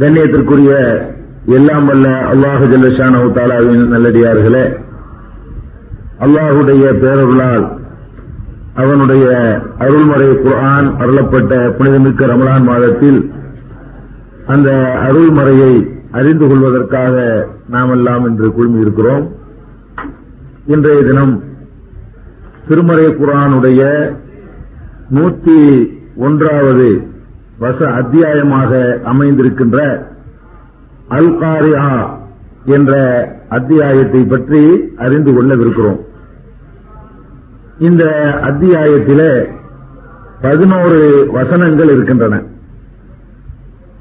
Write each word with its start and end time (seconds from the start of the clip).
கண்ணியத்திற்குரிய 0.00 0.72
எல்லாம் 1.56 1.86
வல்ல 1.86 2.08
அல்லாஹு 2.32 2.64
ஜல்லஷான 2.72 3.30
தாலாவின் 3.32 3.86
நல்லடியார்களே 3.88 4.64
அல்லாஹுடைய 6.20 6.84
பேரருளால் 7.02 7.64
அவனுடைய 8.74 9.26
அருள்முறை 9.78 10.28
குரான் 10.44 10.88
அருளப்பட்ட 10.98 11.54
புனிதமிக்க 11.70 12.26
ரமலான் 12.26 12.64
மாதத்தில் 12.64 13.20
அந்த 14.46 14.70
அருள்மறையை 15.06 15.72
அறிந்து 16.12 16.46
கொள்வதற்காக 16.46 17.14
நாமெல்லாம் 17.68 18.24
இன்று 18.26 18.48
குழுமியிருக்கிறோம். 18.48 19.24
இன்றைய 20.66 21.02
தினம் 21.02 21.34
திருமறை 22.68 23.06
குரானுடைய 23.12 23.80
நூத்தி 25.14 25.58
ஒன்றாவது 26.16 26.88
வச 27.60 27.78
அத்தியாயமாக 27.90 29.00
அமைந்திருக்கின்ற 29.04 29.78
அல்காரியா 31.08 32.08
என்ற 32.64 32.92
அத்தியாயத்தை 33.48 34.24
பற்றி 34.24 34.92
அறிந்து 34.96 35.32
கொள்ளவிருக்கிறோம். 35.32 36.00
இந்த 37.78 38.04
அத்தியாயத்திலே 38.42 39.48
பதினோரு 40.40 41.28
வசனங்கள் 41.32 41.88
இருக்கின்றன. 41.88 42.42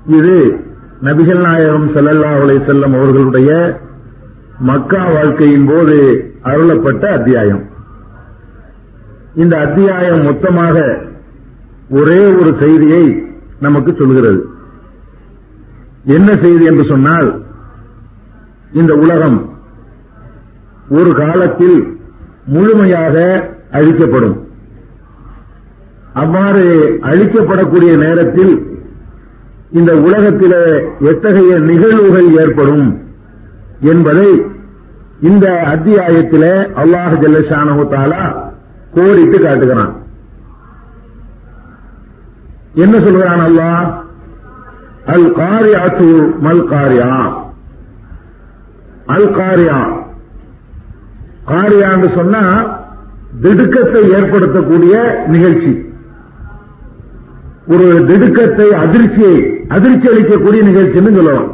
இது 0.08 0.62
நபிகள் 1.04 1.42
நாயகம் 1.42 1.94
செல்லல்லா 1.96 2.40
உலை 2.40 2.58
செல்லம் 2.58 2.96
அவர்களுடைய 2.98 3.80
மக்கா 4.60 5.04
வாழ்க்கையின் 5.10 5.66
போது 5.66 5.98
அருளப்பட்ட 6.44 7.08
அத்தியாயம். 7.08 7.64
இந்த 9.36 9.58
அத்தியாயம் 9.58 10.22
மொத்தமாக 10.22 10.98
ஒரே 11.90 12.34
ஒரு 12.34 12.56
செய்தியை 12.60 13.23
நமக்கு 13.68 13.92
சொல்கிறது. 14.00 14.40
என்ன 16.18 16.30
செய்தி 16.44 16.66
என்று 16.72 16.86
சொன்னால் 16.92 17.30
இந்த 18.82 18.94
உலகம் 19.04 19.38
ஒரு 20.98 21.12
காலத்தில் 21.22 21.78
முழுமையாக 22.56 23.16
அழிக்கப்படும். 23.72 24.36
அவ்வாறு 26.22 26.64
அழிக்கப்படக்கூடிய 27.12 27.92
நேரத்தில் 28.06 28.54
இந்த 29.80 29.92
உலகத்திலே 30.08 30.64
எத்தகைய 31.12 31.54
நிகழ்வுகள் 31.70 32.30
ஏற்படும் 32.42 32.88
என்பதை 33.94 34.30
இந்த 35.30 35.46
அத்தியாயத்திலே 35.74 36.54
அல்லாஹ் 36.82 37.16
ஜல்லஷானு 37.24 37.84
தாலா 37.94 38.24
கோரிட்டு 38.96 39.38
காட்டுகிறான். 39.42 39.94
என்ன 42.74 43.00
சொல்கிறான் 43.00 43.40
அல்லா 43.40 43.94
அல் 45.06 45.36
காரியாத்து 45.36 46.32
மல் 46.44 46.64
காரியா 46.64 47.44
அல் 49.06 49.32
காரியா 49.32 49.88
காரியான்னு 51.48 52.16
சொன்னா 52.16 52.66
திடுக்கத்தை 53.42 54.10
ஏற்படுத்தக்கூடிய 54.10 55.26
நிகழ்ச்சி. 55.28 55.86
ஒரு 57.68 58.04
திடுக்கத்தை 58.08 58.74
அதிர்ச்சியை 58.74 59.66
அதிர்ச்சி 59.68 60.10
அளிக்கக்கூடிய 60.10 60.64
நிகழ்ச்சின்னு 60.64 61.16
சொல்லலாம். 61.16 61.52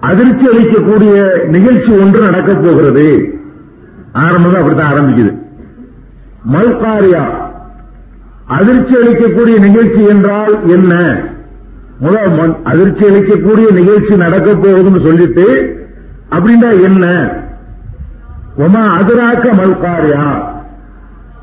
அதிர்ச்சி 0.00 0.46
அளிக்கக்கூடிய 0.46 1.44
நிகழ்ச்சி 1.44 1.92
ஒன்று 1.92 2.20
நடக்கப் 2.20 2.62
போகிறது. 2.62 3.38
ஆரம்பம் 4.12 4.54
அப்படித்தான் 4.54 4.92
ஆரம்பிக்குது. 4.92 5.38
மல்காரியா. 6.52 7.41
அதிர்ச்சி 8.56 8.94
அளிக்கக்கூடிய 8.94 9.56
நிகழ்ச்சி 9.58 10.02
என்றால் 10.04 10.54
என்ன? 10.66 10.92
முதல் 11.98 12.56
அதிர்ச்சி 12.64 13.04
அளிக்கக்கூடிய 13.04 13.72
நிகழ்ச்சி 13.72 14.14
நடக்க 14.16 14.50
போகுதுன்னு 14.54 15.06
சொல்லிட்டு 15.06 15.46
அப்படின்னா 16.30 16.70
என்ன? 16.82 17.06
ஒமா 18.58 18.82
அதிராக்க 18.98 19.46
மல்காரியா? 19.60 20.24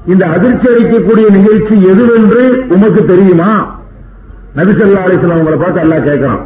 இந்த 0.06 0.26
அதிர்ச்சி 0.26 0.68
அளிக்கக்கூடிய 0.74 1.28
நிகழ்ச்சி 1.30 1.76
எதுவென்று 1.92 2.44
உமக்கு 2.70 3.06
தெரியுமா? 3.06 3.52
நபிசல்லா 4.56 5.02
அலிஸ்லாம் 5.06 5.42
உங்களை 5.42 5.58
பார்த்து 5.58 5.82
எல்லாம் 5.82 6.06
கேட்கிறான். 6.06 6.44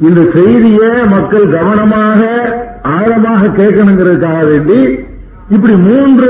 இந்த 0.00 0.20
செய்தியை 0.34 0.90
மக்கள் 1.06 1.48
கவனமாக 1.48 2.20
ஆழமாக 2.82 3.50
கேட்கணுங்கிறதுக்காக 3.58 4.40
வேண்டி 4.46 4.78
இப்படி 5.48 5.72
மூன்று 5.72 6.28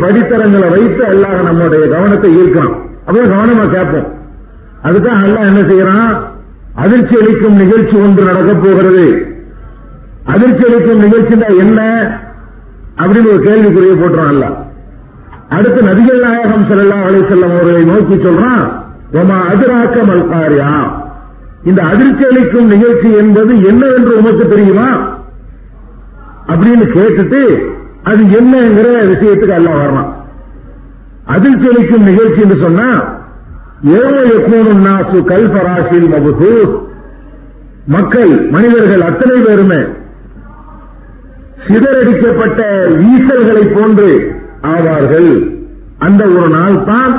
படித்தரங்களை 0.00 0.70
வைத்து 0.70 1.04
அல்லாஹ் 1.04 1.42
நம்முடைய 1.42 1.88
கவனத்தை 1.88 2.36
ஈர்க்கிறான் 2.36 2.74
அப்பதான் 3.06 3.34
கவனமா 3.34 3.68
கேட்போம். 3.68 4.14
அதுதான் 4.82 5.24
அல்லாஹ் 5.24 5.46
என்ன 5.46 5.60
செய்யறான்? 5.60 6.16
அதிர்ச்சி 6.74 7.16
அளிக்கும் 7.16 7.56
நிகழ்ச்சி 7.56 7.96
ஒன்று 7.96 8.24
நடக்கப் 8.24 8.62
போகிறது. 8.62 9.32
அதிர்ச்சி 10.24 10.72
அளிக்கும் 10.72 11.02
நிகழ்ச்சினா 11.02 11.58
என்ன? 11.58 11.80
அப்படின்னு 12.98 13.28
ஒரு 13.28 13.40
கேள்விக்குரிய 13.42 13.92
போட்டுறான் 13.92 14.26
அல்ல 14.26 14.46
அடுத்து 15.48 15.82
நபிகள் 15.82 16.20
நாயகம் 16.20 16.68
செல்லா 16.68 17.02
அலை 17.02 17.20
செல்லம் 17.20 17.50
அவர்களை 17.50 17.84
நோக்கி 17.84 18.14
சொல்றான் 18.14 18.80
உமா 19.12 19.34
அதிராக்க 19.34 20.02
மல்காரியா 20.02 20.90
இந்த 21.64 21.82
அதிர்ச்சி 21.82 22.26
அளிக்கும் 22.26 22.66
நிகழ்ச்சி 22.66 23.12
என்பது 23.12 23.64
என்னவென்று 23.64 24.16
உமக்கு 24.18 24.48
தெரியுமா? 24.48 25.18
அப்படின்னு 26.48 26.86
கேட்டுட்டு 26.92 27.74
அது 28.10 28.22
என்னங்கிற 28.38 28.88
விஷயத்துக்கு 29.12 29.56
எல்லாம் 29.60 29.78
வரலாம். 29.82 30.10
அதிர்ச்சி 31.34 31.66
அளிக்கும் 31.70 32.08
நிகழ்ச்சி 32.08 32.40
என்று 32.44 32.58
சொன்னா 32.64 32.88
ஏழை 34.00 34.24
எப்போனும் 34.36 34.82
நாசு 34.88 35.18
கல்பராசில் 35.30 36.08
வகுப்பு 36.14 36.50
மக்கள் 37.94 38.32
மனிதர்கள் 38.54 39.02
அத்தனை 39.08 39.36
பேருமே 39.46 39.80
சிதறடிக்கப்பட்ட 41.68 42.60
ஈசல்களை 43.12 43.64
போன்று 43.76 44.08
ஆவார்கள். 44.72 45.30
அந்த 46.06 46.22
ஒரு 46.38 46.48
நாள் 46.56 46.76
தான் 46.84 47.12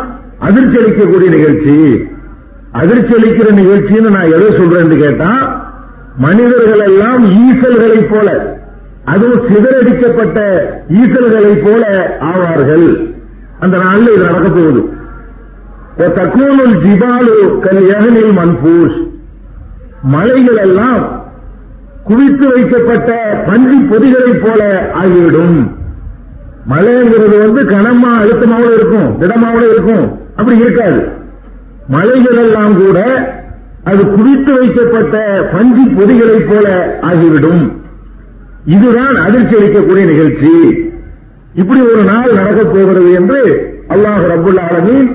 அதிர்ச்சலிக்கக்கூடிய 0.47 1.29
நிகழ்ச்சி. 1.37 1.77
அதிர்ச்சி 2.81 3.13
அளிக்கிற 3.17 3.49
நிகழ்ச்சின்னு 3.61 4.09
நான் 4.17 4.33
எதை 4.35 4.49
சொல்றேன்னு 4.59 4.97
கேட்டா 5.03 5.31
மனிதர்கள் 6.25 6.83
எல்லாம் 6.89 7.23
ஈசல்களை 7.45 8.01
போல 8.11 8.27
அதுவும் 9.07 9.47
சிதறடிக்கப்பட்ட 9.47 10.59
ஈசல்களை 10.89 11.63
போல 11.63 12.17
ஆவார்கள். 12.21 13.15
அந்த 13.59 13.77
நாளில் 13.77 14.13
இது 14.13 14.23
நடக்க 14.23 14.49
போகுது. 14.49 14.89
தக்கூனுல் 15.97 16.77
ஜிபாலு 16.83 17.59
கல் 17.59 17.87
யகனில் 17.87 18.37
மன்பூஷ். 18.37 19.07
மலைகள் 20.03 20.57
எல்லாம் 20.57 21.25
குவித்து 22.03 22.53
வைக்கப்பட்ட 22.53 23.43
பன்றி 23.47 23.77
பொதிகளைப் 23.77 24.43
போல 24.43 24.91
ஆகிவிடும். 24.93 25.75
மலைங்கிறது 26.69 27.39
வந்து 27.39 27.63
கனமா 27.63 28.11
அழுத்தமாவோட 28.21 28.73
இருக்கும் 28.73 29.21
திடமாவோட 29.21 29.69
இருக்கும். 29.69 30.19
அப்படி 30.35 30.57
இருக்காது. 30.57 31.07
மலைகள் 31.87 32.37
எல்லாம் 32.37 32.77
கூட 32.77 32.99
அது 33.83 34.07
குவித்து 34.07 34.53
வைக்கப்பட்ட 34.53 35.41
பஞ்சி 35.53 35.95
பொதிகளைப் 35.95 36.49
போல 36.49 36.97
ஆகிவிடும். 37.01 37.76
இதுதான் 38.75 39.15
அதிர்ச்சி 39.25 39.55
அளிக்கக்கூடிய 39.57 40.05
நிகழ்ச்சி. 40.11 40.51
இப்படி 41.61 41.81
ஒரு 41.91 42.01
நாள் 42.09 42.37
நடக்கப் 42.39 42.73
போகிறது 42.73 43.09
என்று 43.19 43.39
அல்லாஹ் 43.93 44.23
ரபுல் 44.33 44.59
ஆலமீன் 44.67 45.07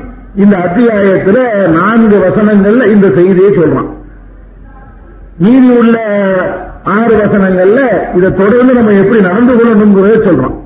இந்த 0.43 0.55
அத்தியாயத்தில் 0.67 1.43
நான்கு 1.79 2.17
வசனங்கள்ல 2.27 2.85
இந்த 2.95 3.07
செய்தியை 3.19 3.51
சொல்றான். 3.59 3.91
மீதி 5.45 5.71
உள்ள 5.81 5.97
ஆறு 6.97 7.15
வசனங்கள்ல 7.23 7.81
இதை 8.19 8.31
தொடர்ந்து 8.41 8.73
நம்ம 8.79 8.95
எப்படி 9.03 9.21
நடந்து 9.29 9.53
கொள்ளணுங்கிறத 9.59 10.19
சொல்றோம் 10.29 10.57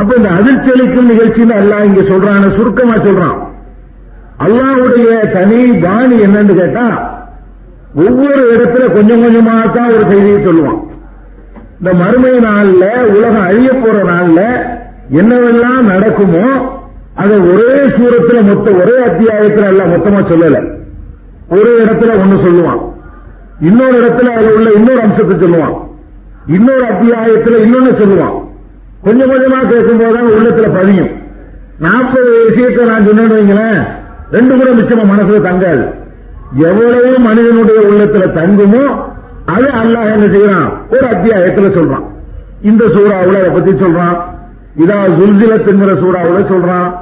அப்ப 0.00 0.10
இந்த 0.20 0.30
அதிர்ச்சி 0.38 0.70
அளிக்கும் 0.74 1.10
நிகழ்ச்சின்னு 1.12 1.54
அல்லாஹ் 1.60 1.86
இங்க 1.88 2.02
சொல்றான 2.12 2.50
சுருக்கமா 2.56 2.96
சொல்றான். 3.06 3.38
அல்லாவுடைய 4.44 5.10
தனி 5.36 5.60
பாணி 5.84 6.16
என்னன்னு 6.26 6.54
கேட்டா 6.60 6.86
ஒவ்வொரு 8.04 8.42
இடத்துல 8.54 8.84
கொஞ்சம் 8.96 9.22
கொஞ்சமா 9.24 9.54
தான் 9.76 9.92
ஒரு 9.94 10.04
செய்தியை 10.10 10.40
சொல்லுவான். 10.48 10.80
இந்த 11.80 11.94
மறுமை 11.94 12.30
நாள்ல 12.30 13.02
உலகம் 13.02 13.42
அழிய 13.42 13.72
போற 13.72 14.02
நாள்ல 14.02 14.40
என்னவெல்லாம் 15.12 15.80
நடக்குமோ 15.80 16.74
அதை 17.14 17.38
ஒரே 17.38 17.72
சூரத்துல 17.72 18.42
மொத்த 18.42 18.70
ஒரே 18.72 19.04
அத்தியாயத்துல 19.04 19.66
எல்லாம் 19.66 19.92
மொத்தமா 19.92 20.18
சொல்லல. 20.30 20.78
ஒரு 21.48 21.84
இடத்துல 21.84 22.20
ஒன்னு 22.20 22.36
சொல்லுவான். 22.36 22.80
இன்னொரு 23.60 24.02
இடத்துல 24.02 24.28
அதுல 24.28 24.54
உள்ள 24.54 24.70
இன்னொரு 24.70 25.00
அம்சத்தை 25.02 25.36
சொல்லுவான். 25.38 25.76
இன்னொரு 26.46 26.84
அத்தியாயத்துல 26.84 27.56
இன்னொன்னு 27.66 28.00
சொல்லுவான். 28.00 28.48
கொஞ்சம் 29.02 29.30
கொஞ்சமா 29.30 29.66
கேட்கும் 29.68 29.98
போதுதான் 29.98 30.26
உள்ளத்துல 30.26 30.76
பதியும். 30.76 31.08
நாற்பது 31.78 32.46
விஷயத்தை 32.48 32.84
நான் 32.84 33.06
சொன்னேன்னு 33.06 33.36
வைங்களேன் 33.36 33.86
ரெண்டு 34.30 34.56
கூட 34.56 34.70
மிச்சமா 34.70 35.06
மனசுல 35.06 35.40
தங்காது. 35.48 35.94
எவ்வளவு 36.54 37.18
மனிதனுடைய 37.18 37.80
உள்ளத்துல 37.80 38.32
தங்குமோ 38.32 39.14
அது 39.46 39.64
அல்லாஹ் 39.64 40.12
என்ன 40.12 40.26
செய்யறான்? 40.26 40.72
ஒரு 40.90 41.06
அத்தியாயத்துல 41.06 41.76
சொல்றான். 41.78 42.04
இந்த 42.62 42.84
சூறாவுல 42.84 43.36
அதை 43.36 43.50
பத்தி 43.50 43.70
சொல்றான். 43.70 44.20
இதா 44.78 44.98
ஜுல்ஜிலத்துங்கிற 45.18 45.92
சூறாவுல 45.98 46.38
சொல்றான். 46.38 46.92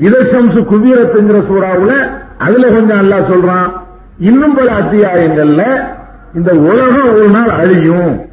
இதசம்சு 0.00 0.64
குவீரத்துங்கிற 0.64 1.42
சூறாவுல 1.50 2.10
அதுல 2.38 2.68
கொஞ்சம் 2.68 3.00
அல்லாஹ் 3.00 3.30
சொல்றான். 3.30 3.72
இன்னும் 4.18 4.54
பல 4.54 4.72
அத்தியாயங்கள்ல 4.72 5.90
இந்த 6.34 6.52
உலகம் 6.52 7.14
ஒரு 7.14 7.28
நாள் 7.28 7.48
அழியும். 7.48 8.26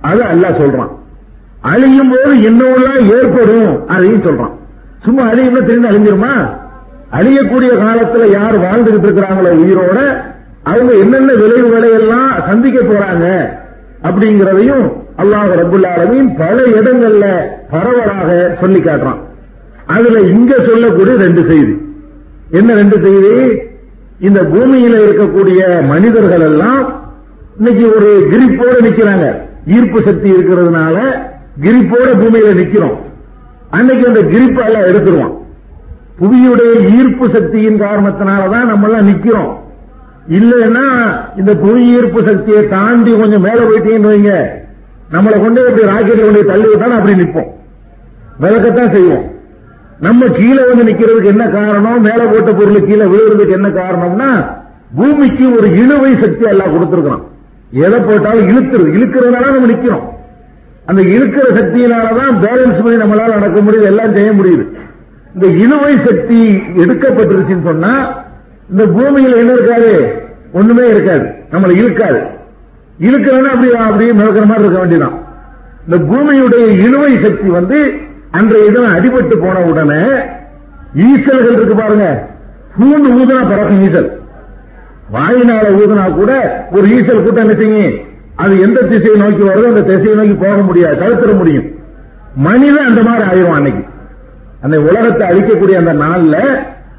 அது 0.00 0.22
அல்லாஹ் 0.22 0.60
சொல்றான். 0.60 0.96
அழியும் 1.60 2.10
போது 2.10 2.42
இன்னொரு 2.42 3.06
ஏற்படும் 3.06 3.88
அதையும் 3.88 4.22
சொல்றான். 4.22 4.52
சும்மா 5.04 5.22
அழியும்னா 5.22 5.64
தெரிந்து 5.64 5.88
அழிஞ்சிருமா? 5.88 6.56
அழியக்கூடிய 7.12 7.72
காலத்துல 7.84 8.30
யார் 8.30 8.60
வாழ்ந்துகிட்டு 8.60 9.06
இருக்கிறாங்களோ 9.06 9.50
உயிரோட 9.62 10.22
அவங்க 10.62 10.92
என்னென்ன 10.92 11.32
விளைவுகளை 11.32 11.92
எல்லாம் 11.92 12.42
சந்திக்க 12.50 12.80
போறாங்க 12.80 13.48
அப்படிங்கிறதையும் 14.02 14.92
அல்லாஹ் 15.18 15.54
ரபுல்லாலமையும் 15.62 16.36
பல 16.38 16.62
இடங்கள்ல 16.62 17.26
பரவலாக 17.70 18.56
சொல்லி 18.60 18.80
காட்டுறான். 18.80 19.20
அதுல 19.86 20.20
இங்க 20.20 20.54
சொல்லக்கூடிய 20.54 21.16
ரெண்டு 21.16 21.46
செய்தி. 21.46 21.74
என்ன 22.50 22.74
ரெண்டு 22.74 23.00
செய்தி? 23.02 23.58
இந்த 24.20 24.42
பூமியில 24.42 25.00
இருக்கக்கூடிய 25.06 25.86
மனிதர்கள் 25.86 26.40
எல்லாம் 26.40 27.10
இன்னைக்கு 27.56 27.94
ஒரு 27.96 28.26
கிரிப்போட 28.30 28.84
நிக்கிறாங்க. 28.84 29.38
ஈர்ப்பு 29.66 30.02
சக்தி 30.02 30.32
இருக்கிறதுனால 30.32 30.96
கிரிப்போட 31.62 32.08
பூமியில 32.20 32.52
நிக்கிறோம். 32.54 32.96
அன்னைக்கு 33.70 34.06
அந்த 34.06 34.20
கிரிப்பெல்லாம் 34.20 34.88
எடுத்துருவான். 34.90 35.37
புவியுடைய 36.20 36.98
ஈர்ப்பு 36.98 37.28
சக்தியின் 37.30 37.80
காரணத்தினாலதான் 37.80 38.64
நம்ம 38.64 38.88
எல்லாம் 38.88 39.08
நிக்கிறோம். 39.08 39.56
இல்லைன்னா 40.28 40.86
இந்த 41.36 41.56
புவி 41.56 41.94
ஈர்ப்பு 41.94 42.26
சக்தியை 42.26 42.68
தாண்டி 42.68 43.16
கொஞ்சம் 43.16 43.40
மேல 43.40 43.54
போயிட்டீங்கன்னு 43.54 44.12
வைங்க. 44.12 44.46
நம்மளை 45.12 45.40
கொண்டு 45.40 45.60
இப்படி 45.60 45.86
ராக்கெட்ல 45.86 46.20
கொண்டு 46.20 46.44
தள்ளி 46.44 46.68
விட்டாலும் 46.68 46.96
அப்படி 46.96 47.22
நிற்போம். 47.22 47.50
விளக்கத்தான் 48.40 48.92
செய்வோம். 48.92 49.36
நம்ம 50.00 50.26
கீழே 50.26 50.64
வந்து 50.64 50.84
நிக்கிறதுக்கு 50.84 51.24
என்ன 51.24 51.48
காரணம்? 51.48 52.00
மேல 52.00 52.24
போட்ட 52.24 52.52
பொருள் 52.52 52.86
கீழே 52.86 53.04
விழுறதுக்கு 53.04 53.50
என்ன 53.50 53.68
காரணம்னா 53.68 54.56
பூமிக்கு 54.96 55.56
ஒரு 55.56 55.68
இழுவை 55.68 56.12
சக்தி 56.20 56.48
எல்லாம் 56.48 56.74
கொடுத்திருக்கிறோம் 56.74 57.22
எதை 57.70 58.00
போட்டாலும் 58.00 58.48
இழுத்துரு 58.48 58.84
இழுக்கிறதுனால 58.96 59.52
நம்ம 59.52 59.66
நிக்கிறோம். 59.66 60.06
அந்த 60.86 61.02
இழுக்கிற 61.02 61.46
சக்தியினாலதான் 61.54 62.38
பேலன்ஸ் 62.40 62.82
பண்ணி 62.82 63.02
நம்மளால 63.02 63.28
நடக்க 63.28 63.60
முடியுது 63.60 63.82
எல்லாம் 63.82 64.14
செய்ய 64.14 64.32
முடியுது. 64.32 64.66
இந்த 65.34 65.46
இழுவை 65.46 65.94
சக்தி 66.04 66.62
எடுக்கப்பட்டிருச்சுன்னு 66.76 67.66
சொன்னா 67.66 68.24
இந்த 68.70 68.86
பூமியில 68.86 69.36
என்ன 69.36 69.52
இருக்காது? 69.52 70.22
ஒண்ணுமே 70.52 70.88
இருக்காது. 70.88 71.26
நம்மளை 71.50 71.76
இழுக்காது. 71.76 72.20
இழுக்கிறதுனா 73.00 73.50
அப்படி 73.54 73.72
அப்படியே 73.72 74.10
மிளக்கிற 74.10 74.46
மாதிரி 74.46 74.64
இருக்க 74.64 74.78
வேண்டியதான் 74.78 75.16
இந்த 75.86 75.96
பூமியுடைய 75.96 76.64
இழுவை 76.86 77.18
சக்தி 77.22 77.48
வந்து 77.48 77.94
அன்றைய 78.30 78.70
தினம் 78.70 78.94
அடிபட்டு 78.96 79.36
போன 79.36 79.58
உடனே 79.58 80.02
ஈசல்கள் 80.96 81.52
இருக்கு 81.52 81.74
பாருங்க. 81.74 82.28
பூண்டு 82.78 83.08
ஊதுனா 83.08 83.50
பறக்கும் 83.50 83.82
ஈசல். 83.82 84.10
வாயினால 85.12 85.66
ஊதுனா 85.82 86.14
கூட 86.14 86.32
ஒரு 86.70 86.86
ஈசல் 86.88 87.22
கூட்டம் 87.22 87.48
என்ன 87.48 87.60
செய்யும்? 87.60 87.94
அது 88.34 88.60
எந்த 88.60 88.80
திசையை 88.80 89.20
நோக்கி 89.20 89.42
வருதோ 89.48 89.66
அந்த 89.66 89.82
திசையை 89.82 90.14
நோக்கி 90.14 90.34
போக 90.34 90.56
முடியாது 90.56 90.96
தடுத்துட 90.96 91.36
முடியும். 91.36 91.64
மனிதன் 92.36 92.86
அந்த 92.86 93.02
மாதிரி 93.02 93.28
ஆயிரும் 93.28 93.56
அன்னைக்கு. 93.56 93.84
அந்த 94.62 94.80
உலகத்தை 94.80 95.28
அழிக்கக்கூடிய 95.28 95.74
அந்த 95.74 95.92
நாள்ல 95.92 96.36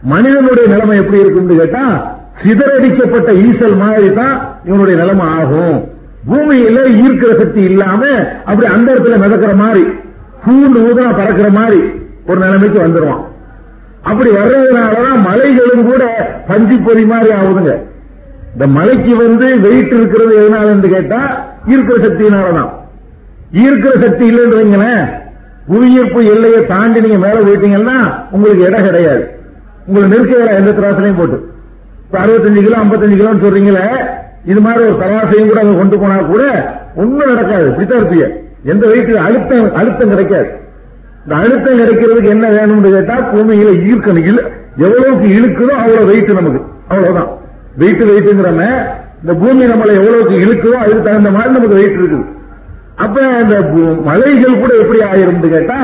மனிதனுடைய 0.04 0.68
நிலைமை 0.68 0.98
எப்படி 0.98 1.20
இருக்கும்னு 1.20 1.56
கேட்டா 1.56 2.16
சிதறடிக்கப்பட்ட 2.44 3.32
ஈசல் 3.32 3.78
மாதிரி 3.78 4.14
தான் 4.14 4.62
இவனுடைய 4.66 5.00
நிலைமை 5.00 5.26
ஆகும். 5.28 5.90
பூமியில 6.30 6.80
ஈர்க்கிற 7.04 7.38
சக்தி 7.40 7.62
இல்லாம 7.62 8.06
அப்படி 8.46 8.68
அந்த 8.68 8.94
இடத்துல 8.94 9.18
மிதக்கிற 9.24 9.56
மாதிரி 9.56 9.84
பூண்டு 10.46 10.80
ஊதனா 10.80 11.18
பறக்கிற 11.18 11.50
மாதிரி 11.50 11.82
ஒரு 12.28 12.40
நிலைமைக்கு 12.40 12.80
வந்துருவான். 12.80 13.24
அப்படி 14.02 14.30
வர்றதுனாலதான் 14.30 15.22
மலைகளும் 15.22 15.86
கூட 15.86 16.32
பஞ்சு 16.48 16.80
பொறி 16.80 17.06
மாதிரி 17.06 17.34
ஆகுதுங்க. 17.34 17.74
இந்த 18.54 18.68
மலைக்கு 18.68 19.16
வந்து 19.16 19.60
வெயிட் 19.60 19.94
இருக்கிறது 19.94 20.46
எதனால 20.46 20.80
கேட்டா 20.80 21.48
ஈர்க்கிற 21.68 21.98
சக்தியினாலதான். 22.06 22.70
ஈர்க்கிற 23.54 24.00
சக்தி 24.00 24.32
இல்லைன்னு 24.32 24.60
வைங்களேன் 24.60 25.19
புவியீர்ப்பு 25.70 26.26
எல்லையை 26.26 26.66
தாண்டி 26.66 27.02
நீங்க 27.02 27.18
மேல 27.18 27.40
போயிட்டீங்கன்னா 27.40 28.14
உங்களுக்கு 28.32 28.66
இடம் 28.66 28.84
கிடையாது. 28.84 29.30
உங்களுக்கு 29.88 30.20
நெருக்க 30.20 30.44
இடம் 30.44 30.66
எந்த 30.66 30.72
திராசிலையும் 30.72 31.18
போட்டு. 31.18 31.50
இப்ப 32.06 32.20
அறுபத்தஞ்சு 32.20 32.64
கிலோ 32.64 32.78
ஐம்பத்தஞ்சு 32.78 33.20
கிலோன்னு 33.20 33.44
சொல்றீங்களே 33.44 34.06
இது 34.46 34.62
மாதிரி 34.62 34.86
ஒரு 34.86 35.06
தராசையும் 35.06 35.48
கூட 35.48 35.62
அங்க 35.62 35.78
கொண்டு 35.78 36.00
போனா 36.00 36.18
கூட 36.18 36.74
ஒண்ணும் 36.96 37.34
நடக்காது. 37.34 37.66
இப்படித்தான் 37.66 38.02
இருப்பீங்க. 38.02 38.30
எந்த 38.64 38.88
வெயிட் 38.88 39.16
அழுத்தம் 39.16 39.76
அழுத்தம் 39.76 40.10
கிடைக்காது. 40.10 40.48
இந்த 41.24 41.36
அழுத்தம் 41.36 41.80
கிடைக்கிறதுக்கு 41.80 42.28
என்ன 42.28 42.50
வேணும்னு 42.50 42.92
கேட்டா 42.92 43.18
பூமியில 43.18 43.76
ஈர்க்கணும் 43.76 44.32
இழு- 44.32 44.52
எவ்வளவுக்கு 44.78 45.28
இழுக்குதோ 45.28 45.70
அவ்வளவு 45.70 46.06
வெயிட் 46.06 46.32
நமக்கு. 46.32 46.62
அவ்வளவுதான். 46.88 47.38
வெயிட் 47.78 48.04
வெயிட்டுங்கிறம 48.04 48.86
இந்த 49.22 49.34
பூமி 49.34 49.66
நம்மளை 49.66 49.94
எவ்வளவுக்கு 49.94 50.36
இழுக்குதோ 50.36 50.76
அதுக்கு 50.76 51.02
தகுந்த 51.02 51.32
மாதிரி 51.32 51.54
நமக்கு 51.54 51.76
வெயிட் 51.76 52.00
இருக்குது. 52.00 52.26
அப்ப 53.04 53.18
அந்த 53.42 53.56
மலைகள் 54.08 54.62
கூட 54.62 54.72
எப்படி 54.84 55.00
ஆயிரும்னு 55.10 55.50
கேட்டா 55.56 55.80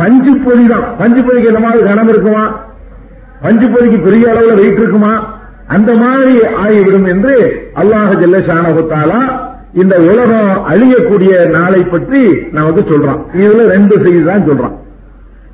பஞ்சு 0.00 0.32
பொதி 0.44 0.64
தான். 0.66 0.84
பஞ்சு 0.98 1.20
பொதிக்கு 1.22 1.50
என்ன 1.52 1.60
மாதிரி 1.64 1.80
கனம் 1.88 2.08
இருக்குமா? 2.08 2.42
பஞ்சு 3.42 3.66
பொதிக்கு 3.68 3.98
பெரிய 4.00 4.24
அளவுல 4.32 4.54
வெயிட் 4.54 4.80
இருக்குமா? 4.82 5.12
அந்த 5.66 5.90
மாதிரி 5.94 6.34
ஆகிவிடும் 6.64 7.08
என்று 7.12 7.34
அல்லாஹ் 7.80 8.12
ஜல்ல 8.20 8.38
ஷானகுத்தாலா 8.48 9.20
இந்த 9.72 9.94
உலகம் 10.10 10.52
அழியக்கூடிய 10.72 11.32
நாளை 11.56 11.80
பற்றி 11.84 12.20
நமக்கு 12.52 12.82
சொல்றான். 12.82 13.20
இதுல 13.42 13.66
ரெண்டு 13.74 13.94
செய்தி 14.04 14.22
தான் 14.22 14.46
சொல்றான். 14.48 14.76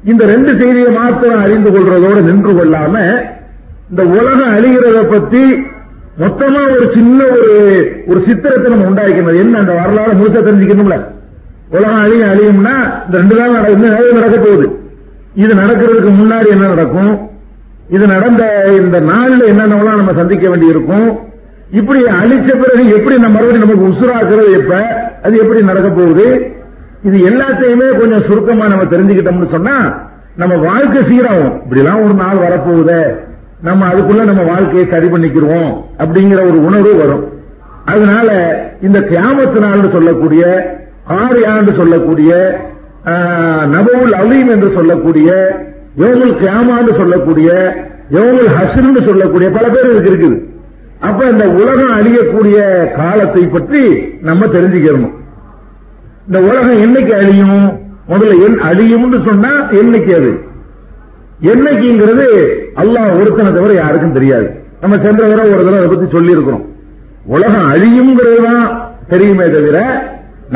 இந்த 0.05 0.23
ரெண்டு 0.26 0.50
செய்தியை 0.61 0.91
மாத்திரம் 1.00 1.43
அறிந்து 1.44 1.70
கொள்றதோடு 1.70 2.20
நின்று 2.23 2.52
கொள்ளாம 2.52 2.94
இந்த 3.91 4.02
உலகம் 4.19 4.52
அழிகிறத 4.56 4.99
பத்தி 5.14 5.43
மொத்தமா 6.18 6.70
ஒரு 6.70 6.90
சின்ன 6.94 7.24
ஒரு 7.24 7.86
ஒரு 8.06 8.22
சித்திரத்தை 8.26 8.72
நம்ம 8.72 8.84
உண்டாக்கணும் 8.84 9.38
என்ன 9.38 9.58
அந்த 9.58 9.72
வரலாறு 9.72 10.12
முழுசா 10.12 10.44
தெரிஞ்சுக்கணும்ல? 10.44 11.04
உலகம் 11.70 11.94
அழியும் 11.94 12.28
அழியும்னா 12.28 13.04
இந்த 13.04 13.18
ரெண்டு 13.18 13.34
நாள் 13.34 13.52
நட- 13.52 14.12
நடக்க 14.12 14.36
போகுது. 14.36 14.78
இது 15.34 15.54
நடக்கிறதுக்கு 15.54 16.12
முன்னாடி 16.22 16.48
என்ன 16.48 16.66
நடக்கும்? 16.68 17.30
இது 17.90 18.06
நடந்த 18.06 18.64
இந்த 18.80 19.00
நாள்ல 19.00 19.42
என்னென்னலாம் 19.48 19.96
நம்ம 19.96 20.12
சந்திக்க 20.12 20.48
வேண்டி 20.48 20.66
இருக்கும் 20.66 21.18
இப்படி 21.70 22.02
அழிச்ச 22.02 22.48
பிறகு 22.48 22.96
எப்படி 22.96 23.18
நம்ம 23.18 23.40
மறுபடியும் 23.40 23.68
நமக்கு 23.68 23.88
உசுராக்குறது 23.88 24.58
எப்ப? 24.58 24.86
அது 25.22 25.38
எப்படி 25.38 25.62
நடக்க 25.62 25.88
போகுது? 25.88 26.52
இது 27.02 27.30
எல்லாத்தையுமே 27.30 27.98
கொஞ்சம் 27.98 28.22
சுருக்கமா 28.28 28.68
நம்ம 28.68 28.84
தெரிஞ்சுக்கிட்டோம்னு 28.84 29.50
சொன்னா 29.50 30.02
நம்ம 30.36 30.56
வாழ்க்கை 30.56 31.02
சீராகும். 31.02 31.60
இப்படிலாம் 31.68 32.04
ஒரு 32.04 32.14
நாள் 32.14 32.36
வரப்போகுதே. 32.36 33.14
நம்ம 33.66 33.86
அதுக்குள்ள 33.90 34.22
நம்ம 34.30 34.42
வாழ்க்கையை 34.52 34.84
சரி 34.92 35.08
பண்ணிக்கிறோம் 35.12 35.70
அப்படிங்கிற 36.02 36.40
ஒரு 36.50 36.58
உணர்வு 36.68 36.92
வரும். 37.02 37.24
அதனால 37.92 38.28
இந்த 38.86 38.98
கியாமத்து 39.10 39.58
நாள்னு 39.64 39.90
சொல்லக்கூடிய 39.96 40.42
ஆண்டு 41.52 41.72
சொல்லக்கூடிய 41.80 42.30
நபவுல் 43.74 44.14
அலீம் 44.20 44.50
என்று 44.54 44.68
சொல்லக்கூடிய 44.76 45.30
யோகுல் 46.02 46.34
கியாமான்னு 46.42 46.92
சொல்லக்கூடிய 47.00 47.48
யோகுல் 48.16 48.48
ஹஸ்ருன்னு 48.56 49.02
சொல்லக்கூடிய 49.08 49.48
பல 49.56 49.66
பேர் 49.74 49.90
இதுக்கு 49.90 50.10
இருக்குது. 50.12 50.38
அப்ப 51.08 51.20
இந்த 51.32 51.46
உலகம் 51.60 51.94
அழியக்கூடிய 51.98 52.58
காலத்தை 52.98 53.42
பற்றி 53.54 53.82
நம்ம 54.28 54.46
தெரிஞ்சுக்கிறணும் 54.56 55.14
இந்த 56.28 56.38
உலகம் 56.48 56.82
என்னைக்கு 56.84 57.14
அழியும்? 57.20 57.64
முதல்ல 58.12 58.36
என் 58.46 58.58
அழியும்னு 58.68 59.18
சொன்னா 59.28 59.52
என்னைக்கு 59.80 60.12
அது? 60.20 60.32
என்னைக்குங்கிறது 61.52 62.28
அல்லாஹ் 62.82 63.10
ஒருத்தனை 63.20 63.50
தவிர 63.56 63.72
யாருக்கும் 63.82 64.16
தெரியாது. 64.19 64.46
நம்ம 64.82 64.94
சென்ற 65.04 65.20
தடவை 65.31 65.50
ஒரு 65.56 65.64
தடவை 65.66 65.81
அதை 65.81 65.90
பத்தி 65.93 66.06
சொல்லி 66.16 66.34
இருக்கிறோம் 66.36 66.64
உலகம் 67.34 67.69
அழியுங்கிறது 67.74 68.40
தான் 68.48 68.64
தெரியுமே 69.12 69.46
தவிர 69.56 69.76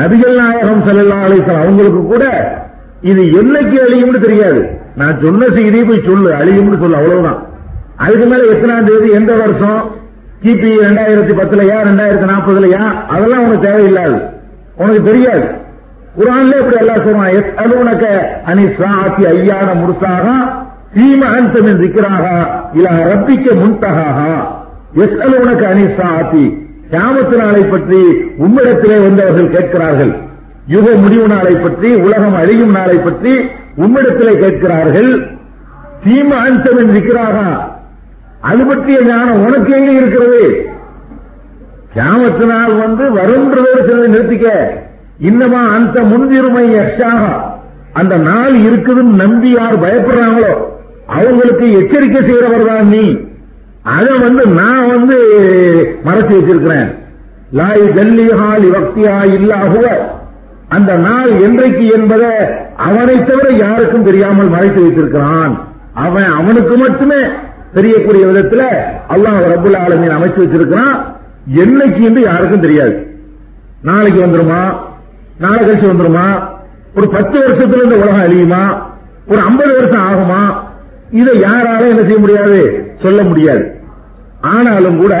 நபிகள் 0.01 0.35
நாயகம் 0.41 0.81
ஸல்லல்லாஹு 0.87 1.25
அலைஹி 1.27 1.53
அவங்களுக்கு 1.61 2.01
கூட 2.11 2.25
இது 3.11 3.21
என்னைக்கு 3.41 3.77
அழியும்னு 3.85 4.19
தெரியாது. 4.25 4.61
நான் 4.99 5.21
சொன்ன 5.23 5.47
செய்தியை 5.57 5.83
போய் 5.89 6.07
சொல்லு 6.09 6.29
அழியும்னு 6.41 6.81
சொல்லு 6.83 6.99
அவ்வளவுதான். 6.99 7.39
அதுக்கு 8.03 8.25
மேல 8.31 8.43
எத்தனாம் 8.53 8.87
தேதி 8.89 9.09
எந்த 9.19 9.31
வருஷம் 9.41 9.79
கிபி 10.43 10.71
ரெண்டாயிரத்தி 10.85 11.33
பத்துலயா 11.39 11.77
ரெண்டாயிரத்தி 11.89 12.27
நாற்பதுலயா 12.31 12.83
அதெல்லாம் 13.13 13.43
உனக்கு 13.45 13.65
தேவையில்லாது. 13.67 14.17
உனக்கு 14.81 15.01
தெரியாது. 15.09 15.45
குரான்ல 16.17 16.59
இப்படி 16.61 16.77
எல்லாம் 16.83 17.03
சொல்றான் 17.05 17.57
அலுவனக்க 17.63 18.05
அனி 18.51 18.63
ஆத்தி 19.03 19.23
ஐயான 19.35 19.69
முர்சாகா 19.81 20.35
சீம 20.93 21.21
அந்தமின் 21.37 21.81
திக்கிறாக 21.81 22.25
இலா 22.77 22.93
ரப்பிக்க 23.09 23.47
முன்தகாகா. 23.59 24.31
எஸ் 25.03 25.17
உனக்கு 25.41 25.65
அனிசாத்தி 25.71 26.43
கியாமத்து 26.91 27.35
நாளை 27.41 27.63
பற்றி 27.73 27.99
உம்மிடத்திலே 28.43 28.97
வந்தவர்கள் 29.03 29.53
கேட்கிறார்கள். 29.55 30.13
யுக 30.73 30.87
முடிவு 31.01 31.27
நாளை 31.33 31.55
பற்றி 31.65 31.89
உலகம் 32.05 32.37
அழியும் 32.41 32.73
நாளை 32.77 32.97
பற்றி 33.07 33.33
உம்மிடத்திலே 33.83 34.33
கேட்கிறார்கள். 34.43 35.11
தீம 36.05 36.29
அந்தமின் 36.47 36.91
இருக்கிறாரா 36.93 37.49
அது 38.49 38.63
பற்றிய 38.65 38.97
ஞானம் 39.09 39.43
உனக்கு 39.45 39.71
எங்க 39.79 39.91
இருக்கிறது? 39.99 40.41
கியாமத்து 41.93 42.45
நாள் 42.53 42.73
வந்து 42.83 43.05
வருன்றதோடு 43.17 43.81
சிலரை 43.87 44.09
நிறுத்திக்க. 44.15 44.47
இன்னமா 45.29 45.61
அந்த 45.77 45.97
முன்திருமை 46.11 46.65
யஷாக 46.75 47.21
அந்த 47.99 48.15
நாள் 48.27 48.55
இருக்குதுன்னு 48.67 49.21
நம்பி 49.23 49.49
யார் 49.57 49.83
பயப்படுறாங்களோ? 49.85 50.53
அவங்களுக்கு 51.09 51.71
எச்சரிக்கை 51.71 52.21
செய்யறவர் 52.21 52.65
தான் 52.65 52.87
நீ. 52.87 53.17
அதை 53.83 54.17
வந்து 54.17 54.47
நான் 54.47 54.89
வந்து 54.89 55.17
மறைச்சு 56.05 56.35
வச்சிருக்கிறேன். 56.37 56.89
லாய் 57.51 57.83
ஜல்லிஹால் 57.95 58.65
இவக்தியா 58.69 59.15
இல்லாகுவ 59.37 59.85
அந்த 60.69 60.97
நாள் 60.97 61.29
என்றைக்கு 61.29 61.85
என்பதை 61.87 62.29
அவனை 62.77 63.23
தவிர 63.23 63.53
யாருக்கும் 63.53 64.03
தெரியாமல் 64.03 64.49
மறைத்து 64.49 64.81
வைத்திருக்கிறான். 64.81 65.67
அவன் 65.93 66.23
அவனுக்கு 66.23 66.77
மட்டுமே 66.77 67.21
தெரியக்கூடிய 67.73 68.25
விதத்துல 68.25 68.61
அல்லாஹ் 69.09 69.39
ரபுல் 69.53 69.77
ஆலமீன் 69.77 70.15
அமைச்சு 70.17 70.43
வச்சிருக்கிறான். 70.43 70.95
என்னைக்கு 71.55 72.01
என்று 72.01 72.21
யாருக்கும் 72.21 72.59
தெரியாது. 72.59 72.93
நாளைக்கு 73.83 74.25
வந்துருமா? 74.25 74.61
நாளை 75.39 75.59
கழிச்சு 75.59 75.91
வந்துருமா? 75.91 76.27
ஒரு 76.95 77.09
பத்து 77.09 77.47
வருஷத்துல 77.47 77.83
இந்த 77.83 77.95
உலகம் 77.95 78.21
அழியுமா? 78.21 78.63
ஒரு 79.27 79.41
ஐம்பது 79.41 79.73
வருஷம் 79.73 80.05
ஆகுமா? 80.07 80.67
இதை 81.11 81.39
யாராலும் 81.39 81.89
என்ன 81.89 82.01
செய்ய 82.01 82.17
முடியாது? 82.17 82.85
சொல்ல 83.01 83.23
முடியாது. 83.23 83.81
ஆனாலும் 84.41 84.97
கூட 84.97 85.13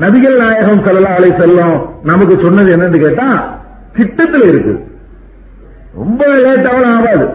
நபிகள் 0.00 0.36
நாயகம் 0.36 0.84
சல்லா 0.84 1.02
அலை 1.02 1.30
செல்லம் 1.30 1.86
நமக்கு 2.02 2.38
சொன்னது 2.42 2.76
என்னன்னு 2.76 2.98
கேட்டா 2.98 3.58
திட்டத்தில் 3.92 4.42
இருக்கு. 4.42 4.86
ரொம்ப 5.94 6.26
லேட்டாவும் 6.26 6.94
ஆகாது. 6.94 7.28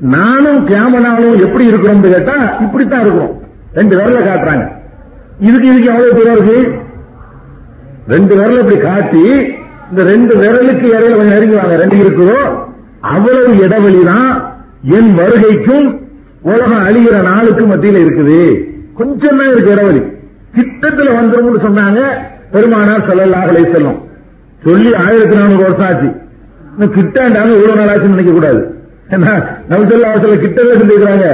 நானும் 0.01 0.67
கேமனாலும் 0.67 1.41
எப்படி 1.41 1.67
இருக்கிறோம் 1.67 2.01
கேட்டா 2.01 2.57
இப்படித்தான் 2.61 3.01
இருக்கிறோம் 3.01 3.43
ரெண்டு 3.73 3.97
விரல 3.97 4.19
காட்டுறாங்க. 4.25 4.73
இதுக்கு 5.39 5.69
இதுக்கு 5.69 5.89
எவ்வளவு 5.89 6.15
தூரம் 6.15 6.33
இருக்கு? 6.33 6.73
ரெண்டு 8.09 8.37
விரல 8.37 8.59
இப்படி 8.59 8.77
காட்டி 8.77 9.53
இந்த 9.91 10.03
ரெண்டு 10.13 10.33
விரலுக்கு 10.41 10.87
இடையில 10.95 11.17
கொஞ்சம் 11.19 11.35
நெருங்கி 11.37 11.57
வாங்க. 11.61 11.77
ரெண்டு 11.83 11.97
இருக்குதோ? 12.05 12.39
அவ்வளவு 13.15 13.51
இடைவெளி 13.65 14.03
தான் 14.13 14.31
என் 14.97 15.11
வருகைக்கும் 15.21 15.87
உலகம் 16.51 16.85
அழிகிற 16.89 17.17
நாளுக்கு 17.31 17.65
மத்தியில 17.67 18.03
இருக்குது. 18.05 18.41
கொஞ்சம் 18.99 19.39
தான் 19.41 19.51
இருக்கு 19.53 19.75
இடைவெளி. 19.75 20.03
கிட்டத்துல 20.57 21.09
வந்துடும் 21.19 21.65
சொன்னாங்க. 21.67 22.01
பெருமானார் 22.53 23.07
ஸல்லல்லாஹு 23.09 23.65
செல்லும் 23.73 23.99
சொல்லி 24.67 24.91
ஆயிரத்தி 25.05 25.37
நானூறு 25.41 25.63
வருஷம் 25.67 25.89
ஆச்சு. 25.89 26.09
இன்னும் 26.75 26.95
கிட்டாண்டாங்க 26.99 27.53
இவ்வளவு 27.57 27.79
நாள் 27.81 27.91
ஆச்சுன்னு 27.93 28.17
நினைக்க 28.17 28.33
கூடாது. 28.33 28.61
ஏன்னா 29.15 29.33
நவசல்லா 29.71 30.09
அவசல 30.13 30.39
கிட்டவே 30.45 30.73
செஞ்சுக்கிறாங்க 30.81 31.27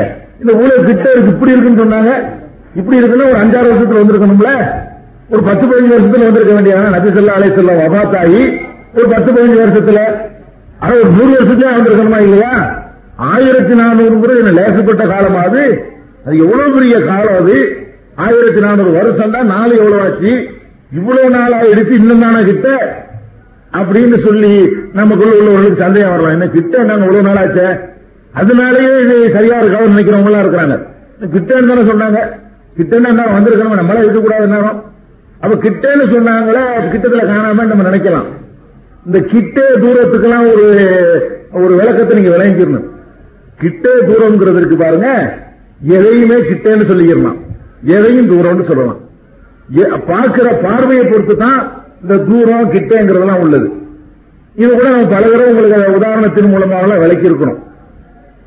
இந்த 0.42 0.52
ஊழல் 0.62 0.88
கிட்ட 0.88 1.06
இருக்கு 1.12 1.32
இப்படி 1.34 1.52
இருக்குன்னு 1.54 1.82
சொன்னாங்க. 1.82 2.10
இப்படி 2.80 2.96
இருக்குன்னா 3.00 3.30
ஒரு 3.32 3.40
அஞ்சாறு 3.42 3.70
வருஷத்துல 3.70 4.02
வந்திருக்கணும்ல. 4.02 4.52
ஒரு 5.28 5.42
பத்து 5.42 5.66
பதினஞ்சு 5.66 5.94
வருஷத்துல 5.94 6.24
வந்திருக்க 6.24 6.52
வேண்டிய 6.52 6.76
நபி 6.76 7.08
சொல்லா 7.08 7.32
அலை 7.32 7.48
சொல்ல 7.54 7.72
வபாத்தாயி 7.72 8.40
ஒரு 8.94 9.08
பத்து 9.08 9.32
பதினஞ்சு 9.32 9.62
வருஷத்துல 9.62 10.00
அது 10.78 11.00
ஒரு 11.00 11.10
நூறு 11.10 11.32
வருஷத்துல 11.34 11.72
வந்திருக்கணுமா 11.74 12.20
இல்லையா? 12.20 12.52
ஆயிரத்தி 13.16 13.74
நானூறு 13.74 14.14
முறை 14.14 14.38
என்ன 14.38 14.60
லேசப்பட்ட 14.60 15.06
காலம் 15.06 15.36
அது? 15.36 15.62
எவ்வளவு 16.38 16.74
பெரிய 16.74 16.98
காலம் 17.00 17.36
அது? 17.40 17.56
ஆயிரத்தி 18.16 18.60
நானூறு 18.60 18.90
வருஷம் 18.90 19.30
தான் 19.30 19.46
நாலு 19.46 19.76
எவ்வளவு 19.76 20.02
ஆச்சு? 20.02 20.32
இவ்வளவு 20.92 21.30
நாளா 21.30 21.58
எடுத்து 21.58 21.94
இன்னும் 21.94 22.20
தானே 22.20 22.44
கிட்ட? 22.44 22.68
அப்படின்னு 23.72 24.24
சொல்லி 24.24 24.52
நமக்குள்ள 24.92 25.34
உள்ளவர்களுக்கு 25.40 25.82
சந்தேகம் 25.82 26.10
வரலாம். 26.10 26.32
என்ன 26.32 26.46
கிட்ட 26.46 26.82
நாங்க 26.82 27.04
இவ்வளவு 27.04 27.28
நாள் 27.28 27.46
ஆச்சே? 27.46 27.68
அதனாலயே 28.34 29.00
இது 29.00 29.32
சரியா 29.32 29.58
இருக்கான்னு 29.60 29.94
நினைக்கிறவங்க 29.94 30.24
எல்லாம் 30.24 30.44
இருக்கிறாங்க. 30.44 30.76
கிட்டன்னு 31.34 31.68
தானே 31.68 31.82
சொன்னாங்க. 31.90 32.20
கிட்டன்னு 32.78 33.08
என்ன 33.08 33.26
வந்திருக்கணும்? 33.38 33.72
நம்மளே 33.72 33.98
இருக்கக்கூடாது 33.98 34.46
நேரம் 34.46 34.80
அப்ப 35.44 35.54
கிட்டன்னு 35.64 36.04
சொன்னாங்களே 36.14 36.64
கிட்டத்துல 36.92 37.22
காணாம 37.30 37.64
நம்ம 37.70 37.84
நினைக்கலாம். 37.88 38.28
இந்த 39.06 39.18
கிட்டே 39.32 39.64
தூரத்துக்கெல்லாம் 39.84 40.46
ஒரு 40.52 40.66
ஒரு 41.62 41.72
விளக்கத்தை 41.80 42.12
நீங்க 42.18 42.30
விளங்கிக்கணும். 42.34 42.86
கிட்டே 43.62 43.92
தூரம்ங்கிறது 44.08 44.60
இருக்கு 44.60 44.76
பாருங்க. 44.82 45.08
எதையுமே 45.96 46.38
கிட்டேன்னு 46.50 46.88
சொல்லிக்கிறலாம். 46.90 47.38
எதையும் 47.96 48.30
தூரம்னு 48.32 48.68
சொல்லலாம். 48.70 49.00
பார்க்கிற 50.10 50.48
பார்வையை 50.64 51.04
பொறுத்து 51.04 51.34
தான் 51.44 51.60
இந்த 52.02 52.16
தூரம் 52.30 52.72
கிட்டேங்கிறதெல்லாம் 52.74 53.42
உள்ளது. 53.44 53.68
இது 54.62 54.70
கூட 54.72 54.88
நம்ம 54.94 55.06
பல 55.14 55.22
தடவை 55.28 55.46
உங்களுக்கு 55.52 55.96
உதாரணத்தின் 55.98 56.52
மூலமாக 56.54 56.98
விளக்கி 57.04 57.30
இருக்கணும் 57.30 57.60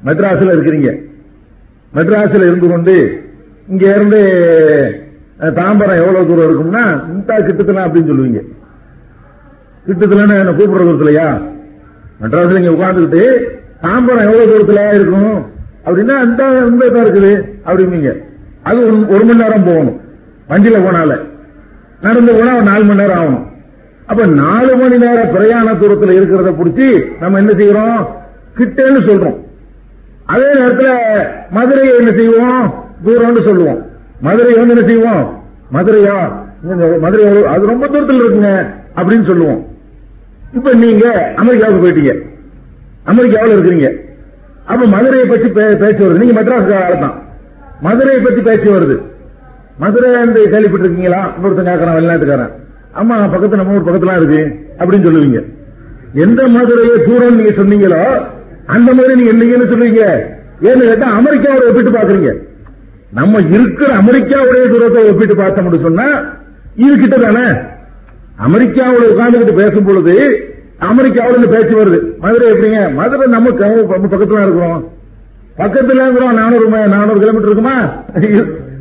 மெட்ராஸில் 0.08 0.54
இருக்கிறீங்க. 0.56 0.92
மெட்ராஸில் 1.98 2.48
இருந்து 2.50 2.68
கொண்டு 2.74 2.96
இங்க 3.72 3.86
இருந்து 3.96 4.22
தாம்பரம் 5.39 5.96
எவ்வளவு 5.96 6.27
தூரம் 6.27 6.51
இருக்கும்னா 6.51 7.08
இந்த 7.08 7.36
கிட்டத்துல 7.36 7.77
அப்படின்னு 7.77 8.12
சொல்லுவீங்க. 8.12 8.41
கிட்டத்துல 9.88 10.20
என்ன 10.20 10.51
கூப்பிடுற 10.51 10.88
தூரத்துலயா 10.88 11.41
மெட்ராஸ்ல 12.22 12.63
இங்க 12.63 12.86
உட்கார்ந்துக்கிட்டு 12.86 13.44
தாம்பரம் 13.82 14.22
எவ்வளவு 14.22 14.46
தூரத்துல 14.46 14.94
இருக்கும்? 14.94 15.46
அப்படின்னா 15.86 16.12
அந்த 16.12 16.48
இந்த 16.48 16.89
தான் 16.89 17.03
இருக்குது 17.03 17.44
அப்படிம்பீங்க 17.65 18.24
அது 18.63 18.91
ஒரு- 18.91 19.25
மணி 19.25 19.36
நேரம் 19.36 19.63
போகணும். 19.63 20.01
வண்டியில 20.50 20.77
போனால. 20.77 21.20
நடந்து 22.01 22.34
போனா 22.34 22.53
ஒரு 22.53 22.63
நாலு 22.63 22.84
மணி 22.84 23.00
நேரம் 23.00 23.25
ஆகணும். 23.25 23.46
அப்ப 24.06 24.25
நாலு 24.25 24.77
மணி 24.77 24.98
நேர 24.98 25.25
பிரயாண 25.25 25.74
தூரத்துல 25.74 26.12
இருக்கிறத 26.12 26.53
பிடிச்சி 26.53 27.03
நம்ம 27.20 27.38
என்ன 27.38 27.51
செய்யறோம்? 27.51 28.06
கிட்டேன்னு 28.58 29.06
சொல்றோம். 29.06 29.38
அதே 30.25 30.53
நேரத்துல 30.53 30.94
மதுரையை 31.50 31.98
என்ன 31.98 32.12
செய்வோம்? 32.12 32.86
தூரம்னு 33.06 33.44
சொல்லுவோம். 33.44 33.86
மதுரை 34.22 34.54
வந்து 34.54 34.76
என்ன 34.76 34.88
செய்வோம்? 34.88 35.44
மதுரையா 35.74 36.32
மதுரை 37.00 37.46
அது 37.46 37.66
ரொம்ப 37.66 37.88
தூரத்தில் 37.88 38.22
இருக்குங்க 38.22 38.74
அப்படின்னு 38.96 39.28
சொல்லுவோம். 39.28 39.68
இப்ப 40.54 40.74
நீங்க 40.74 41.34
அமெரிக்காவுக்கு 41.36 41.88
போயிட்டீங்க. 41.88 42.22
அமெரிக்காவில் 43.04 43.58
இருக்கிறீங்க. 43.58 43.96
அப்ப 44.66 44.86
மதுரையை 44.86 45.28
பத்தி 45.28 45.48
பே- 45.48 45.76
பேச்சு 45.76 46.10
வருது. 46.10 46.18
நீங்க 46.18 46.42
மெட்ராஸ் 46.42 46.76
ஆள் 46.76 47.00
தான். 47.00 47.22
மதுரையை 47.82 48.24
பத்தி 48.24 48.42
பேச்சு 48.42 48.80
வருது. 48.80 49.02
மதுரை 49.78 50.14
அந்த 50.14 50.40
கேள்விப்பட்டிருக்கீங்களா? 50.40 51.32
இன்னொருத்தன் 51.42 51.68
கேட்கறான் 51.68 51.94
வெளிநாட்டுக்காரன். 51.94 52.52
ஆமா 52.96 53.32
பக்கத்து 53.32 53.58
நம்ம 53.58 53.74
ஊர் 53.74 53.84
பக்கத்துல 53.84 54.22
இருக்கு 54.22 54.66
அப்படின்னு 54.78 55.08
சொல்லுவீங்க. 55.08 55.44
எந்த 56.14 56.48
மதுரையை 56.48 56.98
தூரம் 57.06 57.36
நீங்க 57.36 57.52
சொன்னீங்களோ 57.52 58.26
அந்த 58.66 58.94
மாதிரி 58.94 59.22
நீங்க 59.22 59.32
என்னங்கன்னு 59.32 59.70
சொல்லுவீங்க. 59.70 60.20
ஏன்னு 60.66 60.80
கேட்டா 60.80 61.12
அமெரிக்காவோட 61.20 61.68
ஒப்பிட்டு 61.68 61.92
பாக்குறீங்க. 61.92 62.47
நம்ம 63.12 63.40
இருக்கிற 63.56 63.90
அமெரிக்காவுடைய 64.02 64.64
தூரத்தை 64.72 65.02
ஒப்பிட்டு 65.10 65.36
பார்த்தோம்னு 65.36 65.82
சொன்னா 65.82 66.08
இது 66.76 66.98
கிட்ட 66.98 67.18
தானே 67.18 67.46
அமெரிக்காவில் 68.36 69.12
உட்கார்ந்துகிட்டு 69.14 69.56
பேசும் 69.62 69.86
பொழுது 69.86 70.16
அமெரிக்காவுல 70.90 71.34
இருந்து 71.34 71.50
பேச்சு 71.50 71.74
வருது. 71.78 72.00
மதுரை 72.24 72.52
எப்படிங்க? 72.52 72.94
மதுரை 72.94 73.28
நம்ம 73.32 73.50
பக்கத்துல 73.50 74.42
இருக்கிறோம் 74.42 74.82
பக்கத்துல 75.58 76.02
இருக்கிறோம். 76.06 76.34
நானூறு 76.34 76.68
நானூறு 76.70 77.20
கிலோமீட்டர் 77.20 77.52
இருக்குமா? 77.52 77.78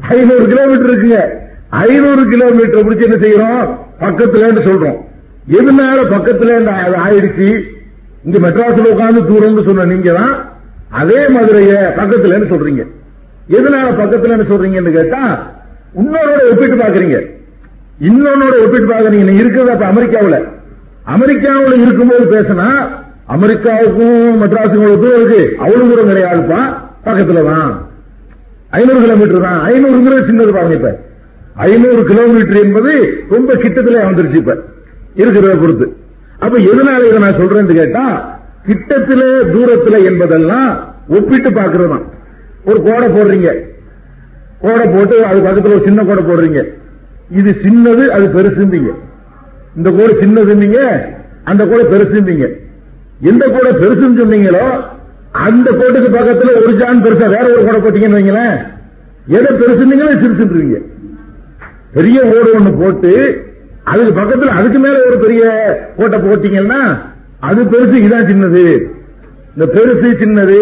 ஐநூறு 0.09 0.47
கிலோமீட்டர் 0.53 0.91
இருக்குங்க. 0.91 1.21
ஐநூறு 1.69 2.25
கிலோமீட்டர் 2.33 2.85
பிடிச்சி 2.87 3.07
என்ன 3.09 3.19
செய்யறோம்? 3.27 3.63
பக்கத்துலன்னு 4.01 4.67
சொல்றோம். 4.69 4.99
எதுனால 5.59 5.99
பக்கத்துல 6.15 6.51
ஆயிடுச்சு? 7.07 7.49
இங்க 8.25 8.39
மெட்ராஸ்ல 8.49 8.93
உட்கார்ந்து 8.93 9.23
தூரம்னு 9.31 9.67
சொன்ன 9.67 9.85
நீங்க 9.85 10.13
தான் 10.13 10.35
அதே 10.91 11.29
மதுரைய 11.29 11.73
பக்கத்துலன்னு 12.01 12.53
சொல்றீங்க. 12.53 12.85
எதனால 13.47 13.89
பக்கத்துலன்னு 13.93 14.49
சொல்றீங்கன்னு 14.49 14.91
கேட்டா 14.91 15.23
இன்னொரோட 15.95 16.41
ஒப்பிட்டு 16.51 16.77
பாக்குறீங்க 16.77 17.19
இன்னொன்னோட 18.01 18.55
ஒப்பிட்டு 18.65 18.93
பாக்குறீங்க 18.93 19.33
இருக்கிறது 19.33 19.71
அப்ப 19.71 19.87
அமெரிக்காவுல. 19.87 20.39
அமெரிக்காவுல 21.07 21.75
இருக்கும்போது 21.83 22.25
பேசினா 22.27 22.67
அமெரிக்காவுக்கும் 23.29 24.41
மெட்ராஸுக்கும் 24.43 25.01
தூரம் 25.03 25.21
இருக்கு. 25.21 25.57
அவ்வளவு 25.59 25.91
தூரம் 25.91 26.11
கிடையாதுப்பா 26.11 26.61
பக்கத்துல 27.05 27.45
தான். 27.45 27.71
ஐநூறு 28.71 29.01
கிலோமீட்டர் 29.01 29.41
தான். 29.41 29.61
ஐநூறுங்கிறது 29.67 30.27
சின்னது 30.27 30.53
பாருங்க 30.53 30.75
இப்ப. 30.75 30.91
ஐநூறு 31.67 32.05
கிலோமீட்டர் 32.05 32.63
என்பது 32.65 32.93
ரொம்ப 33.31 33.55
கிட்டத்துல 33.55 34.05
வந்துருச்சு 34.05 34.37
இப்ப. 34.37 34.55
இருக்கிறத 35.17 35.59
பொறுத்து. 35.59 35.87
அப்ப 36.39 36.57
எதனால 36.71 37.07
இதை 37.07 37.19
நான் 37.19 37.41
சொல்றேன்னு 37.41 37.75
கேட்டா 37.75 38.05
கிட்டத்துல 38.67 39.23
தூரத்துல 39.53 40.05
என்பதெல்லாம் 40.05 40.69
ஒப்பிட்டு 41.09 41.53
பாக்குறது 41.53 41.89
தான். 41.89 42.05
ஒரு 42.69 42.79
கோடை 42.87 43.07
போடுறீங்க. 43.17 43.51
கோடை 44.63 44.85
போட்டு 44.95 45.17
அது 45.31 45.39
பக்கத்துல 45.47 45.77
ஒரு 45.77 45.87
சின்ன 45.89 46.05
கோடை 46.09 46.23
போடுறீங்க. 46.25 46.61
இது 47.39 47.51
சின்னது 47.65 48.05
அது 48.17 48.27
பெருசுந்தீங்க 48.37 48.91
இந்த 49.77 49.89
கோடு 49.99 50.13
சின்னதுன்னீங்க 50.23 50.81
அந்த 51.51 51.63
கோடை 51.71 51.85
பெருசுந்தீங்க 51.93 52.47
எந்த 53.31 53.45
கோடை 53.55 53.71
பெருசுன்னு 53.83 54.21
சொன்னீங்களோ 54.21 54.65
அந்த 55.47 55.69
கோட்டுக்கு 55.71 56.11
பக்கத்துல 56.19 56.53
ஒரு 56.63 56.73
ஜான் 56.81 57.03
பெருசா 57.05 57.27
வேற 57.35 57.47
ஒரு 57.55 57.63
கோடை 57.67 57.81
போட்டீங்கன்னு 57.81 58.19
வைங்களேன். 58.19 58.57
எதை 59.37 59.51
பெருசுன்னீங்களோ 59.61 60.13
சிரிச்சுருவீங்க 60.23 60.79
பெரிய 61.97 62.19
ஓடு 62.35 62.49
ஒண்ணு 62.59 62.73
போட்டு 62.83 63.13
அதுக்கு 63.91 64.13
பக்கத்துல 64.21 64.55
அதுக்கு 64.59 64.79
மேல 64.79 64.97
ஒரு 65.09 65.19
பெரிய 65.25 65.43
கோட்டை 65.97 66.19
போட்டீங்கன்னா 66.27 66.81
அது 67.49 67.61
பெருசு 67.73 67.97
இதான் 68.07 68.29
சின்னது. 68.31 68.65
இந்த 69.55 69.67
பெருசு 69.77 70.09
சின்னது 70.23 70.59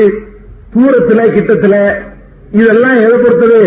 தூரத்துல 0.74 1.20
கிட்டத்துல 1.36 1.94
இதெல்லாம் 2.52 2.96
எதை 2.96 3.12
பொறுத்தது? 3.12 3.60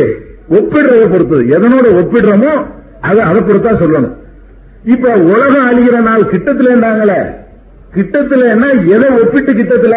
ஒப்பிடுறத 0.49 1.09
பொறுத்தது. 1.09 1.43
எதனோட 1.43 1.87
ஒப்பிடுறோமோ 2.01 2.65
அதை 3.01 3.19
அதை 3.19 3.41
பொறுத்தா 3.41 3.71
சொல்லணும். 3.81 4.13
இப்ப 4.83 5.13
உலகம் 5.13 5.69
அழிகிற 5.69 6.01
நாள் 6.01 6.29
கிட்டத்துல 6.31 6.71
இருந்தாங்களே 6.73 7.19
கிட்டத்துல 7.95 8.43
என்ன 8.49 8.67
எதை 8.67 9.09
ஒப்பிட்டு 9.09 9.53
கிட்டத்துல? 9.53 9.95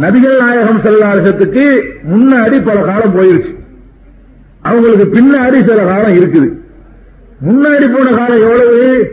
நபிகள் 0.00 0.36
நாயகம் 0.36 0.80
செல்லாசத்துக்கு 0.80 1.64
முன்னாடி 2.10 2.64
பல 2.64 2.80
காலம் 2.80 3.14
போயிருச்சு. 3.18 3.54
அவங்களுக்கு 4.62 5.06
பின்னாடி 5.14 5.68
சில 5.68 5.84
காலம் 5.84 6.16
இருக்குது. 6.16 6.48
முன்னாடி 7.48 7.86
போன 7.96 8.16
காலம் 8.16 8.40
எவ்வளவு? 8.40 9.12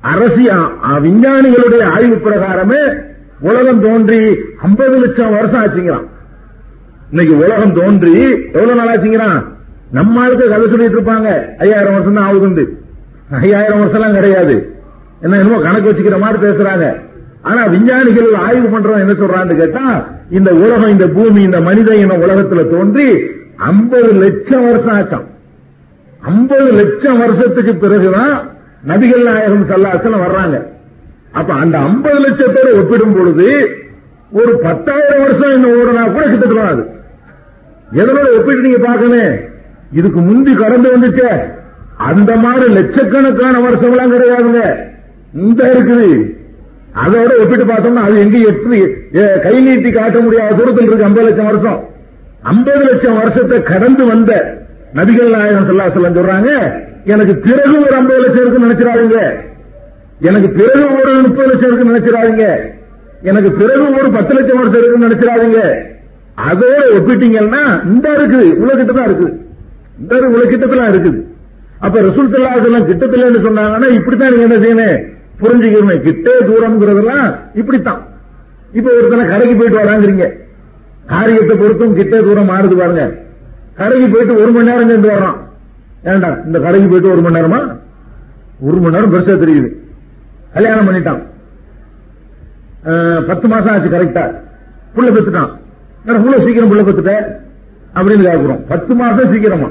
அரசியல் 0.00 0.68
விஞ்ஞானிகளுடைய 1.02 1.82
ஆய்வு 1.82 2.16
பிரகாரமே 2.16 2.82
உலகம் 3.48 3.82
தோன்றி 3.84 4.18
50 4.64 4.96
லட்சம் 5.02 5.34
வருஷம் 5.36 5.62
ஆச்சுங்கிறான். 5.62 6.06
இன்னைக்கு 7.10 7.34
உலகம் 7.44 7.76
தோன்றி 7.78 8.14
எவ்வளவு 8.56 8.78
நாள் 8.78 8.90
ஆச்சுங்கிறான்? 8.92 9.38
நம்ம 9.96 10.20
ஆளுக்கு 10.22 10.50
கதை 10.52 10.66
சொல்லிட்டு 10.72 10.98
இருப்பாங்க. 10.98 11.28
ஐயாயிரம் 11.64 11.94
வருஷம் 11.96 12.18
தான் 12.18 12.28
ஆகுதுண்டு. 12.28 12.64
ஐயாயிரம் 13.44 13.80
வருஷம் 13.82 13.98
எல்லாம் 14.00 14.16
கிடையாது. 14.18 14.56
என்ன 15.24 15.38
என்னமோ 15.40 15.60
கணக்கு 15.66 15.88
வச்சுக்கிற 15.90 16.18
மாதிரி 16.24 16.38
பேசுறாங்க. 16.46 16.86
ஆனா 17.48 17.60
விஞ்ஞானிகள் 17.74 18.30
ஆய்வு 18.46 18.68
பண்றவன் 18.72 19.02
என்ன 19.04 19.14
சொல்றான்னு 19.20 19.54
கேட்டா 19.60 19.84
இந்த 20.38 20.50
உலகம் 20.62 20.94
இந்த 20.94 21.06
பூமி 21.16 21.40
இந்த 21.48 21.60
மனித 21.68 21.90
இன 22.02 22.16
உலகத்துல 22.24 22.64
தோன்றி 22.74 23.06
50 23.68 24.10
லட்சம் 24.22 24.66
வருஷம் 24.68 24.96
ஆச்சாம் 24.98 25.26
50 26.32 26.66
லட்சம் 26.80 27.20
வருஷத்துக்கு 27.22 27.74
பிறகுதான் 27.84 28.34
நபிகள் 28.90 29.26
நாயகம் 29.28 29.66
சல்லாசலம் 29.70 30.24
வர்றாங்க. 30.26 30.58
அப்ப 31.38 31.50
அந்த 31.62 31.76
50 31.88 32.16
லட்சத்தோட 32.24 32.68
ஒப்பிடும் 32.80 33.14
பொழுது 33.16 33.48
ஒரு 34.40 34.52
பத்தாயிரம் 34.64 35.22
வருஷம் 35.24 35.54
என்ன 35.56 35.68
ஓடுனா 35.78 36.02
கூட 36.14 36.24
கிட்டத்தட்ட 36.32 36.66
அது 36.72 36.84
எதனோட 38.00 38.28
ஒப்பிட்டு 38.38 38.66
நீங்க 38.66 38.80
பார்க்கணும்? 38.88 39.32
இதுக்கு 39.98 40.20
முந்தி 40.26 40.52
கடந்து 40.62 40.88
வந்துச்சே. 40.94 41.30
அந்த 42.08 42.30
மாதிரி 42.44 42.66
லட்சக்கணக்கான 42.78 43.54
வருஷம் 43.66 43.92
எல்லாம் 43.92 44.12
கிடையாதுங்க. 44.14 44.60
இந்த 45.44 45.60
இருக்குது. 45.74 46.10
அதோட 47.02 47.32
ஒப்பிட்டு 47.42 47.66
பார்த்தோம்னா 47.72 48.04
அது 48.06 48.22
எங்க 48.24 48.38
எட்டு 48.50 48.78
கை 49.44 49.54
நீட்டி 49.66 49.90
காட்ட 49.98 50.18
முடியாத 50.26 50.56
தூரத்தில் 50.60 50.88
இருக்கு 50.88 51.08
50 51.08 51.26
லட்சம் 51.28 51.50
வருஷம். 51.50 51.80
50 52.52 52.84
லட்சம் 52.88 53.18
வருஷத்தை 53.20 53.58
கடந்து 53.72 54.04
வந்த 54.12 54.32
நபிகள் 54.98 55.34
நாயகம் 55.36 55.68
சொல்லா 55.70 55.86
அலைஹி 55.88 56.16
சொல்றாங்க 56.18 56.50
எனக்கு 57.12 57.34
பிறகு 57.46 57.74
ஒரு 57.84 57.94
50 58.00 58.22
லட்சம் 58.24 58.42
இருக்குன்னு 58.44 58.68
நினைச்சிடாதுங்க. 58.68 59.20
எனக்கு 60.28 60.48
பிறகு 60.58 60.82
ஒரு 60.98 61.12
30 61.26 61.46
லட்சம் 61.50 61.68
இருக்குன்னு 61.70 61.92
நினைச்சிடாதீங்க. 61.92 62.46
எனக்கு 63.30 63.50
பிறகு 63.60 63.84
ஒரு 64.00 64.08
10 64.16 64.34
லட்சம் 64.36 64.60
வருஷம் 64.60 64.80
இருக்குன்னு 64.80 65.08
நினைச்சிடாதீங்க. 65.08 65.60
அதோட 66.48 66.82
ஒப்பிட்டீங்கன்னா 66.96 67.62
இந்த 67.92 68.06
இருக்குது 68.18 68.46
உலகிட்ட 68.62 68.92
தான் 68.98 69.08
இருக்குது 69.10 69.32
இந்த 70.02 70.14
உலகிட்டத்துல 70.34 70.84
இருக்குது. 70.92 71.18
அப்ப 71.84 71.96
ரசூல் 72.06 72.30
ஸல்லல்லாஹு 72.32 72.60
அலைஹி 72.60 73.40
சொன்னாங்கன்னா 73.48 73.88
இப்படித்தான் 73.98 74.32
நீங்க 74.32 74.46
என்ன 74.48 74.58
செய்யணும்? 74.64 75.00
புரிஞ்சுக்கணும். 75.42 76.02
கிட்டே 76.06 76.34
தூரம்ங்கிறதெல்லாம் 76.48 77.26
இப்படித்தான். 77.60 78.00
இப்ப 78.78 78.88
ஒருத்தனை 78.96 79.24
கடைக்கு 79.32 79.54
போயிட்டு 79.60 79.82
வராங்கிறீங்க. 79.82 80.26
காரியத்தை 81.12 81.54
பொறுத்தும் 81.60 81.94
கிட்டே 81.98 82.18
தூரம் 82.26 82.50
மாறுது 82.52 82.76
பாருங்க. 82.80 83.04
கடைக்கு 83.78 84.08
போயிட்டு 84.14 84.34
ஒரு 84.42 84.50
மணி 84.56 84.70
நேரம் 84.70 84.90
சேர்ந்து 84.92 85.12
வர்றான். 85.14 85.38
ஏண்டா 86.10 86.30
இந்த 86.48 86.58
கடைக்கு 86.66 86.90
போயிட்டு 86.90 87.12
ஒரு 87.14 87.22
மணி 87.26 87.38
நேரமா? 87.38 87.60
ஒரு 88.68 88.78
மணி 88.82 88.94
நேரம் 88.96 89.12
பெருசா 89.14 89.36
தெரியுது. 89.44 89.70
கல்யாணம் 90.54 90.88
பண்ணிட்டான். 90.88 91.22
பத்து 93.28 93.46
மாசம் 93.52 93.72
ஆச்சு 93.72 93.94
கரெக்டா 93.94 94.24
புள்ள 94.94 95.08
பெத்துட்டான். 95.16 95.50
என்னடா 96.02 96.18
இவ்வளவு 96.20 96.44
சீக்கிரம் 96.46 96.70
புள்ள 96.72 96.82
பெத்துட்ட 96.88 97.14
அப்படின்னு 97.96 98.26
கேட்கிறோம் 98.28 98.62
பத்து 98.72 98.92
மாசம் 99.00 99.32
சீக்கிரமா. 99.32 99.68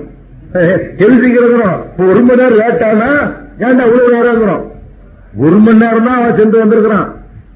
எது 1.04 1.16
சீக்கிரம் 1.24 1.78
ஒரு 2.10 2.20
மணி 2.28 2.40
நேரம் 2.42 2.60
லேட் 2.62 2.84
ஆனா 2.90 3.08
ஏன்டா 3.64 3.86
இவ்வளவு 3.90 4.14
நேரம் 4.16 4.66
ஒரு 5.46 5.58
மணி 5.66 5.82
நேரம் 5.84 6.08
தான் 6.08 6.20
அவன் 6.20 6.38
சென்று 6.40 6.62
வந்திருக்கிறான். 6.62 7.08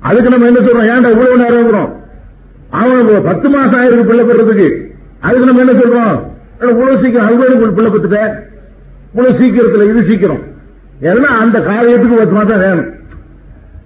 அதுக்கு 0.08 0.32
நம்ம 0.34 0.48
என்ன 0.52 0.62
சொல்றோம்? 0.66 0.90
ஏன்டா 0.94 1.12
இவ்வளவு 1.14 1.42
நேரம் 1.44 1.60
இருக்கிறோம் 1.62 1.92
அவனுக்கு 2.80 3.16
பத்து 3.30 3.48
மாசம் 3.56 3.80
ஆயிருக்கு 3.80 4.10
பிள்ளை 4.10 4.24
பெறதுக்கு. 4.30 4.68
அதுக்கு 5.26 5.48
நம்ம 5.50 5.64
என்ன 5.66 5.76
சொல்றோம்? 5.82 6.16
இவ்வளவு 6.72 7.02
சீக்கிரம் 7.04 7.28
அதுக்கு 7.28 7.76
பிள்ளை 7.78 7.92
பெற்றுட்டேன் 7.94 8.34
இவ்வளவு 9.14 9.38
சீக்கிரத்துல 9.40 9.88
இது 9.92 10.04
சீக்கிரம். 10.10 10.44
ஏன்னா 11.12 11.30
அந்த 11.44 11.58
காரியத்துக்கு 11.70 12.20
பத்து 12.22 12.38
மாசம் 12.40 12.62
வேணும். 12.66 12.90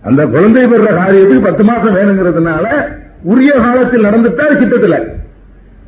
அந்த 0.02 0.26
குழந்தை 0.26 0.68
பெற 0.68 0.84
காரியத்துக்கு 0.84 1.44
பத்து 1.44 1.64
மாசம் 1.64 1.96
வேணுங்கிறதுனால 1.96 2.66
உரிய 3.24 3.54
காலத்தில் 3.54 4.06
நடந்துட்டா 4.06 4.46
கிட்டத்துல. 4.50 5.04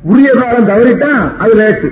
உரிய 0.02 0.32
காலம் 0.32 0.68
தவறிட்டா 0.68 1.36
அது 1.38 1.54
லேட்டு. 1.54 1.88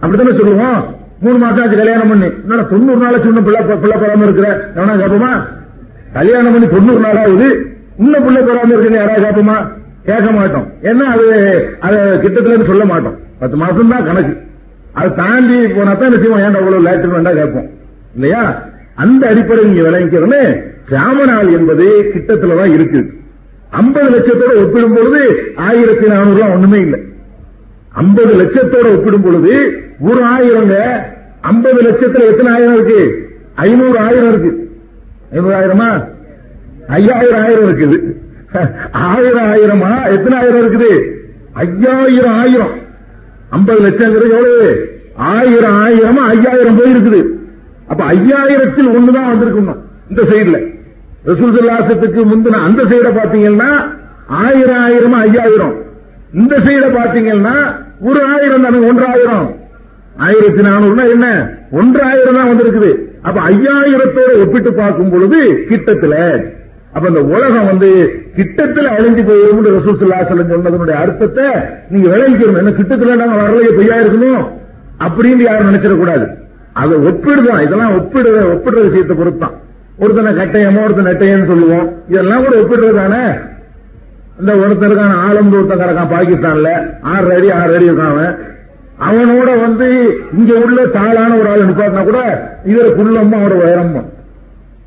அப்படித்தானே 0.00 0.36
சொல்லுவோம்? 0.38 0.96
மூணு 1.20 1.38
மாசம் 1.38 1.64
ஆச்சு 1.64 1.76
கல்யாணம் 1.76 2.08
பண்ணி. 2.08 2.24
என்னடா 2.24 2.62
தொண்ணூறு 2.62 3.00
நாள் 3.00 3.22
இன்னும் 3.22 3.44
பிள்ளை 3.44 3.60
பிள்ளை 3.60 3.98
பெறாம 3.98 4.22
இருக்கிற? 4.22 4.72
எவனா 4.74 4.94
கேப்போமா? 4.94 5.46
கல்யாணம் 6.12 6.52
பண்ணி 6.52 6.68
தொண்ணூறு 6.68 7.00
நாள் 7.00 7.16
ஆகுது. 7.16 7.66
இன்னும் 7.98 8.24
பிள்ளை 8.24 8.42
பெறாம 8.42 8.66
இருக்குன்னு 8.66 8.98
யாராவது 8.98 9.26
கேப்போமா? 9.26 9.68
கேட்க 10.04 10.30
மாட்டோம். 10.30 10.72
ஏன்னா 10.82 11.02
அது 11.02 11.26
அது 11.80 12.18
கிட்டத்துல 12.22 12.66
சொல்ல 12.66 12.84
மாட்டோம். 12.84 13.18
பத்து 13.38 13.56
மாசம் 13.56 13.88
தான் 13.88 14.04
கணக்கு. 14.04 14.46
அதை 14.92 15.14
தாண்டி 15.14 15.68
போனா 15.68 15.94
தான் 15.94 16.12
நிச்சயமா 16.12 16.38
ஏன்டா 16.38 16.56
அவ்வளவு 16.56 16.86
லேட்டு 16.86 17.08
வேண்டாம் 17.08 17.34
கேட்போம்? 17.34 17.68
இல்லையா? 18.14 18.62
அந்த 18.94 19.28
அடிப்படையில் 19.28 19.72
நீங்க 19.72 20.70
விளங்கிக்கிறோன்னு 20.90 21.52
என்பது 21.52 22.10
கிட்டத்துல 22.14 22.56
தான் 22.56 22.72
இருக்கு. 22.72 23.12
ஐம்பது 23.70 24.18
லட்சத்தோட 24.18 24.64
ஒப்பிடும் 24.64 24.94
பொழுது 24.94 25.52
ஆயிரத்தி 25.56 26.08
நானூறு 26.08 26.34
ரூபாய் 26.34 26.50
ஒண்ணுமே 26.50 26.80
இல்லை. 26.80 27.00
ஐம்பது 27.92 28.34
லட்சத்தோட 28.34 28.96
ஒப்பிடும் 28.96 29.22
பொழுது 29.22 29.82
ஒரு 30.00 30.24
ஆயிரங்க 30.24 31.02
ஐம்பது 31.40 31.82
லட்சத்துல 31.82 32.26
எத்தனை 32.26 32.52
ஆயிரம் 32.52 32.74
இருக்கு? 32.74 33.28
ஐநூறு 33.54 33.98
ஆயிரம் 33.98 34.28
இருக்கு. 34.28 34.70
ஐநூறு 35.32 35.54
ஆயிரமா? 35.54 36.04
ஐயாயிரம் 36.88 37.40
ஆயிரம் 37.40 37.78
இருக்குது. 37.78 38.14
ஆயிரம் 38.92 39.52
ஆயிரமா? 39.52 40.10
எத்தனை 40.10 40.38
ஆயிரம் 40.38 40.62
இருக்குது? 40.62 41.20
ஐயாயிரம் 41.52 42.32
ஆயிரம். 42.32 42.78
ஐம்பது 43.50 43.88
லட்சங்கிறது 43.88 44.30
எவ்வளவு? 44.30 44.90
ஆயிரம் 45.14 45.82
ஆயிரமா 45.82 46.22
ஐயாயிரம் 46.34 46.78
போயிருக்குது. 46.78 47.24
அப்ப 47.86 48.04
ஐயாயிரத்தில் 48.04 48.88
ஒண்ணுதான் 48.88 49.30
வந்திருக்கணும் 49.32 49.80
இந்த 50.10 50.22
சைடுல 50.22 50.71
ரசூல்சல்லாசத்துக்கு 51.26 52.20
முந்தின 52.30 52.60
அந்த 52.66 52.82
சைட 52.82 53.08
பாத்தீங்கன்னா 53.08 53.70
ஆயிரம் 54.26 54.84
ஆயிரமா 54.86 55.16
ஐயாயிரம். 55.16 55.74
இந்த 56.34 56.58
சைட 56.58 56.84
பாத்தீங்கன்னா 56.98 57.74
ஒரு 58.00 58.24
ஆயிரம் 58.24 58.62
தானே 58.62 58.78
ஒன்றாயிரம். 58.78 59.56
ஆயிரத்தி 60.16 60.62
நானூறுனா 60.62 61.10
என்ன? 61.10 61.50
ஒன்றாயிரம் 61.70 62.34
தான் 62.34 62.50
வந்திருக்குது. 62.50 62.94
அப்ப 63.22 63.40
ஐயாயிரத்தோட 63.40 64.46
ஒப்பிட்டு 64.46 64.74
பார்க்கும் 64.74 65.10
பொழுது 65.10 65.66
கிட்டத்துல 65.68 66.44
அப்ப 66.92 67.08
இந்த 67.08 67.22
உலகம் 67.22 67.66
வந்து 67.66 67.88
கிட்டத்துல 68.36 68.90
அழிஞ்சு 68.96 69.22
போயிடும் 69.28 69.76
ரசூல் 69.76 70.00
சல்லாசலம் 70.00 70.50
சொன்னதனுடைய 70.52 70.90
அர்த்தத்தை 70.90 71.44
நீங்க 71.90 72.16
விளங்கிக்கணும். 72.16 72.56
என்ன 72.56 72.70
கிட்டத்துல 72.70 73.16
நாங்க 73.16 73.44
வரலையே 73.44 73.76
பொய்யா 73.76 73.96
இருக்கணும்? 73.96 74.44
அப்படின்னு 74.98 75.42
யாரும் 75.42 75.68
நினைச்சிடக்கூடாது. 75.68 76.26
அதை 76.72 76.96
ஒப்பிடுதான் 76.98 77.62
இதெல்லாம் 77.62 77.94
ஒப்பிடுற 77.96 78.36
ஒப்பிடுற 78.54 78.80
விஷயத்தை 78.88 79.16
பொறுத்தான் 79.16 79.54
ஒருத்தனை 80.02 80.30
கட்டையமோ 80.32 80.80
ஒருத்தன் 80.84 81.08
நெட்டையன்னு 81.08 81.46
சொல்லுவோம். 81.46 81.86
இதெல்லாம் 82.08 82.44
கூட 82.44 82.56
ஒப்பிடுறதுதானே 82.56 83.22
இந்த 84.40 84.52
ஒருத்தருக்கான 84.54 85.12
ஆளும் 85.26 85.52
ஒருத்தன் 85.52 85.80
கிடக்கான் 85.80 86.12
பாகிஸ்தான்ல. 86.14 86.70
ஆறு 87.02 87.34
அடி 87.34 87.50
ஆறு 87.50 87.74
அடி 87.74 87.90
இருக்கான் 87.90 88.12
அவன். 88.14 88.34
அவனோட 89.08 89.60
வந்து 89.60 89.86
இங்க 90.38 90.52
உள்ள 90.54 90.82
தாளான 90.86 91.38
ஒரு 91.38 91.48
ஆள் 91.48 91.66
நிப்பாட்டினா 91.66 92.02
கூட 92.02 92.18
இவர 92.64 92.86
குள்ளமும் 92.98 93.38
அவரோட 93.40 93.64
உயரமும். 93.64 94.08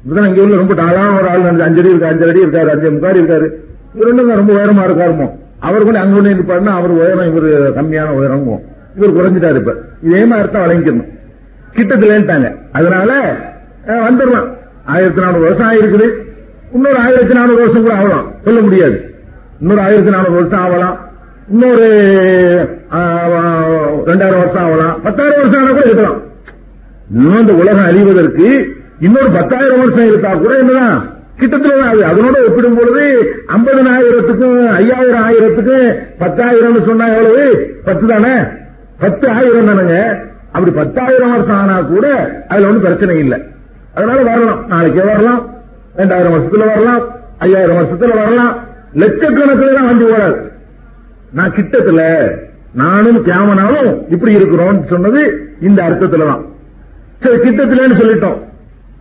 இதுதான் 0.06 0.28
இங்க 0.28 0.42
உள்ள 0.42 0.56
ரொம்ப 0.56 0.74
தாளான 0.74 1.18
ஒரு 1.18 1.30
ஆள். 1.30 1.42
வந்து 1.42 1.64
அஞ்சு 1.64 1.80
அடி 1.82 1.90
இருக்கா 1.90 2.08
அஞ்சு 2.08 2.30
அடி 2.30 2.42
இருக்காரு 2.46 2.70
அஞ்சு 2.70 2.92
முக்காடி 2.92 3.22
இருக்காரு. 3.24 3.48
இவர் 3.96 4.36
ரொம்ப 4.36 4.54
உயரமா 4.54 4.84
இருக்காருமோ? 4.88 5.32
அவர் 5.60 5.84
கூட 5.84 6.00
அங்க 6.00 6.18
உள்ள 6.18 6.30
நிப்பாட்டினா 6.30 6.74
அவர் 6.74 6.90
உயரம் 6.90 7.36
இவர் 7.36 7.74
கம்மியான 7.74 8.10
உயரமும். 8.10 8.62
இவர் 8.96 9.16
குறைஞ்சிட்டாரு 9.16 9.56
இப்ப. 9.56 9.74
இதே 10.04 10.26
மாதிரி 10.26 10.52
தான் 10.52 10.70
வழங்கிக்கணும். 10.70 11.10
கிட்டத்துலன்ட்டாங்க 11.76 12.56
அதனால 12.72 13.38
வந்துடுவான் 13.88 14.08
வந்துடலாம். 14.08 14.48
ஆயிரத்தி 14.86 15.22
நானூறு 15.22 15.42
வருஷம் 15.42 15.72
ஆயிருக்குது. 15.72 16.08
இன்னொரு 16.74 16.98
ஆயிரத்தி 17.00 17.34
நானூறு 17.34 17.56
வருஷம் 17.56 17.82
கூட 17.82 17.96
ஆகலாம். 17.96 18.32
சொல்ல 18.44 18.62
முடியாது. 18.62 19.16
இன்னொரு 19.60 19.82
ஆயிரத்தி 19.82 20.10
நானூறு 20.10 20.32
வருஷம் 20.32 20.60
ஆகலாம். 20.60 21.00
இன்னொரு 21.52 21.88
ஆஹ், 22.92 23.98
ரெண்டாயிரம் 24.06 24.38
வருஷம் 24.38 24.64
ஆகலாம். 24.64 25.02
பத்தாயிரம் 25.02 25.42
வருஷம் 25.42 25.62
ஆனா 25.62 25.72
கூட 25.72 25.82
இருக்கலாம். 25.86 26.22
இன்னும் 27.14 27.40
இந்த 27.40 27.54
உலகம் 27.54 27.86
அழிவதற்கு 27.86 28.66
இன்னொரு 29.00 29.30
பத்தாயிரம் 29.30 29.80
வருஷம் 29.80 30.08
இருக்கா 30.08 30.34
கூட 30.34 30.58
என்னதான் 30.58 31.14
கிட்டத்தட்ட 31.38 31.86
அது 31.86 32.04
அதனோட 32.04 32.36
ஒப்பிடும் 32.48 32.76
பொழுது 32.76 33.34
ஐம்பதனாயிரத்துக்கும் 33.48 34.68
ஐயாயிரம் 34.68 35.30
ஆயிரத்துக்கும் 35.30 35.98
பத்தாயிரம் 36.18 36.86
சொன்னா 36.86 37.08
எவ்வளவு? 37.08 37.72
பத்து 37.86 38.08
தானே? 38.08 38.44
பத்து 39.00 39.30
ஆயிரம் 39.30 39.68
தானேங்க. 39.68 40.18
அப்படி 40.52 40.72
பத்தாயிரம் 40.72 41.32
வருஷம் 41.32 41.58
ஆனா 41.58 41.82
கூட 41.82 42.08
அதுல 42.48 42.68
ஒன்றும் 42.68 42.84
பிரச்சனை 42.84 43.18
இல்லை. 43.18 43.44
அதனால 43.96 44.22
வரலாம். 44.22 44.68
நாளைக்கே 44.68 45.02
வரலாம். 45.02 45.50
ரெண்டாயிரம் 45.98 46.34
வருஷத்துல 46.34 46.66
வரலாம். 46.66 47.02
ஐயாயிரம் 47.38 47.78
வருஷத்துல 47.78 48.16
வரலாம். 48.16 48.60
லட்சக்கணக்கில் 48.96 49.74
தான் 49.74 49.86
வந்து 49.86 50.14
ஓடாது. 50.14 50.52
நான் 51.34 51.52
கிட்டத்துல 51.52 52.30
நானும் 52.74 53.26
கேமனாலும் 53.26 54.12
இப்படி 54.12 54.32
இருக்கிறோம் 54.32 54.86
சொன்னது 54.86 55.50
இந்த 55.62 55.84
அர்த்தத்துல 55.84 56.28
தான். 56.28 56.46
சரி 57.20 57.36
கிட்டத்துலன்னு 57.36 58.00
சொல்லிட்டோம். 58.00 58.38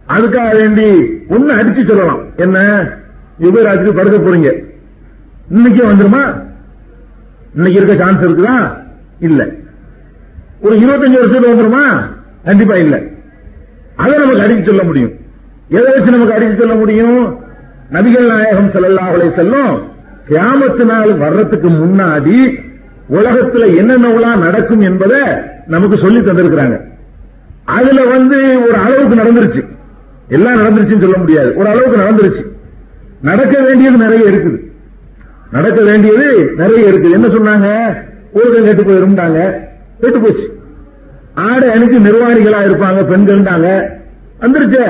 அதுக்காக 0.08 0.56
வேண்டி 0.56 1.00
ஒண்ணு 1.28 1.56
அடிச்சு 1.56 1.86
சொல்லலாம். 1.86 2.18
என்ன? 2.36 2.88
யுகராஜுக்கு 3.40 3.96
படுக்க 3.96 4.18
போறீங்க. 4.18 4.62
இன்னைக்கே 5.54 5.86
வந்துருமா? 5.86 6.42
இன்னைக்கு 7.54 7.82
இருக்க 7.82 8.04
சான்ஸ் 8.04 8.26
இருக்குதா? 8.26 8.76
இல்ல. 9.20 9.46
ஒரு 10.60 10.76
இருபத்தஞ்சு 10.76 11.14
வருஷத்துல 11.14 11.44
வந்துருமா? 11.44 12.06
கண்டிப்பா 12.44 12.76
இல்ல. 12.76 13.00
அதை 13.96 14.14
நமக்கு 14.14 14.40
அடிச்சு 14.40 14.66
சொல்ல 14.66 14.82
முடியும். 14.82 15.12
எதை 15.68 15.92
வச்சு 15.92 16.10
நமக்கு 16.10 16.34
அடிச்சு 16.34 16.58
சொல்ல 16.58 16.74
முடியும்? 16.74 17.38
நபிகள் 17.92 18.26
நாயகம் 18.26 18.70
ஸல்லல்லாஹு 18.70 19.34
செல்லும் 19.34 19.82
கியாமத்து 20.28 20.84
நாள் 20.84 21.14
வர்றதுக்கு 21.14 21.68
முன்னாடி 21.68 22.62
உலகத்துல 23.10 23.64
என்னென்னலாம் 23.80 24.38
நடக்கும் 24.38 24.80
என்பதை 24.80 25.20
நமக்கு 25.66 25.96
சொல்லி 25.96 26.20
தந்திருக்கிறாங்க. 26.20 26.80
அதுல 27.64 28.04
வந்து 28.04 28.62
ஒரு 28.62 28.74
அளவுக்கு 28.74 29.16
நடந்துருச்சு. 29.16 29.66
எல்லாம் 30.28 30.56
நடந்துருச்சுன்னு 30.56 31.00
சொல்ல 31.00 31.16
முடியாது. 31.16 31.54
ஒரு 31.56 31.68
அளவுக்கு 31.68 31.98
நடந்துருச்சு. 31.98 32.44
நடக்க 33.22 33.60
வேண்டியது 33.60 33.96
நிறைய 33.96 34.30
இருக்குது. 34.30 34.58
நடக்க 35.52 35.82
வேண்டியது 35.82 36.52
நிறைய 36.56 36.92
இருக்குது. 36.92 37.10
என்ன 37.10 37.26
சொன்னாங்க? 37.26 37.96
ஊர்கள் 38.32 38.62
கெட்டு 38.62 38.82
போயிருந்தாங்க 38.82 39.52
கெட்டு 40.00 40.20
போச்சு. 40.20 40.63
ஆடை 41.34 41.70
அணிக்கு 41.70 41.98
நிர்வாகிகளா 41.98 42.60
இருப்பாங்க 42.64 43.04
பெண்கள் 43.04 43.42
தாங்க 43.42 43.90
வந்துருச்சே. 44.40 44.86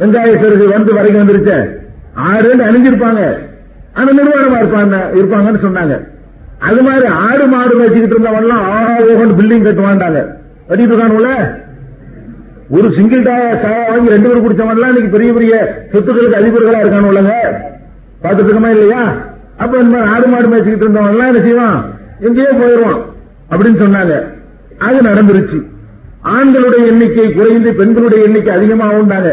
வெங்காய 0.00 0.30
சிறகு 0.42 0.68
வந்து 0.68 0.94
வரைக்கும் 0.94 1.28
வந்துருச்சே. 1.28 1.68
ஆடு 2.14 2.54
அணிஞ்சிருப்பாங்க. 2.54 3.38
ஆனா 3.94 4.10
நிர்வாகமா 4.10 4.58
இருப்பாங்க 4.62 4.96
இருப்பாங்கன்னு 5.14 5.64
சொன்னாங்க. 5.66 6.12
அது 6.58 6.82
மாதிரி 6.82 7.06
ஆடு 7.06 7.46
மாடு 7.46 7.78
வச்சுக்கிட்டு 7.78 8.18
இருந்தவன்லாம் 8.18 8.64
ஆஹா 8.64 8.96
ஓகன் 8.98 9.36
பில்டிங் 9.38 9.66
கட்டுவாண்டாங்க 9.66 10.20
கட்டிட்டு 10.68 10.94
இருக்கானுல 10.94 11.62
ஒரு 12.70 12.92
சிங்கிள் 12.96 13.22
சாயா 13.22 13.88
வாங்கி 13.88 14.08
ரெண்டு 14.08 14.28
பேரும் 14.28 14.44
குடிச்சவன்லாம் 14.44 14.86
இன்னைக்கு 14.86 15.08
பெரிய 15.08 15.32
பெரிய 15.32 15.84
சொத்துக்களுக்கு 15.92 16.38
அதிபர்களா 16.40 16.80
இருக்கானுல்லங்க 16.80 17.34
பார்த்துட்டு 18.22 18.50
இருக்கமா 18.50 18.70
இல்லையா? 18.70 19.16
அப்ப 19.56 19.78
இந்த 19.78 19.96
மாதிரி 19.96 20.12
ஆடு 20.12 20.26
மாடு 20.26 20.48
மேய்ச்சிக்கிட்டு 20.48 20.88
இருந்தவன்லாம் 20.88 21.26
என்ன 21.26 21.40
செய்வான்? 21.40 21.94
எங்கேயோ 22.20 22.52
போயிடுவான். 22.52 23.04
அப்படின்னு 23.50 23.82
சொன்னாங்க. 23.82 24.24
அது 24.78 25.00
நடந்துருச்சு. 25.00 25.72
ஆண்களுடைய 26.32 26.82
எண்ணிக்கை 26.86 27.32
குறைந்து 27.32 27.74
பெண்களுடைய 27.74 28.24
எண்ணிக்கை 28.24 28.52
அதிகமாக 28.56 29.00
உண்டாங்க 29.02 29.30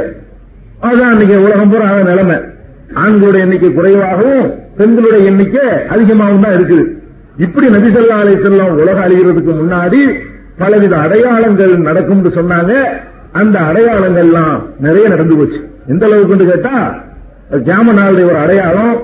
அதுதான் 0.80 1.12
இன்னைக்கு 1.12 1.44
உலகம் 1.44 1.70
பூரா 1.70 1.90
நிலைமை. 2.10 2.38
ஆண்களுடைய 3.04 3.46
எண்ணிக்கை 3.46 3.74
குறைவாகவும் 3.74 4.48
பெண்களுடைய 4.78 5.30
எண்ணிக்கை 5.30 5.66
அதிகமாகவும் 5.88 6.46
தான் 6.46 6.58
இருக்குது. 6.58 6.86
இப்படி 7.38 7.68
நபிசல்லா 7.68 8.18
அலை 8.24 8.34
செல்லம் 8.36 8.80
உலகம் 8.82 9.06
அழிகிறதுக்கு 9.06 9.54
முன்னாடி 9.62 10.02
பலவித 10.58 10.98
அடையாளங்கள் 10.98 11.74
நடக்கும்னு 11.78 12.32
சொன்னாங்க. 12.40 12.74
அந்த 13.32 13.60
அடையாளங்கள்லாம் 13.60 14.56
நிறைய 14.80 15.08
நடந்து 15.08 15.38
போச்சு. 15.38 15.60
எந்த 15.88 16.06
அளவுக்கு 16.06 16.46
கேட்டா 16.46 16.76
ஜாமநாளுடைய 17.68 18.26
ஒரு 18.32 18.36
அடையாளம் 18.36 18.96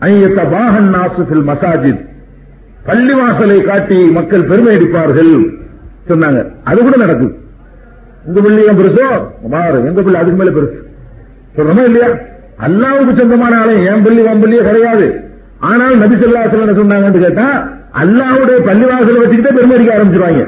ஐயத்த 0.00 0.40
பாகன் 0.50 0.90
நாசுஃபில் 0.94 1.46
மசாஜித் 1.50 2.02
பள்ளிவாசலை 2.86 3.58
காட்டி 3.62 3.98
மக்கள் 4.10 4.44
பெருமை 4.44 4.76
அடிப்பார்கள். 4.76 5.34
சொன்னாங்க. 6.10 6.40
அது 6.70 6.78
கூட 6.82 6.96
நடக்குது 7.04 7.34
உங்க 8.26 8.40
பிள்ளையும் 8.44 8.78
பெருசோ? 8.80 9.06
மாறு. 9.54 9.78
எங்க 9.88 10.00
பிள்ளை 10.02 10.20
அதுக்கு 10.20 10.38
மேல 10.40 10.52
பெருசு. 10.56 10.78
சொல்றோமா 11.56 11.84
இல்லையா? 11.88 12.08
அல்லாவுக்கு 12.66 13.12
சொந்தமான 13.18 13.58
ஆலயம் 13.62 13.86
என் 13.90 14.04
பள்ளி 14.06 14.20
உன் 14.30 14.42
பள்ளியே 14.44 14.62
கிடையாது. 14.68 15.06
ஆனால் 15.70 15.96
நபி 16.02 16.16
சொல்லா 16.22 16.42
என்ன 16.42 16.74
சொன்னாங்கன்னு 16.80 17.24
கேட்டா 17.26 17.46
அல்லாவுடைய 18.02 18.58
பள்ளிவாசலை 18.68 19.20
வச்சுக்கிட்டே 19.22 19.52
பெருமதிக்க 19.58 19.96
ஆரம்பிச்சிருவாங்க. 19.96 20.42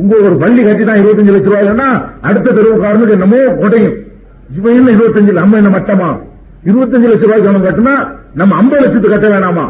உங்க 0.00 0.14
ஒரு 0.26 0.36
பள்ளி 0.42 0.62
கட்டி 0.66 0.84
தான் 0.84 1.00
இருபத்தஞ்சு 1.00 1.34
லட்சம் 1.34 1.52
ரூபாய்னா 1.52 1.88
அடுத்த 2.28 2.54
தெருவுக்காரனுக்கு 2.58 3.16
என்னமோ 3.18 3.40
கொடையும். 3.62 3.96
இவன் 4.56 4.76
என்ன 4.78 4.90
இருபத்தஞ்சு 4.96 5.32
நம்ம 5.40 5.56
என்ன 5.56 5.70
மட்டமா? 5.76 6.08
இருபத்தஞ்சு 6.70 7.10
லட்சம் 7.10 7.28
ரூபாய்க்கு 7.28 7.50
அவன் 7.52 7.66
கட்டினா 7.68 7.94
நம்ம 8.40 8.56
ஐம்பது 8.60 8.82
லட்சத்துக்கு 8.84 9.14
கட்ட 9.14 9.28
வேணாமா? 9.34 9.64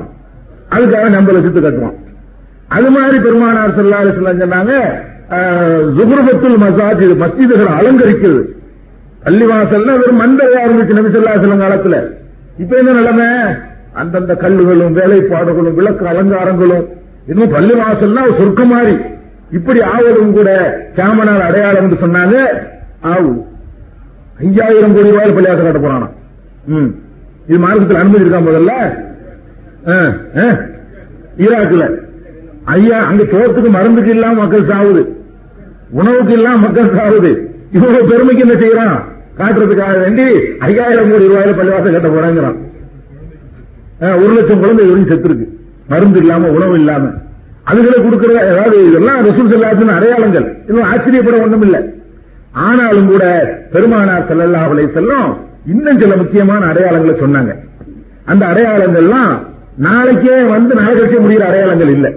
அதுக்காக 0.74 1.14
ஐம்பது 1.20 1.36
லட்சத்துக்கு 1.36 1.68
கட்டுவான் 1.68 1.98
அது 2.76 2.90
மாதிரி 2.90 3.16
பெருமானார் 3.24 3.74
செல்லாறு 3.78 4.12
சொன்னாங்க 4.18 4.74
ஜுகுர்பத்துல் 5.96 6.56
மசாஜ் 6.56 7.04
மஸ்ஜிதுகளை 7.22 7.72
அலங்கரிக்கிறது. 7.78 8.42
பள்ளிவாசல்னா 9.24 9.98
வெறும் 9.98 10.20
மந்தரையா 10.20 10.60
இருந்துச்சு 10.66 10.96
நபிசல்லா 10.98 11.40
சில 11.40 11.54
காலத்துல. 11.54 12.10
இப்ப 12.58 12.76
என்ன 12.76 12.92
நிலைமை? 12.92 13.26
அந்தந்த 13.92 14.34
கல்லுகளும் 14.34 14.96
வேலைப்பாடுகளும் 14.96 15.74
விளக்கு 15.74 16.06
அலங்காரங்களும் 16.06 16.84
இன்னும் 17.26 17.54
பள்ளிவாசல்னா 17.54 18.22
ஒரு 18.22 18.34
சொர்க்க 18.38 18.64
மாதிரி. 18.64 18.96
இப்படி 19.50 19.82
ஆவதும் 19.82 20.32
கூட 20.32 20.50
சாமனார் 20.96 21.40
அடையாளம் 21.40 21.90
என்று 21.90 22.06
சொன்னாங்க. 22.06 22.36
ஆவு. 23.02 23.32
ஐயாயிரம் 24.40 24.94
கோடி 24.94 25.10
ரூபாய் 25.10 25.32
பள்ளிவாசல் 25.32 25.72
கட்ட 25.72 25.88
போறானா? 25.88 26.10
ம். 26.66 26.94
இது 27.48 27.58
மார்க்கத்தில் 27.58 27.96
அனுமதி 27.96 28.24
இருக்கா 28.24 28.38
முதல்ல? 28.38 28.72
ஈராக்ல 29.86 30.58
ஈராக்குல. 31.38 31.96
ஐயா 32.64 32.98
அங்க 32.98 33.22
சோத்துக்கு 33.22 33.70
மருந்துக்கு 33.70 34.10
இல்லாம 34.10 34.32
மக்கள் 34.32 34.68
சாவுது. 34.68 35.20
உணவுக்கு 35.92 36.32
எல்லாம் 36.32 36.60
மக்கள் 36.60 36.94
சாருது 36.96 37.30
இவ்வளவு 37.72 38.08
பெருமைக்கு 38.08 38.44
என்ன 38.44 38.54
செய்யறான்? 38.62 38.98
காட்டுறதுக்காக 39.38 40.00
வேண்டி 40.02 40.26
ஐயாயிரம் 40.58 41.10
கோடி 41.10 41.26
ரூபாயில 41.26 41.52
பள்ளிவாசம் 41.58 41.92
கட்ட 41.92 42.08
போறாங்கிறான். 42.08 42.58
ஒரு 44.22 44.32
லட்சம் 44.34 44.60
குழந்தை 44.60 44.84
வரைக்கும் 44.86 45.10
செத்துருக்கு. 45.10 45.46
மருந்து 45.88 46.18
இல்லாம 46.18 46.48
உணவு 46.48 46.74
இல்லாம. 46.74 47.08
அதுகளை 47.70 47.98
கொடுக்கிற 48.02 48.32
அதாவது 48.50 48.86
இதெல்லாம் 48.88 49.20
ரசூல் 49.26 49.52
செல்லாத்தின் 49.52 49.94
அடையாளங்கள். 49.96 50.46
இன்னும் 50.68 50.88
ஆச்சரியப்பட 50.90 51.36
ஒன்றும் 51.42 51.62
இல்லை 51.62 51.80
ஆனாலும் 52.52 53.08
கூட 53.08 53.24
பெருமானார் 53.72 54.26
செல்லல்லா 54.28 54.60
அவளை 54.62 54.84
செல்லும் 54.94 55.28
இன்னும் 55.66 56.00
சில 56.00 56.16
முக்கியமான 56.16 56.62
அடையாளங்களை 56.66 57.14
சொன்னாங்க. 57.24 57.52
அந்த 58.24 58.46
அடையாளங்கள்லாம் 58.46 59.32
நாளைக்கே 59.76 60.42
வந்து 60.42 60.74
நாளை 60.74 60.94
கழிச்சே 60.94 61.20
முடிகிற 61.24 61.44
அடையாளங்கள் 61.50 61.88
இல்லை. 61.88 62.10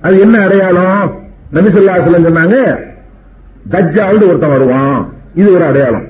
அது 0.00 0.20
என்ன 0.20 0.36
அடையாளம்? 0.44 1.14
நபி 1.50 1.68
சொல்லா 1.68 1.94
சொன்னாங்க 1.96 2.56
தஜ்ஜால்னு 3.68 4.28
ஒருத்தன் 4.28 4.50
வருவான். 4.50 5.12
இது 5.34 5.54
ஒரு 5.54 5.64
அடையாளம். 5.64 6.04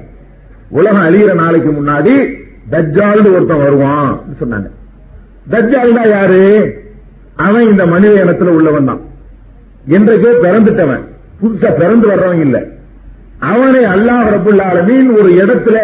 உலகம் 0.68 1.00
அழிகிற 1.00 1.34
நாளைக்கு 1.34 1.70
முன்னாடி 1.70 2.38
தஜ்ஜால்னு 2.70 3.32
ஒருத்தன் 3.34 3.58
வருவான் 3.58 4.20
சொன்னாங்க. 4.40 4.70
தஜ்ஜால்னா 5.50 6.08
யாரு? 6.08 6.74
அவன் 7.36 7.62
இந்த 7.62 7.86
மனித 7.86 8.24
இனத்துல 8.24 8.44
உள்ளவன் 8.44 8.84
தான். 8.84 9.00
என்றைக்கோ 9.88 10.28
பிறந்துட்டவன். 10.42 11.00
புதுசா 11.42 11.74
பிறந்து 11.74 12.08
வர்றவன் 12.08 12.40
இல்ல. 12.40 12.62
அவனை 13.38 13.84
அல்லாஹ் 13.84 14.28
ரபுல் 14.28 14.62
ஆலமீன் 14.62 15.16
ஒரு 15.16 15.30
இடத்துல 15.30 15.78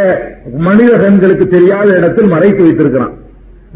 மனித 0.57 0.97
கண்களுக்கு 0.97 1.49
தெரியாத 1.49 1.97
இடத்தில் 1.97 2.29
மறைத்து 2.29 2.63
வைத்திருக்கிறான். 2.63 3.13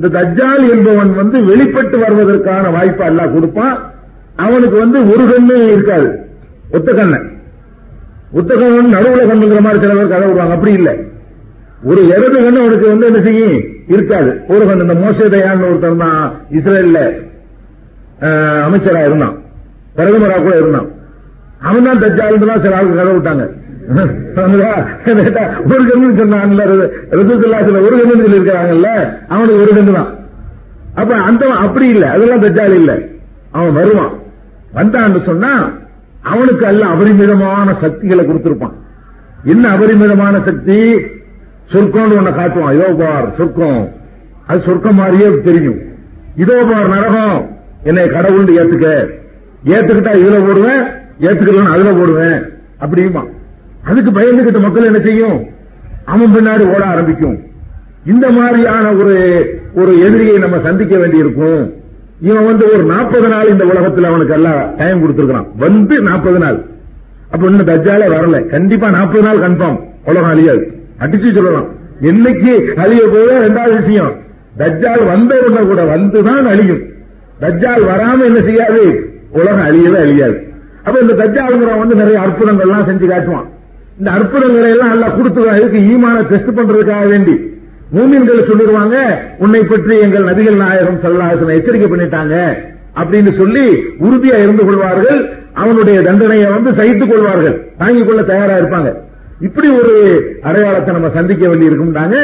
இந்த 0.01 0.23
தஜ்ஜால் 0.23 0.71
என்பவன் 0.71 1.15
வந்து 1.15 1.45
வெளிப்பட்டு 1.45 1.99
வருவதற்கான 1.99 2.71
வாய்ப்பை 2.71 3.09
அல்லாஹ் 3.09 3.33
கொடுப்பான். 3.33 3.93
அவனுக்கு 4.37 4.79
வந்து 4.79 5.11
ஒரு 5.11 5.25
கண்ணு 5.25 5.73
இருக்காது. 5.73 6.19
ஒத்த 6.71 6.93
கண்ணன் 6.93 7.39
புத்தகம் 8.35 8.93
நடுவுல 8.95 9.23
கண்ணுங்கிற 9.31 9.61
மாதிரி 9.67 9.83
சில 9.85 9.95
பேர் 9.99 10.13
கதை 10.13 10.27
விடுவாங்க. 10.29 10.57
அப்படி 10.57 10.73
இல்லை. 10.81 10.95
ஒரு 11.91 12.01
இடது 12.13 12.39
கண்ணு 12.45 12.63
அவனுக்கு 12.63 12.87
வந்து 12.93 13.07
என்ன 13.11 13.21
செய்யும்? 13.27 13.57
இருக்காது. 13.95 14.31
ஒரு 14.53 14.63
கண்ணு 14.69 14.85
இந்த 14.87 14.97
மோசேதையான்னு 15.03 15.69
ஒருத்தர் 15.71 16.03
தான் 16.05 16.21
இஸ்ரேல்ல 16.59 17.01
அமைச்சரா 18.67 19.03
இருந்தான். 19.09 19.37
பிரதமரா 19.97 20.37
கூட 20.47 20.55
இருந்தான். 20.63 20.89
அவன் 21.69 21.87
தான் 21.89 22.01
தஜ்ஜால் 22.03 22.51
தான் 22.51 22.63
சில 22.65 22.77
ஆளுக்கு 22.79 23.01
கதை 23.01 23.13
விட்டாங்க. 23.17 23.45
கேட்டா, 25.05 25.43
ஒரு 25.71 25.83
கண்ணு 25.89 26.19
சொன்னான் 26.21 26.53
ரசூத்துல்லாஹில 27.19 27.81
ஒரு 27.87 27.95
கண்ணு 28.01 28.25
சொல்லியிருக்காங்கல்ல 28.25 28.91
அவனுக்கு 29.33 29.63
ஒரு 29.65 29.73
கண்ணு 29.79 29.99
தான் 29.99 30.11
அப்ப 31.01 31.13
அந்த 31.29 31.43
அப்படி 31.65 31.87
இல்லை. 31.95 32.09
அதெல்லாம் 32.15 32.43
தஜ்ஜால் 32.45 32.77
இல்ல. 32.81 32.93
அவன் 33.57 33.77
வருவான். 33.79 34.13
வந்தான்னு 34.77 35.21
சொன்னா 35.29 35.53
அவனுக்கு 36.23 36.67
அல்ல 36.67 36.87
அபரிமிதமான 36.87 37.77
சக்திகளை 37.81 38.27
கொடுத்திருப்பான். 38.27 38.73
என்ன 39.45 39.69
அபரிமிதமான 39.69 40.41
சக்தி? 40.45 40.95
சொர்க்கம்னு 41.73 42.19
ஒண்ணு 42.19 42.35
காட்டுவான். 42.35 42.75
இதோ 42.75 42.95
பார் 42.99 43.37
சொர்க்கம். 43.37 43.93
அது 44.47 44.63
சொர்க்கம் 44.65 44.95
மாதிரியே 44.95 45.41
தெரியும். 45.41 45.79
இதோ 46.37 46.65
பார் 46.65 46.89
நரகம். 46.89 47.59
என்னை 47.83 48.05
கடவுள்னு 48.07 48.59
ஏத்துக்க. 48.61 49.19
ஏத்துக்கிட்டா 49.65 50.13
இதுல 50.23 50.47
போடுவேன் 50.47 50.83
ஏத்துக்கலாம் 51.21 51.73
அதுல 51.73 51.93
போடுவேன். 51.93 52.43
அப்படிமா 52.81 53.25
அதுக்கு 53.85 54.11
பயந்துகிட்ட 54.11 54.61
மக்கள் 54.61 54.85
என்ன 54.85 54.99
செய்யும்? 54.99 55.45
அவன் 56.05 56.35
பின்னாடி 56.35 56.75
ஓட 56.75 56.85
ஆரம்பிக்கும். 56.85 57.39
இந்த 58.07 58.31
மாதிரியான 58.31 58.93
ஒரு 58.93 59.15
ஒரு 59.75 60.01
எதிரியை 60.01 60.39
நம்ம 60.39 60.57
சந்திக்க 60.63 60.99
வேண்டியிருக்கும். 60.99 61.75
இவன் 62.21 62.45
வந்து 62.45 62.73
ஒரு 62.73 62.83
நாற்பது 62.83 63.29
நாள் 63.29 63.49
இந்த 63.49 63.65
உலகத்தில் 63.65 64.05
அவனுக்கு 64.05 64.35
எல்லாம் 64.35 64.77
டைம் 64.77 65.03
கொடுத்துருக்கான் 65.03 65.47
வந்து 65.57 66.01
நாற்பது 66.01 66.39
நாள். 66.39 66.65
அப்ப 67.31 67.47
இன்னும் 67.47 67.67
தஜ்ஜாலே 67.67 68.07
வரல. 68.17 68.47
கண்டிப்பா 68.47 68.91
நாற்பது 68.91 69.23
நாள் 69.23 69.39
கன்ஃபார்ம் 69.39 69.81
உலகம் 70.05 70.31
அழியாது. 70.31 70.73
அடிச்சு 71.01 71.35
சொல்லலாம். 71.35 71.67
என்னைக்கு 72.03 72.73
அழிய 72.75 73.03
போதோ 73.07 73.47
ரெண்டாவது 73.47 73.81
விஷயம். 73.81 74.13
தஜ்ஜால் 74.59 75.07
வந்த 75.07 75.43
உடனே 75.49 75.67
கூட 75.67 75.85
வந்துதான் 75.85 76.45
அழியும். 76.45 76.79
தஜ்ஜால் 77.41 77.85
வராம 77.85 78.25
என்ன 78.25 78.41
செய்யாது? 78.41 79.13
உலகம் 79.31 79.67
அழியவே 79.67 79.97
அழியாது. 79.97 80.43
அப்ப 80.85 81.01
இந்த 81.01 81.13
தஜ்ஜாலுங்கிறவன் 81.13 81.79
வந்து 81.79 81.95
நிறைய 81.95 82.19
அற்புதங்கள்லாம் 82.19 82.89
செஞ்சு 82.89 83.07
காட்டுவான். 83.07 83.49
இந்த 83.99 84.11
அற்புதங்களை 84.11 84.71
எல்லாம் 84.71 84.89
நல்லா 84.89 85.09
கொடுத்து 85.09 85.49
அதுக்கு 85.49 85.91
ஈமான 85.91 86.23
டெஸ்ட் 86.23 86.51
பண்றதுக்காக 86.51 87.09
வேண்டி. 87.09 87.60
மூமின்கள் 87.97 88.49
சொல்லிடுவாங்க 88.51 88.97
உன்னை 89.45 89.63
பற்றி 89.63 89.95
எங்கள் 90.07 90.29
நபிகள் 90.31 90.61
நாயகம் 90.65 91.01
சல்லாசன 91.05 91.55
எச்சரிக்கை 91.59 91.89
பண்ணிட்டாங்க 91.93 92.35
அப்படின்னு 93.01 93.33
சொல்லி 93.41 93.65
உறுதியா 94.07 94.37
இருந்து 94.45 94.65
கொள்வார்கள். 94.69 95.21
அவனுடைய 95.63 95.99
தண்டனையை 96.09 96.49
வந்து 96.57 96.71
சகித்துக் 96.79 97.13
கொள்வார்கள். 97.13 97.57
தாங்கிக் 97.81 98.09
கொள்ள 98.09 98.23
தயாரா 98.31 98.55
இருப்பாங்க. 98.61 98.91
இப்படி 99.47 99.69
ஒரு 99.81 99.95
அடையாளத்தை 100.49 100.95
நம்ம 100.95 101.11
சந்திக்க 101.19 101.43
வேண்டி 101.49 101.69
இருக்கும்டாங்க. 101.71 102.17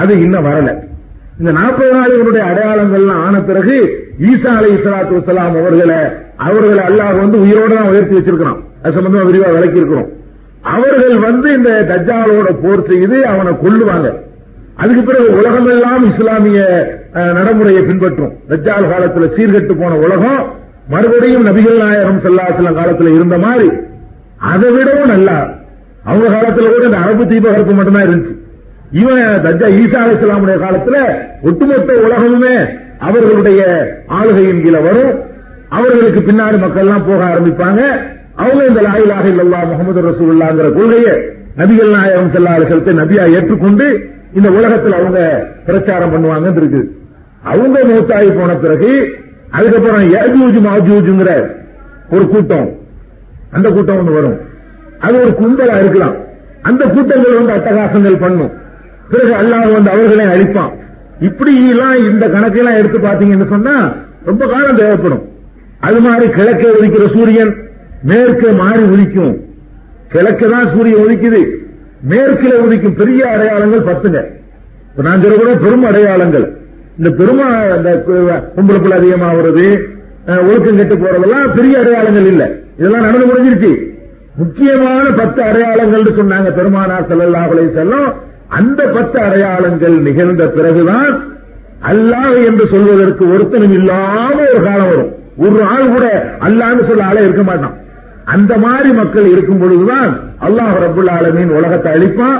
அது 0.00 0.12
இன்னும் 0.24 0.46
வரல. 0.48 0.70
இந்த 1.40 1.50
நாற்பது 1.60 1.90
நாளினுடைய 1.96 2.42
அடையாளங்கள்லாம் 2.50 3.22
ஆன 3.26 3.40
பிறகு 3.48 3.74
ஈசா 4.28 4.52
அலை 4.58 4.70
இஸ்லாத்து 4.76 5.18
வலாம் 5.26 5.56
அவர்களை 5.62 5.98
அவர்களை 6.46 6.82
அல்லாஹ் 6.88 7.20
வந்து 7.22 7.38
உயிரோட 7.44 7.72
தான் 7.78 7.90
உயர்த்தி 7.92 8.14
வச்சிருக்கிறோம் 8.18 8.60
அது 8.82 8.94
சம்பந்தமா 8.96 9.26
விரிவா 9.28 9.50
விளக்கி 9.56 9.80
இருக்கிறோம் 9.80 10.08
அவர்கள் 10.76 11.16
வந்து 11.26 11.48
இந்த 11.58 11.70
தஜ்ஜாலோட 11.90 12.48
போர் 12.62 12.88
செய்து 12.90 13.18
அவனை 13.32 13.52
கொள்ளுவாங்க 13.64 14.08
அதுக்கு 14.76 15.02
பிறகு 15.02 15.36
உலகமெல்லாம் 15.36 16.12
இஸ்லாமிய 16.12 16.60
அஹ், 17.14 17.32
நடைமுறையை 17.32 17.82
பின்பற்றும். 17.82 18.32
ரஜால் 18.48 18.90
காலத்துல 18.90 19.26
சீர்கெட்டு 19.36 19.74
போன 19.74 19.96
உலகம் 19.96 20.40
மறுபடியும் 20.88 21.46
நபிகள் 21.46 21.78
நாயகம் 21.78 22.20
செல்லாசலம் 22.20 22.76
காலத்துல 22.76 23.14
இருந்த 23.14 23.38
மாதிரி 23.38 23.68
அதை 24.42 24.72
விடவும் 24.72 25.08
நல்லா. 25.08 25.36
அவங்க 26.04 26.26
காலத்துல 26.28 26.72
கூட 26.72 26.84
இந்த 26.84 26.96
அரபு 26.96 27.24
தீபகற்பு 27.24 27.74
மட்டும்தான் 27.74 28.02
இருந்துச்சு. 28.02 28.34
இவன் 28.92 29.22
தஜா 29.44 29.68
ஈசா 29.78 29.98
அலிஸ்லாமுடைய 30.02 30.56
காலத்துல 30.56 30.96
ஒட்டுமொத்த 31.42 31.92
உலகமுமே 32.06 32.56
அவர்களுடைய 32.98 33.62
ஆளுகையின் 34.08 34.62
கீழே 34.62 34.78
வரும். 34.80 35.14
அவர்களுக்கு 35.68 36.20
பின்னாடி 36.20 36.58
மக்கள் 36.58 36.82
எல்லாம் 36.82 37.06
போக 37.06 37.24
ஆரம்பிப்பாங்க. 37.24 37.80
அவங்க 38.34 38.64
இந்த 38.64 38.80
லாயிலாக 38.80 39.28
இல்லல்லா 39.28 39.66
முகமது 39.66 40.02
ரசூல்லாங்கிற 40.02 40.72
கொள்கையை 40.72 41.14
நபிகள் 41.56 41.90
நாயகம் 41.90 42.32
செல்லாத 42.32 42.62
நபியா 42.94 43.32
ஏற்றுக்கொண்டு 43.34 43.86
இந்த 44.34 44.50
உலகத்தில் 44.50 44.92
அவங்க 44.92 45.46
பிரச்சாரம் 45.66 46.12
பண்ணுவாங்கன்னு 46.12 46.56
இருக்கு. 46.56 47.00
அவங்க 47.42 47.84
மூத்தாகி 47.84 48.38
போன 48.38 48.56
பிறகு 48.56 49.18
அதுக்கப்புறம் 49.50 50.00
ஏஜூஜ் 50.00 50.58
மாஜூஜுங்கிற 50.68 51.46
ஒரு 52.10 52.28
கூட்டம். 52.28 52.78
அந்த 53.50 53.70
கூட்டம் 53.70 53.98
ஒன்று 53.98 54.12
வரும். 54.12 54.38
அது 54.98 55.20
ஒரு 55.20 55.32
கும்பலா 55.40 55.78
இருக்கலாம். 55.78 56.14
அந்த 56.62 56.86
கூட்டங்கள் 56.86 57.44
வந்து 57.44 57.52
அட்டகாசங்கள் 57.52 58.20
பண்ணும். 58.20 58.50
பிறகு 59.10 59.32
அல்லாஹ் 59.32 59.72
வந்து 59.72 59.90
அவர்களையும் 59.90 60.34
அழிப்பான். 60.34 60.72
இப்படி 61.20 61.68
எல்லாம் 61.68 62.12
இந்த 62.12 62.28
கணக்கெல்லாம் 62.28 62.76
எடுத்து 62.76 62.98
பாத்தீங்கன்னு 62.98 63.48
சொன்னா 63.48 63.92
ரொம்ப 64.24 64.46
காலம் 64.46 64.76
தேவைப்படும். 64.76 65.28
அது 65.80 66.00
மாதிரி 66.00 66.30
கிழக்கே 66.30 66.68
உதிக்கிற 66.70 67.12
சூரியன் 67.12 67.56
மேற்கே 68.02 68.50
மாறி 68.50 68.82
உதிக்கும் 68.82 69.44
கிழக்கு 70.08 70.50
தான் 70.50 70.68
சூரியன் 70.76 71.02
உதிக்குது 71.04 71.64
மேற்கில 72.06 72.54
உதிக்கும் 72.64 72.96
பெரிய 72.96 73.22
அடையாளங்கள் 73.30 73.88
பத்துங்க. 73.88 74.20
நான் 75.06 75.22
சொல்லக்கூட 75.22 75.54
பெரும் 75.58 75.84
அடையாளங்கள். 75.84 76.46
இந்த 76.98 77.10
பெருமா 77.18 77.46
இந்த 77.76 77.90
கும்பல 78.54 78.76
புள்ள 78.76 78.94
அதிகமாகிறது 78.94 79.66
அஹ், 80.26 80.42
ஒழுக்கம் 80.46 80.78
கெட்டு 80.78 80.94
போறதெல்லாம் 80.96 81.52
பெரிய 81.52 81.74
அடையாளங்கள் 81.78 82.28
இல்ல. 82.30 82.44
இதெல்லாம் 82.78 83.04
நடந்து 83.04 83.26
முடிஞ்சிருச்சு. 83.26 83.72
முக்கியமான 84.34 85.04
பத்து 85.18 85.40
அடையாளங்கள் 85.42 86.16
சொன்னாங்க 86.18 86.50
பெருமானார் 86.52 87.06
ஸல்லல்லாஹு 87.10 87.60
செல்லும் 87.76 88.08
அந்த 88.50 88.80
பத்து 88.88 89.18
அடையாளங்கள் 89.20 89.94
நிகழ்ந்த 90.02 90.44
பிறகுதான் 90.48 91.12
அல்லாஹ் 91.84 92.36
என்று 92.46 92.64
சொல்வதற்கு 92.68 93.24
ஒருத்தனும் 93.32 93.72
இல்லாம 93.72 94.36
ஒரு 94.48 94.62
காலம் 94.64 94.90
வரும். 94.90 95.12
ஒரு 95.38 95.58
ஆள் 95.70 95.88
கூட 95.88 96.04
அல்லான்னு 96.40 96.88
சொல்ல 96.88 97.04
ஆளே 97.04 97.24
இருக்க 97.24 97.42
மாட்டான். 97.42 97.74
அந்த 98.34 98.52
மாதிரி 98.58 98.90
மக்கள் 98.92 99.26
இருக்கும் 99.32 99.58
பொழுதுதான் 99.58 100.12
அல்லாஹ் 100.40 100.76
ரபுல் 100.84 101.10
ஆலமீன் 101.16 101.52
உலகத்தை 101.58 101.90
அழிப்பான். 101.92 102.38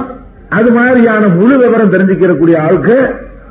அது 0.48 0.72
மாதிரியான 0.72 1.28
முழு 1.28 1.54
விவரம் 1.58 1.92
தெரிஞ்சுக்கிறக்கூடிய 1.92 2.56
ஆளுக்கு 2.58 2.96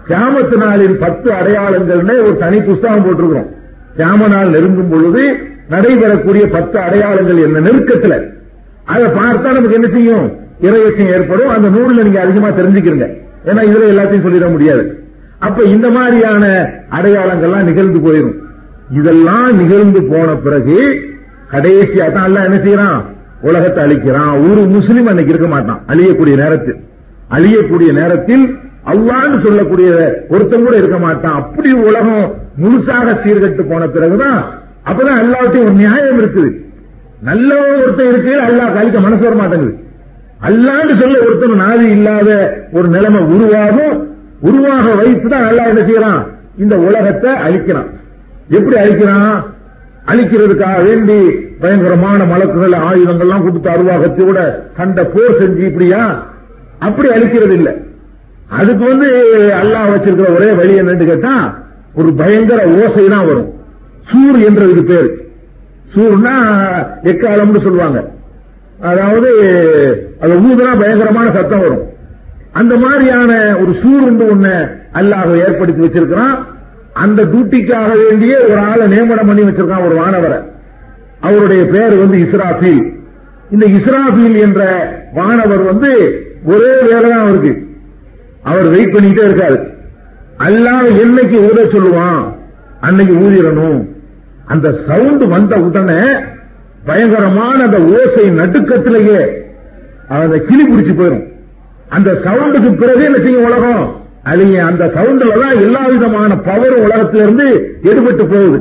கியாமத்து 0.07 0.55
நாளின் 0.63 0.97
பத்து 0.99 1.29
அடையாளங்கள்னு 1.31 2.15
ஒரு 2.25 2.37
தனி 2.37 2.61
புஸ்தகம் 2.61 3.05
போட்டிருக்கிறோம். 3.05 3.49
கியாம 3.97 4.27
நாள் 4.29 4.49
நெருங்கும் 4.49 4.89
பொழுது 4.89 5.23
நடைபெறக்கூடிய 5.69 6.45
பத்து 6.51 6.79
அடையாளங்கள் 6.79 7.43
என்ன 7.45 7.59
நெருக்கத்துல. 7.59 8.15
அதை 8.85 9.05
பார்த்தா 9.05 9.53
நமக்கு 9.57 9.77
என்ன 9.79 9.87
செய்யும்? 9.87 10.27
இறையச்சம் 10.61 11.11
ஏற்படும். 11.15 11.53
அந்த 11.55 11.67
நூல்ல 11.69 12.03
நீங்க 12.03 12.21
அதிகமா 12.21 12.49
தெரிஞ்சுக்கிறீங்க. 12.49 13.07
ஏன்னா 13.45 13.63
இதுல 13.69 13.89
எல்லாத்தையும் 13.93 14.25
சொல்லிட 14.27 14.51
முடியாது. 14.51 14.83
அப்ப 15.39 15.63
இந்த 15.63 15.87
மாதிரியான 15.89 16.45
அடையாளங்கள்லாம் 16.91 17.67
நிகழ்ந்து 17.69 17.99
போயிடும் 18.05 18.37
இதெல்லாம் 18.99 19.49
நிகழ்ந்து 19.57 20.03
போன 20.03 20.29
பிறகு 20.35 20.77
கடைசியா 21.55 22.03
அதான் 22.07 22.27
அல்லாஹ் 22.27 22.47
என்ன 22.49 22.57
செய்யறான்? 22.57 23.01
உலகத்தை 23.41 23.85
அழிக்கிறான். 23.85 24.51
ஒரு 24.51 24.61
முஸ்லிம் 24.61 25.05
அன்னைக்கு 25.05 25.33
இருக்க 25.33 25.47
மாட்டான். 25.47 25.81
அழியக்கூடிய 25.87 26.35
நேரத்தில். 26.35 26.79
அழியக்கூடிய 27.31 27.93
நேரத்தில் 27.93 28.59
அல்லான்னு 28.85 29.43
சொல்லக்கூடிய 29.45 30.15
ஒருத்தன் 30.29 30.63
கூட 30.63 30.77
இருக்க 30.77 30.97
மாட்டான். 30.97 31.33
அப்படி 31.33 31.73
உலகம் 31.73 32.33
முழுசாக 32.63 33.15
சீர்கட்டு 33.23 33.69
போன 33.69 33.87
பிறகுதான் 33.87 34.63
அப்பதான் 34.89 35.21
அல்லாவுடைய 35.21 35.61
ஒரு 35.61 35.71
நியாயம் 35.71 36.19
இருக்குது. 36.19 36.51
நல்ல 37.21 37.55
ஒருத்தன் 37.77 38.07
இருக்கு 38.07 38.41
அல்லாஹ் 38.41 38.73
கழிக்க 38.73 38.99
மனசு 38.99 39.23
வர 39.23 39.35
மாட்டேங்குது. 39.35 39.77
அல்லான்னு 40.41 40.99
சொல்ல 40.99 41.19
ஒருத்தன் 41.19 41.61
நாதி 41.61 41.89
இல்லாத 41.89 42.57
ஒரு 42.71 42.87
நிலைமை 42.87 43.21
உருவாகும். 43.21 44.07
உருவாக 44.39 44.93
வைத்துதான் 44.93 45.47
அல்லாஹ் 45.49 45.67
என்ன 45.67 45.81
செய்யறான்? 45.81 46.21
இந்த 46.57 46.77
உலகத்தை 46.77 47.33
அழிக்கிறான். 47.33 47.89
எப்படி 48.49 48.75
அழிக்கிறான்? 48.75 49.43
அழிக்கிறதுக்காக 50.07 50.83
வேண்டி 50.83 51.43
பயங்கரமான 51.61 52.21
மலக்குகள் 52.31 52.75
ஆயுதங்கள்லாம் 52.87 53.43
கொடுத்து 53.45 53.69
அருவாகத்தோட 53.75 54.39
சண்டை 54.77 55.03
போர் 55.13 55.37
செஞ்சு 55.41 55.63
இப்படியா? 55.69 56.01
அப்படி 56.87 57.07
அழிக்கிறது 57.15 57.55
இல்ல 57.59 57.69
அதுக்கு 58.59 58.83
வந்து 58.91 59.09
அல்லாஹ் 59.59 59.91
வச்சிருக்கிற 59.93 60.29
ஒரே 60.37 60.49
வழி 60.59 60.73
என்னன்னு 60.81 61.05
கேட்டா 61.11 61.35
ஒரு 61.99 62.09
பயங்கர 62.21 62.61
ஓசை 62.79 63.05
தான் 63.13 63.27
வரும். 63.29 63.49
சூர் 64.09 64.37
என்றதுக்கு 64.47 64.83
பேர். 64.91 65.09
சூர்னா 65.93 66.33
எக்காலம்னு 67.11 67.61
சொல்லுவாங்க. 67.67 67.99
அதாவது 68.89 69.29
அது 70.23 70.33
ஊதுனா 70.47 70.73
பயங்கரமான 70.81 71.27
சத்தம் 71.37 71.63
வரும். 71.65 71.85
அந்த 72.59 72.73
மாதிரியான 72.83 73.31
ஒரு 73.61 73.71
சூருண்டு 73.81 74.25
வந்து 74.25 74.25
ஒண்ணு 74.33 74.53
அல்லாஹ் 74.99 75.31
ஏற்படுத்தி 75.45 75.81
வச்சிருக்கிறான். 75.85 76.35
அந்த 77.03 77.21
டியூட்டிக்காக 77.31 77.89
வேண்டிய 78.03 78.33
ஒரு 78.49 78.59
ஆளை 78.69 78.85
நியமனம் 78.93 79.29
பண்ணி 79.29 79.43
வச்சிருக்கான் 79.47 79.87
ஒரு 79.87 79.95
வானவரை 80.01 80.37
அவருடைய 81.27 81.63
பேர் 81.73 81.95
வந்து 82.01 82.17
இஸ்ராஃபீல். 82.17 82.83
இந்த 83.53 83.65
இஸ்ராஃபீல் 83.77 84.37
என்ற 84.45 84.61
வானவர் 85.17 85.63
வந்து 85.63 85.91
ஒரே 86.45 86.73
வேலை 86.87 87.09
தான் 87.09 87.23
அவருக்கு. 87.25 87.53
அவர் 88.43 88.67
வெயிட் 88.67 88.93
பண்ணிட்டே 88.95 89.23
இருக்காரு. 89.27 89.57
அல்லாத 90.45 90.87
என்னைக்கு 91.03 91.37
ஊத 91.49 91.59
சொல்லுவான்? 91.63 92.21
அன்னைக்கு 92.79 93.15
ஊதிடணும். 93.25 93.79
அந்த 94.45 94.67
சவுண்ட் 94.87 95.23
வந்த 95.27 95.55
உடனே 95.67 96.01
பயங்கரமான 96.85 97.57
அந்த 97.63 97.79
ஓசை 97.97 98.25
நடுக்கத்திலேயே 98.29 99.21
அந்த 100.07 100.37
கிளி 100.47 100.63
பிடிச்சு 100.63 100.93
போயிடும். 100.99 101.25
அந்த 101.89 102.09
சவுண்டுக்கு 102.25 102.69
பிறகு 102.77 103.03
என்ன 103.03 103.17
செய்யும் 103.17 103.43
உலகம்? 103.43 103.83
அழிய 104.23 104.65
அந்த 104.65 104.83
சவுண்ட்ல 104.95 105.33
தான் 105.41 105.59
எல்லா 105.59 105.81
விதமான 105.87 106.35
பவரும் 106.45 106.85
உலகத்திலிருந்து 106.87 107.47
எடுபட்டு 107.83 108.23
போகுது. 108.33 108.59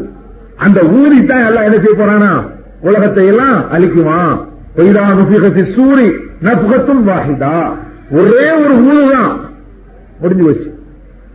அந்த 0.56 0.80
ஊதித்தான் 0.96 1.46
எல்லாம் 1.46 1.66
என்ன 1.68 1.78
செய்ய 1.84 1.94
போறானா? 1.98 2.32
உலகத்தை 2.84 3.26
எல்லாம் 3.26 3.72
அழிக்குவான் 3.72 4.32
பொய்தா 4.76 5.04
நுபிகத்தி 5.18 5.62
சூரி 5.76 6.06
நப்புகத்தும் 6.42 7.06
வாஹிதா. 7.06 7.54
ஒரே 8.10 8.50
ஒரு 8.58 8.74
ஊதுதான் 8.76 9.32
முடிஞ்சு 10.20 10.44
போச்சு. 10.44 10.74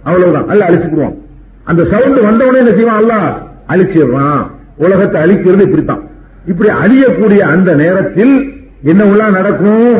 அவ்வளவுதான். 0.03 0.47
அல்ல 0.47 0.65
அழிச்சுக்குவான் 0.65 1.15
அந்த 1.63 1.85
சவுண்ட் 1.91 2.19
வந்த 2.21 2.47
உடனே 2.47 2.57
என்ன 2.57 2.69
செய்வான்? 2.69 2.95
அல்ல 2.95 3.13
அழிச்சிடுறான். 3.67 4.45
உலகத்தை 4.77 5.21
அழிக்கிறது 5.21 5.61
இப்படித்தான். 5.61 6.01
இப்படி 6.45 6.69
அழியக்கூடிய 6.69 7.37
அந்த 7.37 7.73
நேரத்தில் 7.73 8.53
என்ன 8.83 9.03
உள்ள 9.05 9.29
நடக்கும்? 9.29 9.95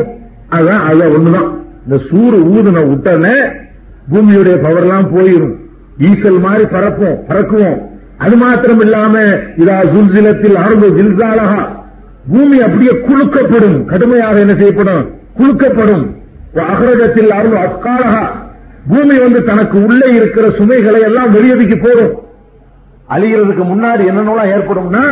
அதான் 0.50 0.84
அது 0.84 1.18
ஒண்ணுதான். 1.18 1.50
இந்த 1.88 2.04
சூறு 2.10 2.38
ஊதுன 2.38 2.78
உடனே 2.78 3.36
பூமியுடைய 4.12 4.62
பவர் 4.62 4.80
எல்லாம் 4.80 5.16
போயிடும் 5.16 5.54
ஈசல் 5.98 6.40
மாதிரி 6.40 6.64
பறப்போம் 6.64 7.18
பறக்குவோம். 7.28 7.89
அது 8.20 8.36
மாத்திரம் 8.36 8.80
இல்லாம 8.80 9.14
இதா 9.56 9.76
சுல்சிலத்தில் 9.92 10.56
அரும்பு 10.56 10.88
ஜில்சாலகா 10.98 11.60
பூமி 12.28 12.60
அப்படியே 12.60 12.92
குலுக்கப்படும். 13.06 13.84
கடுமையாக 13.84 14.38
என்ன 14.38 14.54
செய்யப்படும்? 14.54 15.04
குலுக்கப்படும். 15.38 16.04
அகரகத்தில் 16.72 17.30
அருள் 17.32 17.56
அஸ்காலகா 17.56 18.22
பூமி 18.88 19.18
வந்து 19.18 19.44
தனக்கு 19.44 19.76
உள்ளே 19.88 20.08
இருக்கிற 20.14 20.50
சுமைகளை 20.58 21.00
எல்லாம் 21.00 21.34
வெளியதுக்கு 21.34 21.76
போடும். 21.76 22.12
அழிகிறதுக்கு 23.08 23.64
முன்னாடி 23.64 24.02
என்னென்னலாம் 24.10 24.52
ஏற்படும்னா 24.54 25.04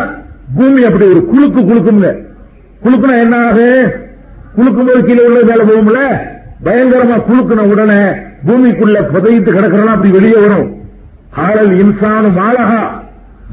பூமி 0.57 0.85
அப்படி 0.85 1.05
ஒரு 1.05 1.21
குலுக்கு 1.25 1.61
குலுக்குங்க 1.61 2.09
குலுக்குனா 2.85 3.16
என்ன 3.18 3.37
ஆகு? 3.47 3.68
குலுக்கும் 4.57 4.87
போது 4.87 5.05
கீழே 5.05 5.23
உள்ள 5.27 5.40
மேல 5.44 5.62
போகும்ல? 5.64 6.01
பயங்கரமா 6.64 7.16
குலுக்குன 7.29 7.66
உடனே 7.73 8.01
பூமிக்குள்ள 8.47 8.99
புதைத்து 9.12 9.51
கிடக்கிறனா 9.53 9.92
அப்படி 9.92 10.11
வெளியே 10.11 10.38
வரும். 10.44 10.66
காலல் 11.37 11.73
இன்சானு 11.83 12.29
மாலகா 12.38 12.81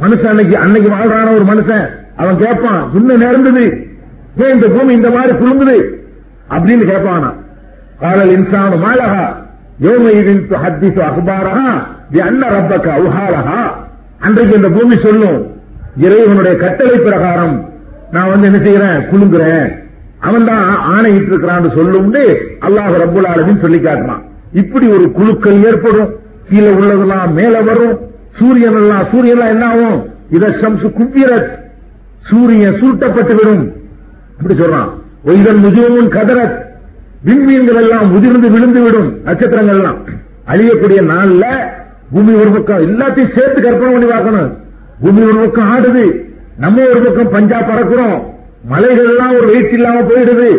மனுஷன் 0.02 0.32
அன்னைக்கு 0.32 0.56
அன்னைக்கு 0.64 0.90
வாழ்றான 0.96 1.28
ஒரு 1.38 1.46
மனுஷன். 1.52 1.86
அவன் 2.22 2.38
கேட்பான் 2.44 2.82
இன்னும் 2.98 3.24
நேர்ந்தது. 3.24 3.66
ஏன் 4.44 4.54
இந்த 4.56 4.68
பூமி 4.68 4.94
இந்த 4.94 5.10
மாதிரி 5.10 5.34
குலுங்குது 5.42 5.78
அப்படின்னு 6.56 6.86
கேட்பானா 6.92 7.30
காலல் 8.02 8.32
இன்சான 8.36 8.78
மாலகா 8.86 9.26
யோமயிதின் 9.86 10.42
ஹத்திசு 10.64 11.02
அகுபாரகா 11.10 11.70
தி 12.12 12.20
அன்ன 12.28 12.50
ரப்பக்க 12.56 12.88
அவுஹாலகா 12.98 13.60
அன்றைக்கு 14.26 14.56
இந்த 14.56 14.70
பூமி 14.70 14.96
சொல்லும் 15.06 15.40
இறைவனுடைய 16.06 16.56
கட்டளை 16.64 16.98
பிரகாரம் 17.00 17.56
நான் 18.12 18.30
வந்து 18.30 18.48
என்ன 18.50 18.60
செய்யறேன் 18.66 19.00
குலுங்குறேன். 19.12 19.68
அவன் 20.28 20.46
தான் 20.46 20.66
ஆணையிட்டு 20.94 21.32
இருக்கிறான்னு 21.32 21.70
சொல்லும்னு 21.78 22.24
அல்லாஹ் 22.68 22.94
ரப்புல் 23.04 23.28
ஆலமின் 23.32 23.64
சொல்லி 23.64 23.80
காட்டுறான். 23.80 24.24
இப்படி 24.62 24.88
ஒரு 24.88 25.06
குழுக்கள் 25.18 25.64
ஏற்படும். 25.70 26.12
கீழே 26.50 26.72
உள்ளதெல்லாம் 26.80 27.32
மேல 27.40 27.62
வரும். 27.62 27.96
சூரியன் 28.39 28.76
எல்லாம் 28.76 29.08
சூரியன் 29.12 29.38
எல்லாம் 29.38 29.52
என்ன 29.52 29.67
ஆகும்? 29.67 30.10
இத 30.30 30.48
சம்சு 30.48 30.91
குவிரத் 30.91 31.50
சூரியன் 32.19 32.74
சுருட்டப்பட்டு 32.74 33.36
விடும் 33.36 33.74
அப்படி 34.38 34.60
சொல்றான். 34.60 34.89
ஒய்தல் 35.26 35.60
முஜூமுன் 35.60 36.08
கதரத். 36.08 36.63
விண்மீன்கள் 37.26 37.76
எல்லாம் 37.76 38.12
உதிர்ந்து 38.12 38.52
விழுந்து 38.52 38.82
விடும் 38.82 39.17
நட்சத்திரங்கள் 39.24 39.76
எல்லாம் 39.76 39.98
அழியக்கூடிய 40.48 41.13
நாள்ல 41.13 41.45
பூமி 42.12 42.34
ஒரு 42.34 42.50
பக்கம் 42.50 42.78
எல்லாத்தையும் 42.78 43.39
சேர்த்து 43.39 43.62
கற்பனை 43.62 43.93
பண்ணி 43.93 44.06
பார்க்கணும். 44.06 44.58
பூமி 45.02 45.21
ஒரு 45.21 45.34
பக்கம் 45.34 45.78
ஆடுது. 45.78 46.19
நம்ம 46.58 46.86
ஒரு 46.86 47.00
பக்கம் 47.00 47.34
பஞ்சா 47.34 47.54
பறக்கிறோம். 47.54 48.24
மலைகள் 48.67 49.06
எல்லாம் 49.06 49.36
ஒரு 49.36 49.45
வெயிட் 49.45 49.74
இல்லாம 49.74 50.02
போயிடுது. 50.02 50.56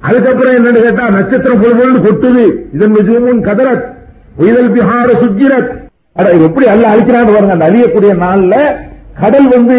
அதுக்கப்புறம் 0.00 0.54
என்னன்னு 0.54 0.82
கேட்டா 0.82 1.08
நட்சத்திரம் 1.08 1.60
பொழுது 1.60 1.98
கொட்டுது. 1.98 2.74
இதன் 2.74 2.90
மிகவும் 2.90 3.44
கதரத். 3.44 3.84
உயதல் 4.36 4.72
பிஹார 4.72 5.12
சுஜிரத் 5.12 5.79
எப்படி 6.14 6.66
அல்ல 6.66 6.94
அழிக்கிறான்னு 6.94 7.32
பாருங்க. 7.34 7.52
அந்த 7.52 7.68
அழியக்கூடிய 7.70 8.12
நாள்ல 8.24 8.54
கடல் 9.20 9.48
வந்து 9.48 9.76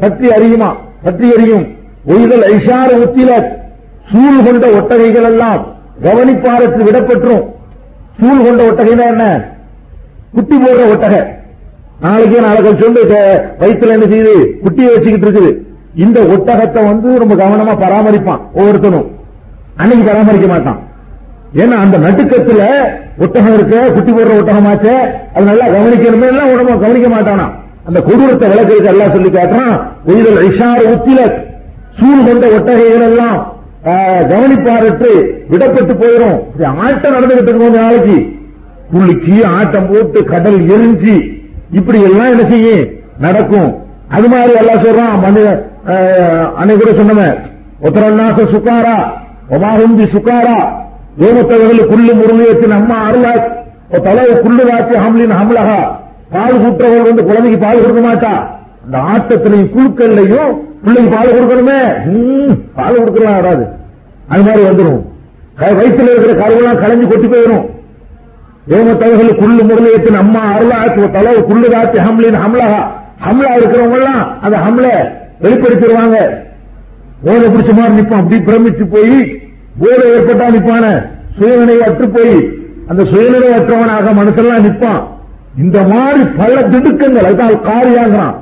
பற்றி 0.00 0.28
அறியுமா? 0.28 0.74
பற்றி 1.02 1.34
அறியும். 1.36 1.66
ஒய்தல் 2.06 2.44
ஐஷார 2.52 2.88
உத்திலத் 3.04 3.50
சூழ் 4.12 4.44
கொண்ட 4.44 4.66
ஒட்டகைகள் 4.66 5.22
எல்லாம் 5.22 5.66
கவனிப்பாரத்தில் 6.02 6.86
விடப்பட்டுரும் 6.86 7.44
சூழ் 8.20 8.44
கொண்ட 8.46 8.62
ஒட்டகைனா 8.70 9.06
என்ன? 9.06 9.24
குட்டி 10.34 10.56
போடுற 10.56 10.82
ஒட்டகை. 10.94 11.20
நாளைக்கே 12.00 12.40
நாளைக்கு 12.40 12.76
சொல்லி 12.80 13.00
வயிற்றுல 13.60 13.96
என்ன 13.96 14.06
செய்யுது? 14.12 14.34
குட்டியை 14.64 14.90
வச்சுக்கிட்டு 14.94 15.26
இருக்குது. 15.26 15.52
இந்த 15.94 16.20
ஒட்டகத்தை 16.20 16.84
வந்து 16.84 17.18
ரொம்ப 17.18 17.34
கவனமா 17.34 17.74
பராமரிப்பான் 17.84 18.40
ஒவ்வொருத்தனும். 18.54 19.08
அன்னைக்கு 19.76 20.06
பராமரிக்க 20.10 20.46
மாட்டான். 20.46 20.80
ஏன்னா 21.60 21.76
அந்த 21.84 21.96
நட்டுக்கத்துல 22.04 22.62
ஒட்டகம் 23.24 23.54
இருக்க 23.56 23.76
குட்டி 23.94 24.12
போடுற 24.12 24.34
ஒட்டகமாச்சே. 24.40 24.94
அது 25.34 25.44
நல்லா 25.48 25.66
கவனிக்கணுமே 25.74 26.28
எல்லாம் 26.32 26.52
உடம்பு 26.52 26.74
கவனிக்க 26.84 27.08
மாட்டானா? 27.14 27.46
அந்த 27.88 27.98
கொடூரத்தை 28.08 28.46
விளக்குறதுக்கு 28.52 28.92
எல்லாம் 28.92 29.14
சொல்லி 29.14 29.30
காட்டுறான் 29.30 29.74
உயிரில் 30.08 30.40
ஐஷார 30.46 30.80
உச்சில 30.92 31.20
சூழ் 31.98 32.26
கொண்ட 32.28 32.44
ஒட்டகைகள் 32.56 33.06
எல்லாம் 33.10 33.38
கவனிப்பாரற்று 34.32 35.12
விடப்பட்டு 35.52 35.94
போயிடும் 36.02 36.38
ஆட்டம் 36.86 37.14
நடந்துகிட்டு 37.16 37.50
இருக்கும் 37.50 37.66
கொஞ்ச 37.68 37.80
நாளைக்கு. 37.84 38.18
புள்ளிக்கு 38.92 39.36
ஆட்டம் 39.58 39.88
போட்டு 39.90 40.20
கடல் 40.32 40.58
எரிஞ்சு 40.74 41.14
இப்படி 41.78 41.98
எல்லாம் 42.08 42.32
என்ன 42.34 42.44
செய்யும்? 42.52 42.84
நடக்கும். 43.24 43.70
அது 44.16 44.26
மாதிரி 44.32 44.52
எல்லாம் 44.62 44.82
சொல்றான் 44.84 45.14
மனித 45.24 45.48
அன்னை 46.60 46.74
கூட 46.76 46.90
சொன்னவன் 46.98 47.36
உத்தரநாச 47.88 48.38
சுக்காரா 48.54 48.96
ஒமாகுந்தி 49.54 50.04
சுக்காரா 50.14 50.56
தேவத்தவர்கள் 51.20 51.90
குள்ளு 51.90 52.12
முருளியத்தின் 52.18 52.76
அம்மா 52.78 52.96
அருளா 53.08 53.32
தலைவர் 54.06 54.42
குள்ளு 54.44 54.62
வாக்கி 54.68 54.94
ஹம்லின் 55.04 55.34
ஹம்லகா 55.38 55.78
பால் 56.34 56.60
கூட்டுறவர்கள் 56.62 57.08
வந்து 57.08 57.24
குழந்தைக்கு 57.28 57.58
பால் 57.64 57.82
கொடுக்க 57.82 58.02
மாட்டா. 58.06 58.32
அந்த 58.84 58.96
ஆட்டத்திலையும் 59.12 59.72
குழுக்கள்லையும் 59.74 60.52
பிள்ளைக்கு 60.84 61.10
பால் 61.16 61.34
கொடுக்கணுமே. 61.34 61.80
பால் 62.78 63.02
கொடுக்கலாம் 63.02 63.36
வராது. 63.40 63.64
அது 64.32 64.42
மாதிரி 64.46 64.62
வந்துடும் 64.68 65.00
வயிற்றுல 65.78 66.12
இருக்கிற 66.12 66.34
கருவெல்லாம் 66.40 66.80
களைஞ்சு 66.82 67.06
கொட்டி 67.08 67.28
போயிடும் 67.32 67.64
ஏமத்தவர்கள் 68.74 69.38
குள்ளு 69.42 69.62
முருளியத்தின் 69.68 70.18
அம்மா 70.22 70.42
அருளா 70.54 70.78
தலை 71.16 71.34
குள்ளு 71.50 71.68
வாத்தி 71.74 71.98
ஹம்லின் 72.06 72.40
ஹம்லகா 72.44 72.80
ஹம்லா 73.26 73.50
இருக்கிறவங்க 73.58 73.98
எல்லாம் 74.00 74.22
அந்த 74.44 74.56
ஹம்ல 74.64 74.86
வெளிப்படுத்திடுவாங்க. 75.42 76.16
போதை 77.24 77.46
பிடிச்ச 77.52 77.72
மாதிரி 77.76 77.96
நிற்போம் 77.98 78.20
அப்படி 78.22 78.38
பிரமிச்சு 78.48 78.84
போய் 78.94 79.14
போதை 79.78 80.10
ஏற்பட்டா 80.10 80.46
நிப்பான? 80.50 81.06
சுயநிலை 81.40 81.78
அற்று 81.78 82.08
போய் 82.08 82.50
அந்த 82.86 83.02
சுயநிலை 83.02 83.50
அற்றவனாக 83.52 84.12
மனசெல்லாம் 84.12 84.64
நிப்பான். 84.66 85.04
இந்த 85.58 85.82
மாதிரி 85.82 86.24
பல 86.24 86.54
திடுக்கங்கள் 86.60 87.34
அதான் 87.34 87.70
காரியாகிறான். 87.70 88.34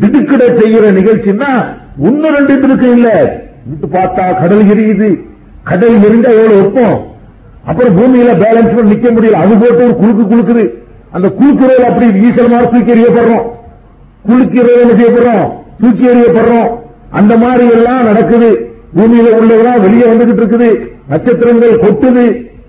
திடுக்கிட 0.00 0.46
செய்கிற 0.46 0.90
நிகழ்ச்சின்னா 0.90 1.66
ஒன்னு 1.98 2.30
ரெண்டு 2.30 2.58
திடுக்கம் 2.58 2.92
இல்ல. 2.92 3.38
விட்டு 3.66 3.98
பார்த்தா 3.98 4.40
கடல் 4.40 4.64
எரியுது. 4.64 5.20
கடல் 5.64 5.96
எரிந்தா 5.96 6.24
எவ்வளவு 6.24 6.64
ஒப்பம் 6.64 7.06
அப்புறம் 7.66 7.96
பூமியில 7.98 8.28
பேலன்ஸ் 8.28 8.76
பண்ணி 8.76 8.94
நிக்க 8.94 9.10
முடியல. 9.10 9.32
அது 9.32 9.56
போட்டு 9.56 9.84
ஒரு 9.84 9.96
குழுக்கு 9.96 10.36
குழுக்குது 10.36 10.84
அந்த 11.10 11.28
குழுக்குறதுல 11.28 11.82
அப்படி 11.82 12.06
ஈசல் 12.06 12.50
மாதிரி 12.50 12.70
தூக்கி 12.70 12.92
எறியப்படுறோம். 12.92 13.44
குலுக்கிறது 14.28 14.80
என்ன 14.80 14.92
செய்யப்படுறோம்? 14.92 15.52
தூக்கி 15.80 16.06
எறியப்படுறோம். 16.06 16.68
அந்த 17.10 17.36
மாதிரி 17.36 17.70
எல்லாம் 17.70 18.04
நடக்குது. 18.04 18.65
பூமியில 18.96 19.28
உள்ளதெல்லாம் 19.38 19.82
வெளியே 19.84 20.06
வந்துகிட்டு 20.10 20.42
இருக்குது. 20.42 20.68
நட்சத்திரங்கள் 21.12 21.82
கொட்டுது. 21.84 22.24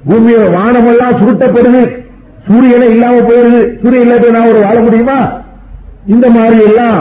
பூமியில 0.10 0.43
வானமெல்லாம் 0.56 1.17
சுருட்டப்படுது. 1.19 1.84
சூரியனே 2.47 2.88
இல்லாம 2.95 3.21
போயிருது 3.30 3.62
சூரியன் 3.82 4.06
இல்லாத 4.06 4.32
நான் 4.36 4.49
ஒரு 4.51 4.60
வாழ 4.65 4.77
முடியுமா? 4.88 5.19
இந்த 6.13 6.25
மாதிரி 6.36 6.58
எல்லாம் 6.69 6.99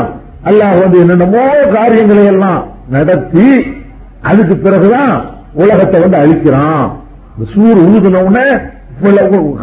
அல்லாஹ் 0.50 0.81
வந்து 0.83 0.96
என்னென்னமோ 1.02 1.44
காரியங்களை 1.74 2.24
எல்லாம் 2.33 2.62
நடத்தி 2.94 3.48
அதுக்கு 4.31 4.55
பிறகுதான் 4.64 5.14
உலகத்தை 5.62 5.98
வந்து 6.05 6.18
அழிக்கிறான். 6.22 6.87
சூர் 7.52 7.81
ஊதுன 7.90 8.22
உடனே 8.29 8.46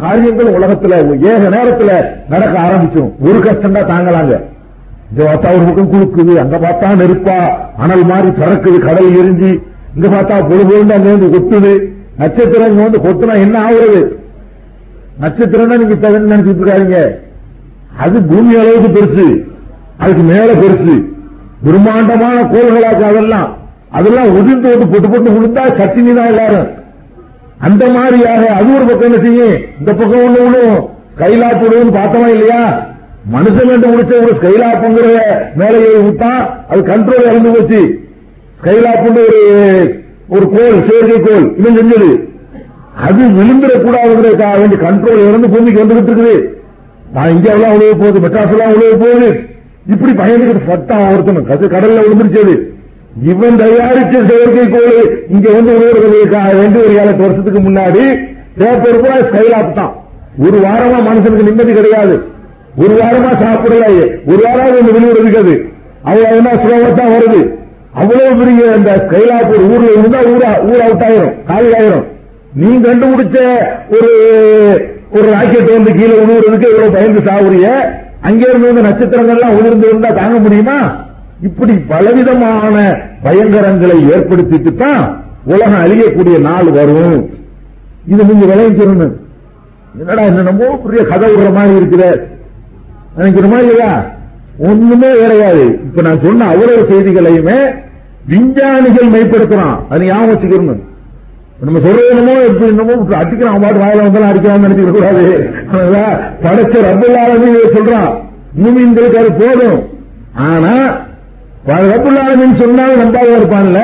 காரியங்கள் 0.02 0.56
உலகத்துல 0.56 0.96
ஏக 1.30 1.42
நேரத்துல 1.54 1.92
நடக்க 2.32 2.54
ஆரம்பிச்சிடும் 2.66 3.14
ஒரு 3.28 3.38
கஷ்டம் 3.46 3.76
தான் 3.76 3.90
தாங்கலாங்க. 3.92 4.34
இங்க 5.10 5.24
பார்த்தா 5.24 5.54
ஒரு 5.56 5.64
பக்கம் 5.64 5.92
குழுக்குது 5.92 6.38
அங்க 6.38 6.58
பார்த்தா 6.58 6.94
நெருப்பா 6.94 7.56
அனல் 7.78 8.04
மாதிரி 8.04 8.28
பறக்குது 8.28 8.78
கடல் 8.78 9.16
எரிஞ்சு. 9.16 9.62
இங்க 9.96 10.08
பார்த்தா 10.08 10.48
பொழு 10.48 10.92
அங்க 10.92 11.08
வந்து 11.10 11.28
கொட்டுது. 11.28 11.92
நட்சத்திரம் 12.16 12.70
இங்க 12.70 12.82
வந்து 12.82 12.98
கொத்துனா 12.98 13.40
என்ன 13.40 13.58
ஆகுறது? 13.58 14.20
நட்சத்திரம் 15.18 15.66
நீங்க 15.66 16.08
நினைச்சிட்டு 16.18 16.62
இருக்காங்க 16.62 17.22
அது 17.98 18.22
பூமி 18.22 18.54
அளவுக்கு 18.54 18.88
பெருசு. 18.88 19.44
அதுக்கு 19.98 20.22
மேல 20.22 20.52
பெருசு. 20.52 21.12
பிரம்மாண்டமான 21.64 22.44
கோள்களாக்கு 22.44 23.04
அதெல்லாம். 23.04 23.58
அதெல்லாம் 23.90 24.30
உதிர்ந்து 24.30 24.68
வந்து 24.68 24.86
பொட்டு 24.86 25.08
பொட்டு 25.08 25.30
விழுந்தா 25.30 25.64
சட்டினி 25.78 26.14
தான் 26.14 26.26
எல்லாரும். 26.26 26.66
அந்த 27.58 27.90
மாதிரியாக 27.90 28.46
அது 28.46 28.74
ஒரு 28.74 28.84
பக்கம் 28.84 29.12
என்ன 29.12 29.24
செய்யும்? 29.24 29.62
இந்த 29.78 29.92
பக்கம் 29.94 30.24
ஒண்ணு 30.24 30.40
விழும். 30.46 30.88
கைலாட்டு 31.16 31.68
விடுவோம்னு 31.68 31.98
பார்த்தோமா 31.98 32.26
இல்லையா? 32.26 32.93
மனுஷன் 33.32 33.70
என்று 33.74 33.90
முடிச்ச 33.90 34.14
ஒரு 34.22 34.32
ஸ்கைலாப்புங்கிற 34.38 35.08
மேலையை 35.60 35.92
விட்டா 36.06 36.32
அது 36.70 36.80
கண்ட்ரோல் 36.90 37.28
இறந்து 37.28 37.52
போச்சு. 37.54 37.80
ஸ்கைலாப்புன்னு 38.58 39.22
ஒரு 39.28 39.40
ஒரு 40.34 40.46
கோல் 40.54 40.76
செயற்கை 40.88 41.16
கோல். 41.20 41.46
இவன் 41.60 41.78
செஞ்சது 41.78 42.10
அது 43.06 43.22
விழுந்துடக்கூடாதுங்கிறதுக்காக 43.38 44.58
வேண்டி 44.60 44.76
கண்ட்ரோல் 44.84 45.24
இறந்து 45.28 45.48
பூமிக்கு 45.54 45.82
வந்துகிட்டு 45.82 46.12
இருக்குது. 46.12 46.36
நான் 47.14 47.34
இந்தியாவெல்லாம் 47.36 47.74
உழவு 47.78 47.96
போகுது 48.02 48.22
மெட்ராஸ் 48.24 48.52
எல்லாம் 48.54 48.74
உழவு 48.76 48.94
போகுது. 49.04 49.30
இப்படி 49.94 50.12
பயந்துகிட்டு 50.20 50.68
சட்டம் 50.68 51.08
ஒருத்தன் 51.14 51.48
கது 51.50 51.64
கடல்ல 51.74 52.04
விழுந்துருச்சது. 52.04 52.54
இவன் 53.30 53.58
தயாரிச்ச 53.62 54.14
செயற்கை 54.30 54.68
கோள் 54.76 55.00
இங்க 55.34 55.48
வந்து 55.56 55.72
உழவுறதுக்காக 55.78 56.52
வேண்டி 56.60 56.78
ஒரு 56.84 56.94
ஏழு 57.02 57.12
வருஷத்துக்கு 57.24 57.60
முன்னாடி 57.68 58.04
பேப்பர் 58.60 59.02
கூட 59.02 59.16
ஸ்கைலாப் 59.28 59.76
தான். 59.80 59.92
ஒரு 60.46 60.56
வாரமா 60.66 61.00
மனுஷனுக்கு 61.08 61.48
நிம்மதி 61.50 61.72
கிடையாது. 61.72 62.16
ஒரு 62.82 62.94
வாரமா 63.00 63.32
சாப்பிடலையே 63.42 64.04
ஒரு 64.30 64.40
வாரம் 64.46 64.76
ஒன்று 64.78 64.94
வெளியிடுறதுக்கு 64.96 65.40
அது 65.42 65.54
அவ்வளவு 66.06 66.38
என்ன 66.38 66.54
சுலபத்தான் 66.62 67.12
வருது? 67.14 67.40
அவ்வளவு 68.00 68.32
பெரிய 68.40 68.62
அந்த 68.76 68.90
கைலாப்பூர் 69.12 69.66
ஊர்ல 69.68 69.90
இருந்தா 69.96 70.20
ஊரா 70.32 70.50
ஊர் 70.68 70.82
அவுட் 70.86 71.04
ஆயிரும் 71.08 71.34
காலி 71.50 71.68
ஆயிரும் 71.78 72.06
நீ 72.60 72.70
கண்டுபிடிச்ச 72.86 73.36
ஒரு 73.96 74.10
ஒரு 75.16 75.26
ராக்கெட் 75.34 75.74
வந்து 75.76 75.92
கீழே 75.98 76.14
உழுவுறதுக்கு 76.22 76.70
இவ்வளவு 76.72 76.94
பயந்து 76.96 77.20
சாவுறிய? 77.28 77.66
அங்கே 78.28 78.46
இருந்து 78.50 78.70
வந்து 78.70 78.86
நட்சத்திரங்கள்லாம் 78.86 79.56
உதிர்ந்து 79.58 79.86
இருந்தா 79.90 80.10
தாங்க 80.18 80.36
முடியுமா? 80.44 80.76
இப்படி 81.48 81.74
பலவிதமான 81.90 82.74
பயங்கரங்களை 83.24 83.96
ஏற்படுத்திட்டு 84.14 84.70
தான் 84.82 85.02
உலகம் 85.46 85.82
அழியக்கூடிய 85.84 86.36
நாள் 86.48 86.70
வரும். 86.78 87.18
இது 88.06 88.22
நீங்க 88.30 88.44
விளைவிச்சிடணும் 88.50 89.14
என்னடா 90.00 90.22
என்னமோ 90.30 90.68
பெரிய 90.84 91.02
கதை 91.10 91.28
விடுற 91.32 91.50
மாதிரி 91.56 91.74
இருக்கிற 91.80 92.04
நினைக்கிறோமா 93.18 93.58
இல்லையா? 93.64 93.90
ஒண்ணுமே 94.58 95.10
கிடையாது 95.20 95.62
இப்ப 95.86 96.02
நான் 96.02 96.22
சொன்ன 96.24 96.48
அவ்வளவு 96.52 96.82
செய்திகளையுமே 96.90 97.58
விஞ்ஞானிகள் 98.28 99.12
மெய்ப்படுத்துறான் 99.14 99.78
அது 99.88 100.04
ஞாபகம் 100.04 100.32
வச்சுக்கணும். 100.32 100.82
நம்ம 101.64 101.80
சொல்றது 101.84 102.08
என்னமோ 102.10 102.34
எப்படி 102.48 102.66
என்னமோ 102.66 102.94
அடிக்கிறான் 103.20 103.60
பாட்டு 103.62 103.80
வாயில 103.82 104.04
வந்தாலும் 104.04 104.30
அடிக்கிறான்னு 104.30 104.66
நினைச்சுக்க 104.66 104.90
கூடாது. 104.90 105.24
படைச்ச 106.44 106.74
ரப்பல்லாலும் 106.88 107.74
சொல்றான். 107.76 108.12
மூமின்களுக்கு 108.62 109.18
அது 109.22 109.32
போதும். 109.42 109.78
ஆனா 110.48 110.72
ரப்புல்லாலமின் 111.66 112.60
சொன்னாலும் 112.62 113.00
நம்பாக 113.02 113.36
இருப்பான்ல. 113.38 113.80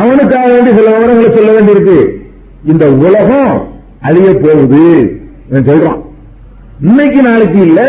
அவனுக்காக 0.00 0.48
வேண்டி 0.52 0.70
சில 0.76 0.90
விவரங்களை 0.90 1.30
சொல்ல 1.36 1.50
வேண்டியிருக்கு. 1.56 1.98
இந்த 2.72 2.84
உலகம் 3.06 3.54
அழிய 4.00 4.28
போகுது. 4.44 4.84
சொல்றான். 5.50 6.00
இன்னைக்கு 6.88 7.22
நாளைக்கு 7.22 7.60
இல்ல. 7.66 7.80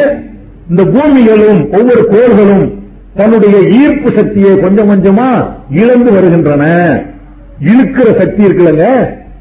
இந்த 0.70 0.86
பூமிகளும் 0.86 1.72
ஒவ்வொரு 1.72 2.08
கோள்களும் 2.08 2.66
தன்னுடைய 3.16 3.60
ஈர்ப்பு 3.70 4.12
சக்தியை 4.16 4.60
கொஞ்சம் 4.60 4.90
கொஞ்சமா 4.90 5.48
இழந்து 5.70 6.12
வருகின்றன. 6.12 6.64
இழுக்கிற 7.60 8.18
சக்தி 8.18 8.46
இருக்குல்லங்க 8.46 8.86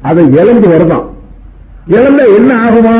அதை 0.01 0.31
இழந்து 0.31 0.67
வருதான். 0.67 1.05
இழந்த 1.87 2.23
என்ன 2.37 2.55
ஆகுமா? 2.55 2.97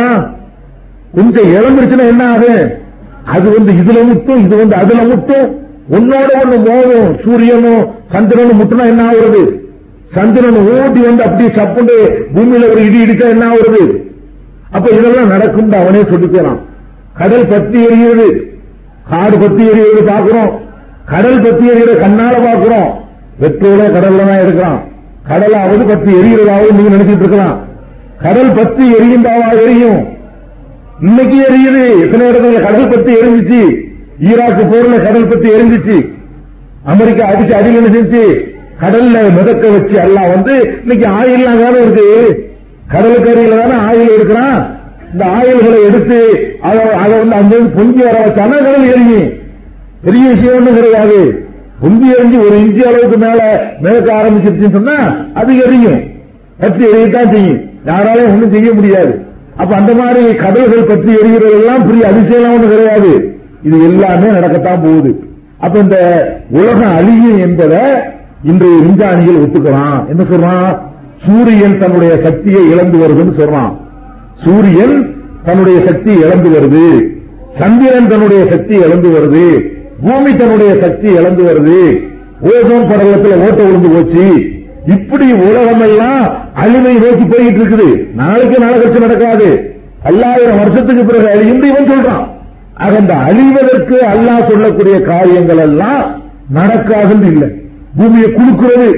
கொஞ்சம் 1.15 1.49
இழந்துருச்சுன்னா 1.53 2.07
என்ன 2.07 2.29
ஆகும் 2.29 2.81
அது 3.25 3.49
வந்து 3.49 3.71
இதுல 3.71 4.03
முட்டும் 4.03 4.43
இது 4.45 4.55
வந்து 4.55 4.75
அதுல 4.75 5.03
முட்டும் 5.03 5.61
உன்னோட 5.89 6.29
ஒண்ணு 6.43 6.57
மோதும் 6.67 7.23
சூரியனும் 7.23 7.87
சந்திரனும் 8.11 8.59
முட்டுனா 8.61 8.85
என்ன 8.85 9.09
ஆகுறது? 9.09 9.61
சந்திரன் 10.11 10.55
ஓட்டி 10.55 10.99
வந்து 10.99 11.23
அப்படியே 11.23 11.49
சப்புண்டு 11.49 11.95
பூமியில 12.33 12.71
ஒரு 12.71 12.85
இடி 12.85 13.03
இடிச்சா 13.03 13.27
என்ன 13.29 13.45
ஆகுறது? 13.47 14.05
அப்ப 14.71 14.89
இதெல்லாம் 14.89 15.27
நடக்கும் 15.27 15.71
அவனே 15.71 16.01
சொல்லிக்கிறான். 16.01 16.59
கடல் 17.17 17.47
பத்தி 17.47 17.85
எரியுது 17.85 18.27
காடு 19.09 19.37
பத்தி 19.37 19.63
எரியுது 19.63 20.01
பாக்குறோம் 20.05 20.51
கடல் 21.05 21.41
பத்தி 21.41 21.65
எரியுற 21.69 21.93
கண்ணால 22.03 22.35
பாக்குறோம் 22.47 22.89
பெட்ரோல 23.41 23.83
கடல்ல 23.95 24.25
தான் 24.29 24.41
எடுக்கிறான். 24.43 24.79
கடலாவது 25.29 25.87
பத்தி 25.87 26.11
எரிகிறதாவது 26.11 26.73
நீங்க 26.73 26.95
நினைச்சிட்டு 26.95 27.25
இருக்கலாம். 27.25 27.67
கடல் 28.21 28.51
பத்தி 28.51 28.93
எரியுண்டாவா 28.93 29.61
எரியும். 29.63 30.07
இன்னைக்கு 31.01 31.37
எரியுது. 31.37 31.83
எத்தனை 32.01 32.29
இடத்துல 32.29 32.61
கடல் 32.61 32.87
பத்தி 32.87 33.13
எரிஞ்சிச்சு? 33.13 33.61
ஈராக்கு 34.21 34.63
போர்ல 34.71 35.03
கடல் 35.03 35.27
பத்தி 35.27 35.49
எரிஞ்சிச்சு. 35.49 35.97
அமெரிக்கா 36.83 37.25
அடிச்சு 37.25 37.51
அடியில் 37.51 37.85
என்ன 37.85 37.89
செஞ்சு 37.97 38.23
கடல்ல 38.81 39.35
மிதக்க 39.37 39.67
வச்சு 39.69 39.95
எல்லாம் 39.95 40.29
வந்து 40.29 40.73
இன்னைக்கு 40.81 41.07
ஆயில் 41.07 41.63
தானே 41.63 41.81
இருக்கு. 41.81 42.07
கடலுக்கரையில 42.93 43.59
தானே 43.61 43.77
ஆயில் 43.89 44.15
எடுக்கிறான். 44.17 44.81
இந்த 45.13 45.25
ஆயுள்களை 45.37 45.79
எடுத்து 45.87 46.19
அதை 46.61 46.83
அதை 47.03 47.17
வந்து 47.19 47.35
அந்த 47.35 47.55
பொங்கி 47.75 48.01
வர 48.03 48.17
வச்சானா 48.25 48.57
கடல் 48.67 48.91
எரியும் 48.93 49.27
பெரிய 50.05 50.29
விஷயம் 50.29 50.55
ஒன்றும் 50.55 50.75
கிடையாது. 50.75 51.19
பொங்கி 51.81 52.07
எரிஞ்சு 52.11 52.37
ஒரு 52.45 52.55
இன்ச்சு 52.63 52.83
அளவுக்கு 52.89 53.17
மேல 53.17 53.41
மேற்க 53.81 54.13
ஆரம்பிச்சிருச்சுன்னு 54.13 54.71
சொன்னா 54.71 54.97
அது 55.33 55.57
எரியும். 55.57 56.01
பற்றி 56.59 56.83
எரியத்தான் 56.85 57.31
செய்யும். 57.31 57.61
யாராலையும் 57.85 58.33
ஒண்ணும் 58.33 58.51
செய்ய 58.51 58.73
முடியாது. 58.73 59.13
அப்ப 59.57 59.75
அந்த 59.75 59.93
மாதிரி 59.93 60.35
கதைகள் 60.35 60.89
பற்றி 60.91 61.11
எரிகிறது 61.13 61.53
எல்லாம் 61.59 61.85
பெரிய 61.85 62.07
அதிசயம் 62.07 62.53
ஒண்ணும் 62.53 62.69
கிடையாது. 62.69 63.37
இது 63.63 63.83
எல்லாமே 63.83 64.27
நடக்கத்தான் 64.27 64.83
போகுது. 64.83 65.11
அப்ப 65.59 65.79
இந்த 65.79 65.97
உலகம் 66.49 66.95
அழியும் 66.97 67.39
என்பதை 67.39 67.83
இன்றைய 68.43 68.77
விஞ்ஞானிகள் 68.79 69.41
ஒத்துக்கிறான் 69.43 69.99
என்ன 70.07 70.23
சொல்றான்? 70.23 70.77
சூரியன் 71.25 71.79
தன்னுடைய 71.79 72.13
சக்தியை 72.23 72.71
இழந்து 72.71 72.97
வருதுன்னு 72.97 73.39
சொல்றான். 73.41 73.71
சூரியன் 74.45 75.15
தன்னுடைய 75.45 75.85
சக்தி 75.85 76.11
இழந்து 76.11 76.49
வருது. 76.49 77.01
சந்திரன் 77.59 78.07
தன்னுடைய 78.07 78.45
சக்தி 78.49 78.75
இழந்து 78.75 79.09
வருது. 79.09 79.71
பூமி 80.03 80.35
தன்னுடைய 80.35 80.75
சக்தி 80.81 81.09
இழந்து 81.09 81.43
வருது. 81.43 82.11
ஓசோன் 82.43 82.89
படலத்தில் 82.89 83.41
ஓட்ட 83.41 83.63
விழுந்து 83.63 83.89
போச்சு. 83.89 84.51
இப்படி 84.85 85.31
உலகம் 85.31 85.81
எல்லாம் 85.81 86.37
அழிவை 86.53 86.93
நோக்கி 86.93 87.25
போயிட்டு 87.25 87.63
இருக்குது. 87.63 88.13
நாளைக்கு 88.15 88.59
நாளை 88.59 88.99
நடக்காது. 88.99 89.75
பல்லாயிரம் 90.03 90.57
வருஷத்துக்கு 90.57 91.05
பிறகு 91.05 91.29
அழியும் 91.29 91.63
இவன் 91.63 91.89
சொல்றான். 91.91 92.25
ஆக 92.73 92.97
அந்த 92.97 93.13
அழிவதற்கு 93.13 93.97
அல்லாஹ் 94.13 94.49
சொல்லக்கூடிய 94.49 95.01
காரியங்கள் 95.01 95.57
எல்லாம் 95.57 96.21
நடக்காதுன்னு 96.55 97.31
இல்லை. 97.31 97.49
பூமியை 97.97 98.29
குலுக்குறது. 98.29 98.89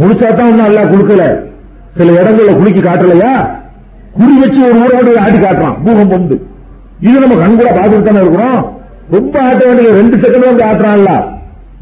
முழுசா 0.00 0.34
தான் 0.34 0.48
ஒன்னும் 0.48 0.66
அல்லாஹ் 0.66 0.92
குலுக்கல. 0.94 1.36
சில 1.96 2.12
இடங்கள்ல 2.12 2.56
குலுக்கி 2.56 2.80
காட்டலையா? 2.80 3.62
குறி 4.18 4.38
வச்சு 4.38 4.62
ஒரு 4.62 4.74
ஊரோடு 4.74 5.18
ஆட்டி 5.18 5.38
காட்டுறான். 5.38 5.76
பூகம்பம் 5.84 6.40
இது 7.00 7.20
நம்ம 7.20 7.34
கண்கூட 7.34 7.66
பார்த்துட்டு 7.66 8.02
தானே 8.02 8.20
இருக்கிறோம். 8.20 8.80
ரொம்ப 9.10 9.40
ஆட்ட 9.42 9.66
வேண்டிய 9.66 9.90
ரெண்டு 9.90 10.16
செகண்ட் 10.16 10.54
வந்து 10.54 10.64
ஆட்டுறான்ல. 10.64 11.24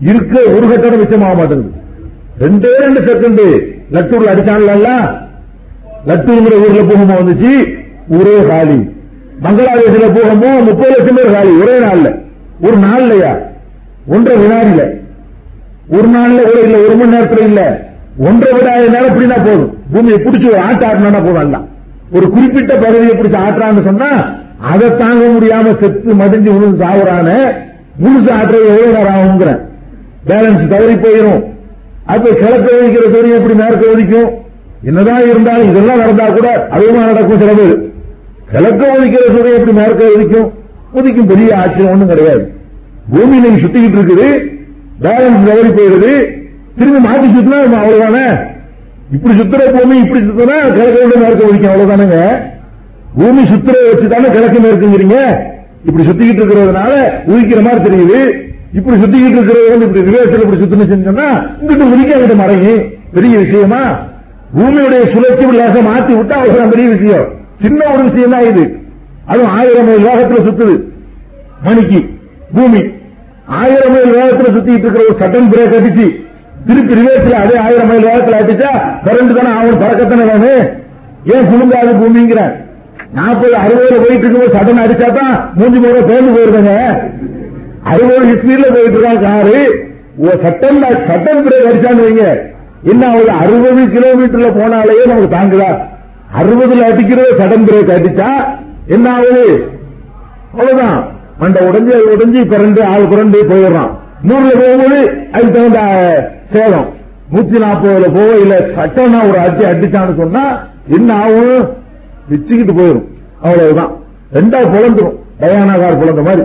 இருக்க 0.01 0.41
ஒரு 0.41 0.69
கட்டடம் 0.69 1.23
ஆக 1.23 1.35
மாட்டேங்குது. 1.35 1.81
ரெண்டே 2.41 2.69
ரெண்டு 2.79 3.01
செகண்ட் 3.01 3.61
லட்டூர்ல 3.95 4.31
அடிச்சான்ல 4.33 4.93
லட்டூர்ங்கிற 6.07 6.55
ஊர்ல 6.55 6.83
பூகம்பம் 6.83 7.17
வந்துச்சு. 7.17 7.53
ஒரே 8.09 8.47
காலி. 8.49 8.79
பங்களாதேஷ்ல 9.43 10.15
பூகம்பம் 10.15 10.65
முப்பது 10.65 10.89
லட்சம் 10.89 11.15
பேர் 11.15 11.33
காலி. 11.33 11.51
ஒரே 11.51 11.79
நாள்ல. 11.79 12.19
ஒரு 12.61 12.77
நாள்லயா? 12.77 13.39
ஒன்றரை 14.07 14.47
வினாடியில. 14.47 14.83
ஒரு 15.89 16.09
நாள்ல 16.09 16.51
ஒரு 16.51 16.61
இல்ல 16.65 16.79
ஒரு 16.79 16.95
மணி 16.97 17.17
நேரத்துல 17.17 17.43
இல்ல. 17.43 17.91
ஒன்றரை 18.19 18.61
விடாத 18.61 18.91
நேரம் 18.91 19.09
அப்படின்னா 19.09 19.37
போதும். 19.37 19.77
பூமியை 19.93 20.19
பிடிச்சி 20.19 20.47
ஒரு 20.47 20.59
ஆட்ட 20.59 20.87
ஆட்டினா 20.87 21.13
போதும் 21.13 21.35
எல்லாம் 21.35 21.72
ஒரு 22.17 22.27
குறிப்பிட்ட 22.31 22.73
பகுதியை 22.77 23.15
பிடிச்சி 23.17 23.39
ஆற்றான்னு 23.47 23.85
சொன்னா 23.85 24.11
அதை 24.71 24.97
தாங்க 24.97 25.23
முடியாம 25.27 25.79
செத்து 25.81 26.15
மடிஞ்சு 26.15 26.51
விழுந்து 26.55 26.85
சாவுறான 26.85 27.29
முழுசு 28.03 28.31
ஆட்டுறது 28.39 28.69
எவ்வளவு 28.73 28.97
நேரம் 28.97 29.63
பேலன்ஸ் 30.29 30.69
தவறி 30.69 30.95
போயிடும் 30.95 31.43
அது 32.05 32.35
கிழக்க 32.35 32.67
ஒதுக்கிற 32.77 33.05
சூரியன் 33.15 33.39
எப்படி 33.39 33.55
மேற்க 33.55 33.85
ஒதுக்கும்? 33.95 34.31
என்னதான் 34.85 35.31
இருந்தாலும் 35.31 35.71
இதெல்லாம் 35.71 35.99
நடந்தா 35.99 36.27
கூட 36.31 36.67
அதுவும் 36.71 37.07
நடக்கும் 37.07 37.41
சில 37.41 37.53
பேர் 37.53 37.75
கிழக்க 38.53 38.83
ஒழிக்கிற 38.95 39.25
சூரியன் 39.37 39.57
எப்படி 39.59 39.73
மேற்க 39.73 40.05
ஒதுக்கும்? 40.17 40.49
ஒதுக்கும் 40.95 41.27
பெரிய 41.27 41.59
ஆச்சரியம் 41.59 41.93
ஒன்றும் 41.93 42.09
கிடையாது. 42.09 42.53
பூமி 43.11 43.37
இன்னைக்கு 43.37 43.63
சுத்திக்கிட்டு 43.65 43.99
இருக்குது. 44.01 44.29
பேலன்ஸ் 45.03 45.47
தவறி 45.49 45.69
போயிடுது. 45.69 46.13
திரும்பி 46.79 47.09
மாத்தி 47.09 47.29
சுத்தினா 47.37 47.61
அவ்வளவுதானே? 47.83 48.27
இப்படி 49.13 49.35
சுத்துற 49.39 49.81
பூமி 49.81 49.97
இப்படி 49.99 50.25
சுத்தினா 50.25 50.57
கிழக்க 50.73 51.05
விட 51.05 51.17
மேற்க 51.17 51.45
ஒழிக்கும். 51.45 51.73
அவ்வளவுதானுங்க. 51.73 52.19
பூமி 53.17 53.43
சுத்துற 53.43 53.75
வச்சு 53.91 54.09
தானே 54.09 54.29
கிழக்கு 54.31 54.59
மேற்குங்கிறீங்க. 54.59 55.17
இப்படி 55.85 56.09
சுத்திக்கிட்டு 56.09 56.43
இருக்கிறதுனால 56.43 56.93
உதிக்கிற 57.27 57.63
மாதிரி 57.63 57.81
தெரியுது. 57.89 58.21
இப்படி 58.73 58.97
சுத்திக்கிட்டு 59.03 59.39
இருக்கிறது 59.39 59.71
வந்து 59.71 59.87
இப்படி 59.87 60.11
ரிவர்சல் 60.11 60.43
இப்படி 60.43 60.61
சுத்தினு 60.63 60.91
செஞ்சோம்னா 60.93 61.29
இங்கிட்டு 61.61 61.89
உதிக்க 61.93 62.15
அங்கிட்டு 62.17 62.37
மடங்கி 62.43 62.75
பெரிய 63.15 63.39
விஷயமா? 63.39 63.83
பூமியுடைய 64.57 65.03
சுழற்சி 65.13 65.45
லேச 65.45 65.77
மாத்தி 65.89 66.13
விட்டா 66.19 66.37
அவ்வளவுதான் 66.39 66.71
பெரிய 66.71 66.89
விஷயம். 66.89 67.27
சின்ன 67.63 67.85
ஒரு 67.93 68.03
விஷயம் 68.03 68.31
தான் 68.31 68.47
இது. 68.47 68.77
அதுவும் 69.27 69.51
ஆயிரம் 69.51 69.87
மைல் 69.87 70.05
வேகத்துல 70.05 70.41
சுத்துது. 70.47 70.75
மணிக்கு 71.63 72.01
பூமி. 72.55 72.83
ஆயிரம் 73.47 73.93
மைல் 73.93 74.15
வேகத்துல 74.15 74.53
சுத்திட்டு 74.57 74.87
இருக்கிற 74.87 75.05
ஒரு 75.09 75.17
சட்டன் 75.19 75.51
பிரேக் 75.53 75.77
அடிச்சு 75.79 76.07
திருப்பி 76.67 76.95
ரிவர்ஸ்ல 76.99 77.37
அதே 77.45 77.55
ஆயிரம் 77.65 77.89
மைல் 77.91 78.07
வேகத்தில் 78.09 78.39
அடிச்சா 78.41 78.71
கரண்ட் 79.07 79.37
தானே 79.39 79.53
அவன் 79.61 79.81
பறக்கத்தானே 79.83 80.25
வேணும்? 80.33 80.63
ஏன் 81.35 81.49
குலுங்காது 81.51 81.93
பூமிங்கிற? 82.01 82.41
நாற்பது 83.17 83.55
அறுபதுல 83.63 83.97
போயிட்டு 84.03 84.25
இருக்கும்போது 84.25 84.55
சடன் 84.57 84.83
அடிச்சா 84.85 85.09
தான் 85.19 85.35
மூஞ்சி 85.59 85.79
மூணு 85.85 86.01
பேர்ந்து 86.11 86.35
போயிருந்தங்க 86.37 86.75
அறுபது 87.93 88.35
ஸ்பீட்ல 88.41 88.67
போயிட்டு 88.75 88.99
இருக்கான் 88.99 89.25
காரு. 89.27 89.57
சட்டம் 90.45 90.79
சட்டம் 91.09 91.43
பிரேக் 91.47 91.69
அடிச்சான்னு 91.71 92.05
வைங்க. 92.07 92.25
என்ன 92.93 93.03
ஆகுது 93.13 93.33
அறுபது 93.43 93.83
கிலோமீட்டர்ல 93.95 94.49
போனாலேயே 94.59 95.05
நமக்கு 95.11 95.31
தாங்குதா? 95.37 95.71
அறுபதுல 96.41 96.87
அடிக்கிறது 96.91 97.33
சடன் 97.41 97.67
பிரேக் 97.69 97.95
அடிச்சா 97.97 98.29
என்ன 98.95 99.07
ஆகுது? 99.17 99.45
அவ்வளவுதான். 100.53 100.99
மண்டை 101.41 101.61
உடஞ்சி 101.69 101.93
அது 101.99 102.07
உடஞ்சி 102.15 102.41
பிறண்டு 102.53 102.81
ஆள் 102.93 103.11
புரண்டு 103.13 103.39
போயிடுறான். 103.51 103.93
நூறுல 104.29 104.53
போகும்போது 104.61 104.99
அதுக்கு 105.33 105.53
தகுந்த 105.59 105.81
சேதம் 106.53 106.89
நூத்தி 107.35 107.59
நாற்பதுல 107.65 108.09
போக 108.17 108.31
இல்ல 108.39 108.55
சட்டம்னா 108.77 109.29
ஒரு 109.29 109.39
அடி 109.39 109.65
அடிச்சான்னு 109.65 110.21
சொன்னா 110.21 110.43
என்ன 110.97 111.15
ஆகும்? 111.15 111.69
பிச்சுக்கிட்டு 112.31 112.75
போயிடும் 112.79 113.07
அவ்வளவுதான். 113.43 113.93
ரெண்டா 114.35 114.59
புலந்துரும். 114.73 115.17
டயானா 115.41 115.79
கார் 115.81 115.99
புலந்த 115.99 116.23
மாதிரி. 116.23 116.43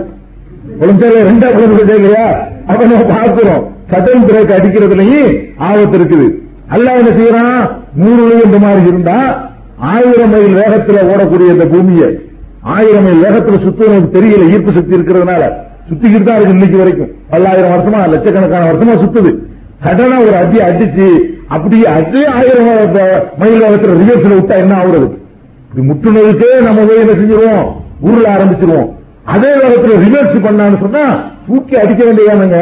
புலஞ்சால 0.80 1.20
ரெண்டா 1.30 1.48
புலந்து 1.54 1.94
இல்லையா 1.96 2.24
அப்ப 2.66 2.86
நம்ம 2.86 3.04
பார்க்கிறோம். 3.04 3.62
சட்டம் 3.90 4.26
பிரேக் 4.28 4.56
அடிக்கிறதுலயும் 4.58 5.30
ஆபத்து 5.58 5.98
இருக்குது. 5.98 6.26
அல்ல 6.68 6.94
என்ன 6.94 7.10
செய்யறான்? 7.10 7.60
நூறு 7.94 8.44
இந்த 8.44 8.58
மாதிரி 8.58 8.86
இருந்தா 8.86 9.18
ஆயிரம் 9.78 10.30
மைல் 10.30 10.54
வேகத்துல 10.54 10.98
ஓடக்கூடிய 11.12 11.48
இந்த 11.52 11.66
பூமியை 11.66 12.08
ஆயிரம் 12.62 13.04
மைல் 13.04 13.22
வேகத்துல 13.24 13.58
சுத்துறது 13.64 14.08
தெரியல 14.16 14.48
ஈர்ப்பு 14.52 14.72
சக்தி 14.72 14.96
இருக்கிறதுனால 14.96 15.42
சுத்திக்கிட்டு 15.88 16.26
தான் 16.28 16.38
இருக்கு 16.38 16.56
இன்னைக்கு 16.56 16.80
வரைக்கும். 16.80 17.10
பல்லாயிரம் 17.30 17.72
வருஷமா 17.74 18.00
லட்சக்கணக்கான 18.12 18.66
வருஷமா 18.70 18.94
சுத்துது. 19.02 19.30
சடனா 19.84 20.16
ஒரு 20.26 20.34
அடி 20.42 20.58
அடிச்சு 20.68 21.06
அப்படி 21.54 21.76
அதே 21.96 22.22
ஆயிரம் 22.38 22.68
மயில் 23.40 23.62
வேகத்துல 23.64 23.96
ரிவர்ஸ்ல 24.00 24.32
விட்டா 24.38 24.56
என்ன 24.62 24.72
ஆகுறது? 24.80 25.06
இப்படி 25.66 25.82
முற்றுநோய்க்கே 25.90 26.50
நம்ம 26.66 26.84
போய் 26.88 27.02
என்ன 27.02 27.14
செஞ்சிருவோம்? 27.20 27.64
உருள 28.08 28.24
ஆரம்பிச்சிருவோம். 28.34 28.88
அதே 29.34 29.50
வேகத்துல 29.62 29.96
ரிவர்ஸ் 30.04 30.44
பண்ணான்னு 30.46 30.78
சொன்னா 30.84 31.04
தூக்கி 31.46 31.74
அடிக்க 31.82 32.02
வேண்டியதானுங்க? 32.04 32.58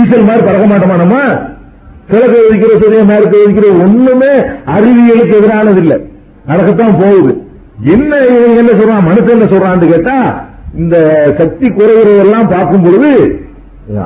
ஈசல் 0.00 0.26
மாதிரி 0.28 0.46
பறக்க 0.46 0.66
மாட்டோமா 0.72 0.96
நம்ம? 1.02 1.16
கிழக்கு 2.08 2.38
வைக்கிற 2.46 2.72
சூரிய 2.80 3.02
மேற்கு 3.10 3.36
வைக்கிற 3.42 3.66
ஒண்ணுமே 3.84 4.32
அறிவியலுக்கு 4.74 5.38
எதிரானது 5.40 5.80
இல்ல 5.84 5.94
நடக்கத்தான் 6.50 6.98
போகுது. 7.02 7.32
என்ன 7.94 8.12
என்ன 8.60 8.72
சொல்றான்? 8.80 9.06
மனுஷன் 9.08 9.36
என்ன 9.36 9.46
சொல்றான்னு 9.52 9.92
கேட்டா 9.92 10.16
இந்த 10.78 10.96
சக்தி 11.38 11.66
குறைகிறதெல்லாம் 11.68 12.50
பார்க்கும் 12.50 12.82
பொழுது 12.82 13.12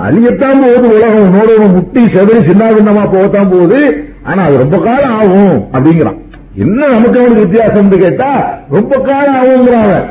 அழியத்தான் 0.07 0.61
போகுது 0.63 0.87
உலகம் 0.97 1.27
உன்னோட 1.27 1.73
முட்டி 1.75 2.03
செதறி 2.05 2.41
சின்ன 2.49 3.05
போகத்தான் 3.15 3.51
போகுது. 3.51 3.81
ஆனா 4.23 4.43
அது 4.43 4.57
ரொம்ப 4.57 4.79
காலம் 4.79 5.15
ஆகும் 5.21 5.69
அப்படிங்கிறான். 5.73 6.19
என்ன 6.55 6.87
நமக்கு 6.87 7.21
அவனுக்கு 7.21 7.45
வித்தியாசம் 7.45 7.89
கேட்டா 7.89 8.31
ரொம்ப 8.71 8.99
காலம் 8.99 9.39
ஆகுங்கிறான் 9.41 9.87
அவன். 9.89 10.07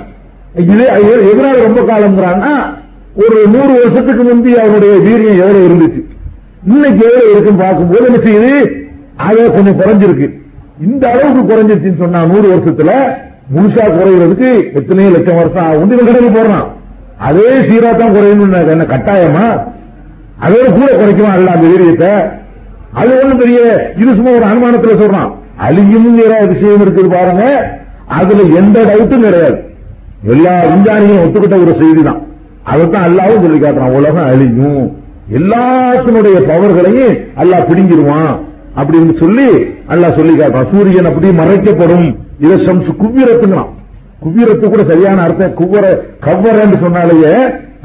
இது 0.56 0.84
எதனால 1.32 1.56
ரொம்ப 1.68 1.82
காலம்ங்கிறான்னா 1.90 2.54
ஒரு 3.24 3.40
நூறு 3.48 3.74
வருஷத்துக்கு 3.80 4.24
முந்தி 4.24 4.52
அவனுடைய 4.60 4.94
வீரியம் 5.06 5.40
எவ்வளவு 5.44 5.68
இருந்துச்சு? 5.68 6.02
இன்னைக்கு 6.72 7.02
எவ்வளவு 7.08 7.32
இருக்குன்னு 7.32 7.64
பார்க்கும்போது 7.64 8.06
என்ன 8.06 8.20
செய்யுது? 8.28 8.54
அதே 9.28 9.46
கொஞ்சம் 9.52 9.80
குறைஞ்சிருக்கு. 9.80 10.28
இந்த 10.88 11.04
அளவுக்கு 11.10 11.42
குறைஞ்சிருச்சுன்னு 11.52 12.04
சொன்னா 12.04 12.26
நூறு 12.26 12.48
வருஷத்துல 12.54 12.92
முழுசா 13.54 13.84
குறைகிறதுக்கு 13.96 14.50
எத்தனையோ 14.80 15.10
லட்சம் 15.16 15.40
வருஷம் 15.40 15.66
ஆகும்? 15.68 15.92
இவன் 15.96 16.08
கணக்கு 16.10 16.32
போடுறான் 16.38 16.68
அதே 17.28 17.50
சீரா 17.68 17.92
தான் 18.02 18.16
குறையணும்னு 18.16 18.60
என்ன 18.74 18.88
கட்டாயமா? 18.94 19.46
அதோட 20.46 20.68
கூட 20.78 20.90
குறைக்குமா 21.02 21.32
அல்ல 21.36 21.54
அந்த 21.56 21.68
வீரியத்தை? 21.74 22.12
அது 23.00 23.12
ஒண்ணும் 23.22 23.42
பெரிய 23.44 23.60
இது 24.02 24.10
சும்மா 24.18 24.32
ஒரு 24.40 24.46
அனுமானத்துல 24.50 24.96
சொல்றான். 25.02 25.32
அழியும்ங்கிற 25.66 26.34
விஷயம் 26.52 26.84
இருக்குது 26.86 27.10
பாருங்க. 27.16 27.46
அதுல 28.20 28.44
எந்த 28.60 28.78
டவுட்டும் 28.90 29.26
கிடையாது. 29.28 29.58
எல்லா 30.34 30.54
விஞ்ஞானிகளும் 30.74 31.24
ஒத்துக்கிட்ட 31.24 31.58
ஒரு 31.64 31.74
செய்தி 31.82 32.04
தான் 32.10 32.22
அதைத்தான் 32.72 33.08
அல்லாவும் 33.08 33.44
சொல்லி 33.46 33.60
காட்டுறான். 33.64 33.98
உலகம் 34.00 34.30
அழியும். 34.32 34.86
எல்லாத்தினுடைய 35.38 36.38
பவர்களையும் 36.52 37.18
அல்லாஹ் 37.42 37.68
பிடிங்கிடுவான் 37.70 38.32
அப்படின்னு 38.80 39.14
சொல்லி 39.24 39.50
அல்லாஹ் 39.94 40.18
சொல்லி 40.20 40.34
காட்டுறான். 40.36 40.72
சூரியன் 40.74 41.10
அப்படி 41.12 41.28
மறைக்கப்படும். 41.42 42.08
இலசம்சு 42.42 42.66
சம்சு 42.68 42.92
குவிரத்துங்கிறான் 43.02 43.72
குவிரத்து 44.20 44.70
கூட 44.70 44.84
சரியான 44.84 45.22
அர்த்தம். 45.22 45.56
குவர 45.60 45.86
கவ்வரன்னு 46.26 46.78
சொன்னாலேயே 46.84 47.34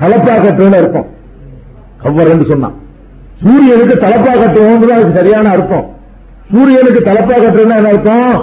தலப்பாக்கட்டுன்னு 0.01 0.81
அர்த்தம். 0.81 1.09
கவ்வரன்னு 2.05 2.47
சொன்னான் 2.51 2.77
சூரியனுக்கு 3.43 3.95
தலப்பா 4.07 4.33
கட்டுவோம் 4.41 4.91
அதுக்கு 4.97 5.19
சரியான 5.21 5.49
அர்த்தம். 5.51 5.87
சூரியனுக்கு 6.53 7.01
தலப்பா 7.11 7.37
கட்டுறதுன்னா 7.45 7.77
என்ன 7.81 7.93
அர்த்தம்? 7.95 8.35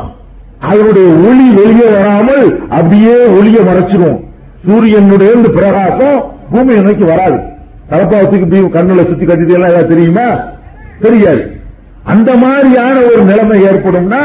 அதனுடைய 0.60 1.08
ஒளி 1.28 1.48
வெளியே 1.60 1.88
வராமல் 1.98 2.46
அப்படியே 2.70 3.16
ஒளியை 3.38 3.62
மறைச்சிடும் 3.64 4.18
சூரியனுடைய 4.66 5.30
இந்த 5.34 5.50
பிரகாசம் 5.50 6.18
பூமியை 6.52 6.82
நோக்கி 6.82 7.04
வராது. 7.04 7.38
தலப்பாவத்துக்கு 7.92 8.60
கண்ணுல 8.76 9.08
சுத்தி 9.10 9.26
கட்டிட்டு 9.26 9.56
எல்லாம் 9.58 9.88
தெரியுமா? 9.88 10.28
தெரியாது. 11.02 11.44
அந்த 12.10 12.36
மாதிரியான 12.36 13.00
ஒரு 13.00 13.24
நிலைமை 13.24 13.62
ஏற்படும்னா 13.62 14.22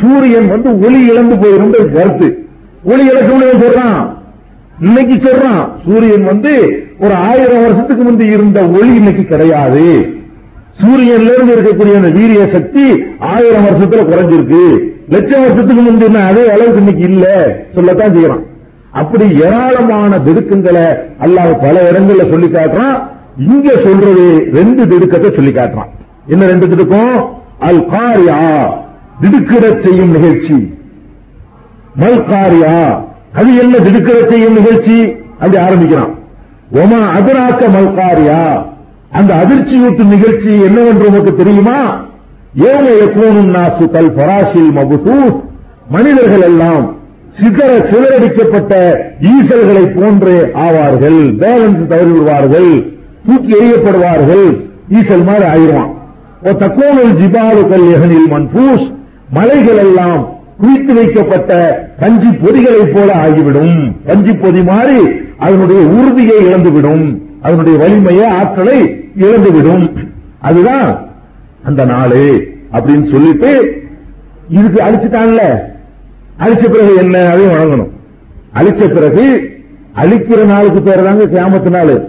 சூரியன் 0.00 0.48
வந்து 0.48 0.80
ஒளி 0.80 1.06
இழந்து 1.06 1.34
போயிடும் 1.34 1.92
கருத்து. 1.92 2.46
ஒளி 2.84 3.08
இழக்கணும் 3.08 3.62
சொல்றான்? 3.62 4.16
இன்னைக்கு 4.82 5.28
சொல்றான். 5.28 5.68
சூரியன் 5.86 6.24
வந்து 6.24 6.52
ஒரு 6.98 7.14
ஆயிரம் 7.14 7.60
வருஷத்துக்கு 7.60 8.04
முந்தி 8.04 8.26
இருந்த 8.26 8.66
ஒளி 8.68 8.94
இன்னைக்கு 8.94 9.22
கிடையாது. 9.22 10.06
சூரியன்ல 10.80 11.32
இருந்து 11.32 11.54
இருக்கக்கூடிய 11.54 11.94
அந்த 11.94 12.08
வீரிய 12.08 12.48
சக்தி 12.52 13.02
ஆயிரம் 13.18 13.64
வருஷத்துல 13.64 13.94
குறைஞ்சிருக்கு. 13.94 14.78
லட்சம் 15.08 15.40
வருஷத்துக்கு 15.40 15.82
முந்தின 15.82 16.26
அதே 16.26 16.50
அளவுக்கு 16.50 16.76
இன்னைக்கு 16.76 17.02
இல்ல? 17.02 17.56
சொல்லத்தான் 17.74 18.14
செய்யறான். 18.14 18.42
அப்படி 18.90 19.24
ஏராளமான 19.34 20.18
திடுக்கங்களை 20.18 20.86
அல்லாஹ் 21.20 21.60
பல 21.60 21.90
இடங்கள்ல 21.90 22.30
சொல்லி 22.30 22.46
காட்டுறான். 22.46 23.02
இங்க 23.48 23.70
சொல்றது 23.72 24.48
ரெண்டு 24.52 24.86
திடுக்கத்தை 24.86 25.34
சொல்லி 25.34 25.50
காட்டுறான். 25.50 25.96
என்ன 26.28 26.46
ரெண்டு 26.46 26.66
இருக்கும் 26.66 27.14
அல் 27.68 27.84
காரியா 27.92 28.38
திடுக்கிட 29.20 29.64
செய்யும் 29.84 30.10
நிகழ்ச்சி. 30.10 30.56
மல்காரியா 32.00 32.74
அது 33.38 33.56
என்ன 33.56 33.78
திடுக்கிட 33.78 34.18
செய்யும் 34.30 34.52
நிகழ்ச்சி? 34.52 34.96
அப்படி 35.38 35.56
ஆரம்பிக்கிறான். 35.56 36.12
ஒமா 36.74 37.00
அதிராக்க 37.18 37.62
மல்காரியா 37.76 38.42
அந்த 39.10 39.30
அதிர்ச்சியூட்டும் 39.42 40.12
நிகழ்ச்சி 40.14 40.52
என்னவென்று 40.66 41.08
உனக்கு 41.10 41.34
தெரியுமா? 41.34 41.78
ஏம 42.70 42.84
யக்கூனும் 43.00 43.50
நாசு 43.56 43.90
கல் 43.90 44.14
பராசில் 44.18 44.70
மபுசூஸ். 44.78 45.38
மனிதர்கள் 45.90 46.40
எல்லாம் 46.40 46.86
சிதற 47.40 47.70
சிதறடிக்கப்பட்ட 47.90 48.72
ஈசல்களை 49.32 49.84
போன்று 49.98 50.50
ஆவார்கள். 50.66 51.20
பேலன்ஸ் 51.42 51.86
தவறி 51.86 52.10
விடுவார்கள் 52.10 52.72
தூக்கி 53.26 53.54
எறியப்படுவார்கள். 53.62 54.48
ஈசல் 54.98 55.24
மாதிரி 55.24 55.46
ஆயிடுவான். 55.54 55.92
ஜிபாலு 56.42 57.68
கல்யகனில் 57.68 58.30
மன்பூஸ் 58.30 58.94
மலைகள் 59.30 59.76
எல்லாம் 59.76 60.28
குவித்து 60.60 60.94
வைக்கப்பட்ட 60.94 61.80
பஞ்சி 62.00 62.38
பொதிகளைப் 62.40 62.94
போல 62.94 63.14
ஆகிவிடும். 63.14 63.96
பஞ்சி 64.06 64.42
பொதி 64.42 64.62
மாறி 64.62 65.08
அதனுடைய 65.38 65.86
உறுதியை 65.86 66.46
இழந்துவிடும். 66.46 67.18
அதனுடைய 67.42 67.78
வலிமையை 67.78 68.26
ஆற்றலை 68.26 69.04
இழந்துவிடும். 69.16 69.96
அதுதான் 70.38 71.06
அந்த 71.64 71.84
நாளு 71.84 72.46
அப்படின்னு 72.72 73.10
சொல்லிட்டு 73.10 73.72
இதுக்கு 74.48 74.84
அழிச்சுட்டான்ல. 74.84 75.58
அழிச்ச 76.38 76.70
பிறகு 76.70 76.96
என்ன? 76.96 77.28
அதையும் 77.28 77.52
வழங்கணும் 77.52 77.90
அழிச்ச 78.54 78.94
பிறகு 78.94 79.50
அழிக்கிற 79.96 80.44
நாளுக்கு 80.44 80.82
பேர் 80.82 81.04
தாங்க 81.04 81.24
கேமத்து 81.24 81.70
நாள். 81.70 82.08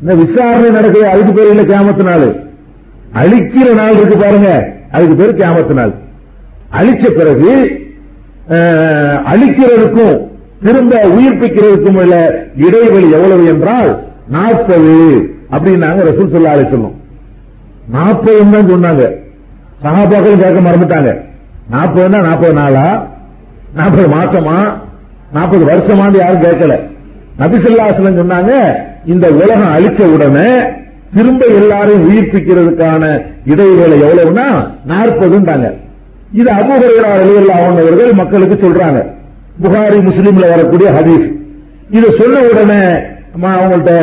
இந்த 0.00 0.14
விசாரணை 0.14 0.70
நடக்குது 0.70 1.06
அதுக்கு 1.06 1.32
பேர் 1.32 1.48
இல்ல 1.48 1.62
கேமத்து 1.62 2.04
நாள். 2.04 2.47
அழிக்கிற 3.20 3.68
நாள் 3.80 3.98
இருக்கு 3.98 4.16
பாருங்க. 4.22 4.50
அதுக்கு 4.94 5.14
பேர் 5.20 5.38
கேமத்து 5.40 5.74
நாள். 5.80 5.92
அழிச்ச 6.78 7.10
பிறகு 7.18 7.52
அழிக்கிறதுக்கும் 9.32 10.16
திரும்ப 10.64 11.00
உயிர்ப்பிக்கிறதுக்கும் 11.16 11.98
உள்ள 12.02 12.14
இடைவெளி 12.66 13.08
எவ்வளவு 13.16 13.44
என்றால் 13.52 13.90
நாற்பது 14.36 14.94
அப்படின்னாங்க 15.54 16.00
ரசூல் 16.08 16.34
சொல்லா 16.34 16.54
அலை 16.54 16.64
சொல்லும் 16.70 16.96
நாற்பது 17.96 18.38
தான் 18.54 18.70
சொன்னாங்க. 18.72 19.04
சகாபாக்கள் 19.82 20.42
கேட்க 20.42 20.60
மறந்துட்டாங்க. 20.66 21.10
நாற்பதுன்னா 21.74 22.20
நாற்பது 22.28 22.54
நாளா? 22.60 22.86
நாற்பது 23.78 24.08
மாசமா? 24.16 24.56
நாற்பது 25.36 25.64
வருஷமான்னு 25.70 26.20
யாரும் 26.22 26.44
கேட்கல. 26.46 26.74
நபிசல்லாசலம் 27.40 28.20
சொன்னாங்க 28.20 28.52
இந்த 29.12 29.26
உலகம் 29.40 29.74
அழிச்ச 29.76 30.00
உடனே 30.14 30.48
திரும்ப 31.14 31.46
எல்லாரையும் 31.46 32.10
உயிர்ப்பிக்கிறதுக்கான 32.10 33.24
இடைவேளை 33.46 34.02
எவ்வளவுன்னா? 34.02 34.74
நாற்பதுன்றாங்க. 34.88 35.76
இது 36.32 36.52
அபுஹுரைரா 36.52 37.50
அவர்கள் 37.50 38.12
மக்களுக்கு 38.12 38.68
சொல்றாங்க. 38.68 39.06
புகாரி 39.62 40.00
முஸ்லீம்ல 40.00 40.48
வரக்கூடிய 40.48 40.90
ஹதீஸ். 40.90 41.32
இதை 41.90 42.10
சொன்ன 42.18 42.40
உடனே 42.40 43.06
அவங்கள்ட்ட 43.42 43.96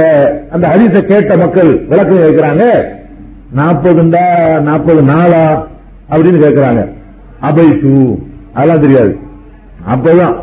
அந்த 0.49 0.67
ஹதீஸை 0.67 1.01
கேட்ட 1.01 1.37
மக்கள் 1.37 1.85
விளக்கம் 1.89 2.17
கேட்கிறாங்க. 2.17 2.83
நாற்பதுண்டா 3.55 4.59
நாற்பது 4.61 5.01
நாளா? 5.01 5.67
அப்படின்னு 6.09 6.43
கேட்கிறாங்க. 6.43 6.89
அபை 7.39 7.77
தூ 7.77 8.17
அதெல்லாம் 8.53 8.81
தெரியாது. 8.81 9.17
அப்பதான் 9.89 10.35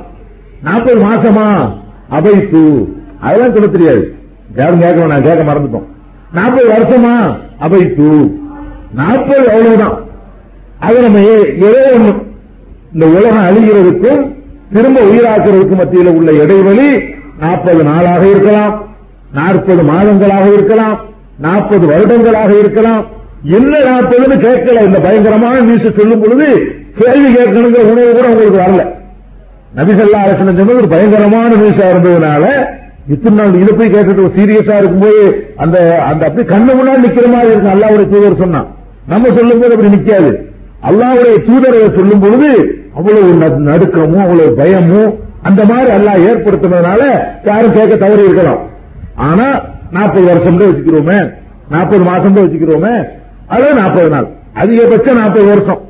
நாற்பது 0.62 1.00
மாசமா? 1.00 1.74
அபை 2.08 2.48
தூ 2.48 2.88
அதெல்லாம் 3.20 3.52
சொல்ல 3.52 3.66
தெரியாது. 3.66 4.14
யாரும் 4.56 4.80
கேட்க 4.80 5.06
நான் 5.06 5.22
கேட்க 5.22 5.52
மறந்துட்டோம். 5.52 5.90
நாற்பது 6.32 6.68
வருஷமா? 6.68 7.38
அபை 7.58 7.94
தூ 7.94 8.30
நாற்பது 8.94 9.50
அவ்வளவுதான். 9.50 10.00
அது 10.78 11.00
நம்ம 11.00 11.18
ஏ- 11.18 11.56
ஏதோ 11.56 11.92
ஒண்ணு. 11.96 12.22
இந்த 12.92 13.06
உலகம் 13.06 13.46
அழிகிறதுக்கும் 13.46 14.34
திரும்ப 14.72 15.00
உயிராக்குறதுக்கும் 15.00 15.76
மத்தியில் 15.76 16.06
உள்ள 16.06 16.32
இடைவெளி 16.32 17.02
நாற்பது 17.40 17.84
நாளாக 17.84 18.28
இருக்கலாம். 18.28 18.82
நாற்பது 19.32 19.82
மாதங்களாக 19.82 20.52
இருக்கலாம். 20.52 21.00
நாற்பது 21.38 21.86
வருடங்களாக 21.86 22.58
இருக்கலாம். 22.58 23.04
என்ன 23.42 23.78
நாற்பதுன்னு 23.78 24.38
கேட்கல. 24.38 24.84
இந்த 24.84 25.00
பயங்கரமான 25.00 25.60
நியூஸ் 25.60 25.96
சொல்லும் 25.96 26.20
பொழுது 26.20 26.62
கேள்வி 26.98 27.34
கேட்கணுங்கிற 27.34 27.78
உணவு 27.78 28.12
கூட 28.12 28.28
உங்களுக்கு 28.28 28.58
வரல. 28.58 28.90
நபிசல்லா 29.78 30.16
அரசு 30.16 30.36
சொன்னது 30.36 30.88
பயங்கரமான 30.88 31.54
நியூஸா 31.54 31.84
இருந்ததுனால 31.94 32.64
இத்தனை 33.08 33.36
நாள் 33.36 33.60
இதை 33.60 33.72
போய் 33.74 33.94
கேட்டுட்டு 33.94 34.24
சீரியஸா 34.36 34.74
இருக்கும்போது 34.78 35.22
அந்த 35.56 35.76
அந்த 36.04 36.26
அப்படி 36.26 36.44
கண்ணு 36.48 36.72
முன்னாடி 36.78 37.00
நிக்கிற 37.06 37.26
மாதிரி 37.32 37.50
இருக்கும். 37.52 37.74
அல்லாவுடைய 37.74 38.06
தூதர் 38.12 38.40
சொன்னான் 38.42 38.68
நம்ம 39.06 39.30
சொல்லும் 39.38 39.60
போது 39.60 39.74
அப்படி 39.74 39.94
நிக்காது. 39.96 40.30
அல்லாவுடைய 40.88 41.34
தூதரை 41.48 41.80
சொல்லும் 41.98 42.20
பொழுது 42.20 42.50
அவ்வளவு 42.96 43.32
நடுக்கமும் 43.70 44.24
அவ்வளவு 44.24 44.54
பயமும் 44.54 45.18
அந்த 45.42 45.64
மாதிரி 45.64 45.90
அல்லாஹ் 45.96 46.24
ஏற்படுத்தினதுனால 46.30 47.02
யாரும் 47.44 47.72
கேட்க 47.72 47.96
தவறி 47.96 48.24
இருக்கலாம். 48.24 48.60
ஆனா 49.14 49.46
நாற்பது 49.90 50.26
வருஷம் 50.26 50.58
தான் 50.58 50.68
வச்சுக்கிறோமே. 50.68 51.32
நாற்பது 51.68 52.04
மாசம் 52.04 52.34
தான் 52.34 52.44
வச்சுக்கிறோமே. 52.44 52.94
அது 53.46 53.74
நாற்பது 53.74 54.08
நாள். 54.08 54.28
அதிகபட்சம் 54.54 55.18
நாற்பது 55.20 55.46
வருஷம். 55.46 55.80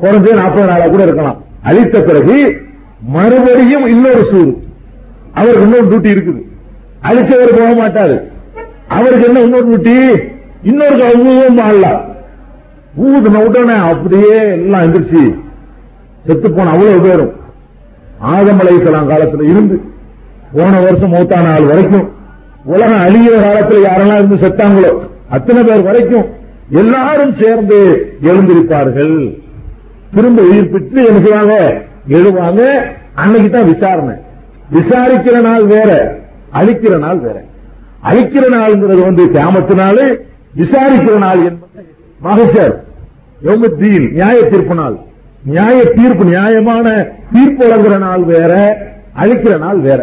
குறைஞ்சு 0.00 0.34
நாற்பது 0.34 0.66
நாளா 0.66 0.86
கூட 0.86 1.02
இருக்கலாம். 1.02 1.42
அழித்த 1.62 2.02
பிறகு 2.02 2.36
மறுபடியும் 3.08 3.86
இன்னொரு 3.86 4.28
சூறு 4.30 4.52
அவருக்கு 5.38 5.66
இன்னொரு 5.66 5.86
டியூட்டி 5.90 6.10
இருக்குது. 6.14 6.40
அழிச்சவர் 7.08 7.58
போக 7.58 7.70
மாட்டாரு. 7.82 8.16
அவருக்கு 8.96 9.26
என்ன 9.28 9.42
இன்னொரு 9.46 9.66
டியூட்டி 9.70 9.96
இன்னொரு 10.70 11.04
ஊதும் 11.20 11.62
ஆடலாம் 11.66 12.00
ஊதுன 13.04 13.40
உடனே 13.46 13.76
அப்படியே 13.90 14.34
எல்லாம் 14.56 14.84
எந்திரிச்சு 14.86 15.22
செத்து 16.26 16.48
போன 16.56 16.70
அவ்வளவு 16.74 17.00
பேரும். 17.06 17.32
ஆதம் 18.32 18.60
அலைஹிஸ்ஸலாம் 18.62 19.10
காலத்துல 19.12 19.46
இருந்து 19.52 19.76
போன 20.56 20.80
வருஷம் 20.80 21.14
மூத்தான 21.14 21.46
நாள் 21.50 21.70
வரைக்கும் 21.70 22.06
உலகம் 22.72 23.04
அழியிற 23.06 23.36
காலத்துல 23.46 23.82
யாரெல்லாம் 23.86 24.20
இருந்து 24.20 24.42
செத்தாங்களோ 24.44 24.90
அத்தனை 25.36 25.62
பேர் 25.68 25.88
வரைக்கும் 25.88 26.26
எல்லாரும் 26.80 27.32
சேர்ந்து 27.40 27.78
எழுந்திருப்பார்கள். 28.28 29.16
திரும்ப 30.14 30.42
உயிர் 30.50 30.70
பெற்று 30.74 31.00
என்ன 31.08 31.20
செய்வாங்க 31.24 31.56
எழுவாங்க. 32.18 32.62
அன்னைக்கு 33.22 33.48
தான் 33.50 33.70
விசாரணை. 33.72 34.14
விசாரிக்கிற 34.76 35.36
நாள் 35.48 35.64
வேற 35.74 35.90
அழிக்கிற 36.60 36.94
நாள் 37.04 37.20
வேற. 37.26 37.36
அழிக்கிற 38.10 38.44
நாள்ங்கிறது 38.56 39.02
வந்து 39.08 39.24
கியாமத்து 39.34 39.74
நாள் 39.82 40.02
விசாரிக்கிற 40.60 41.16
நாள் 41.26 41.40
என்பது 41.48 41.82
மகசர் 42.26 42.74
தீன் 43.80 44.06
நியாய 44.16 44.38
தீர்ப்பு 44.52 44.74
நாள். 44.80 44.96
நியாய 45.50 45.76
தீர்ப்பு 45.98 46.24
நியாயமான 46.32 46.86
தீர்ப்பு 47.34 47.62
வழங்குற 47.64 47.94
நாள் 48.06 48.24
வேற 48.32 48.52
அழிக்கிற 49.22 49.54
நாள் 49.64 49.80
வேற. 49.86 50.00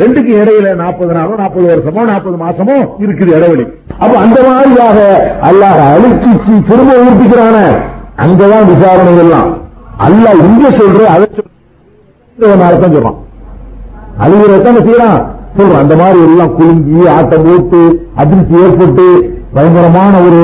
ரெண்டுக்கு 0.00 0.32
இடையில 0.40 0.68
நாற்பது 0.80 1.12
நாளோ 1.18 1.36
நாற்பது 1.42 1.66
வருஷமோ 1.70 2.02
நாற்பது 2.10 2.36
மாசமோ 2.44 2.76
இருக்குது 3.04 3.32
இடைவெளி. 3.38 3.64
அப்ப 4.02 4.12
அந்த 4.24 4.38
மாதிரியாக 4.48 4.98
அல்லாஹ் 5.48 5.80
அழிச்சு 5.92 6.30
திரும்ப 6.70 6.90
உயிர்ப்பிக்கிறான 7.02 7.56
அங்கதான் 8.24 8.68
விசாரணை 8.72 9.14
எல்லாம். 9.24 9.50
அல்லாஹ் 10.06 10.40
இங்க 10.48 10.64
சொல்ற 10.80 11.02
அதை 11.14 11.26
சொல்றான். 11.36 13.18
அழுகிறதான 14.22 14.80
செய்யறான் 14.86 15.18
சொல்றோம் 15.56 15.82
அந்த 15.82 15.94
மாதிரி 16.00 16.18
எல்லாம் 16.28 16.54
குலுங்கி 16.56 17.08
ஆட்டம் 17.16 17.44
போட்டு 17.46 17.80
அதிர்ச்சி 18.22 18.54
ஏற்பட்டு 18.64 19.06
பயங்கரமான 19.54 20.14
ஒரு 20.26 20.40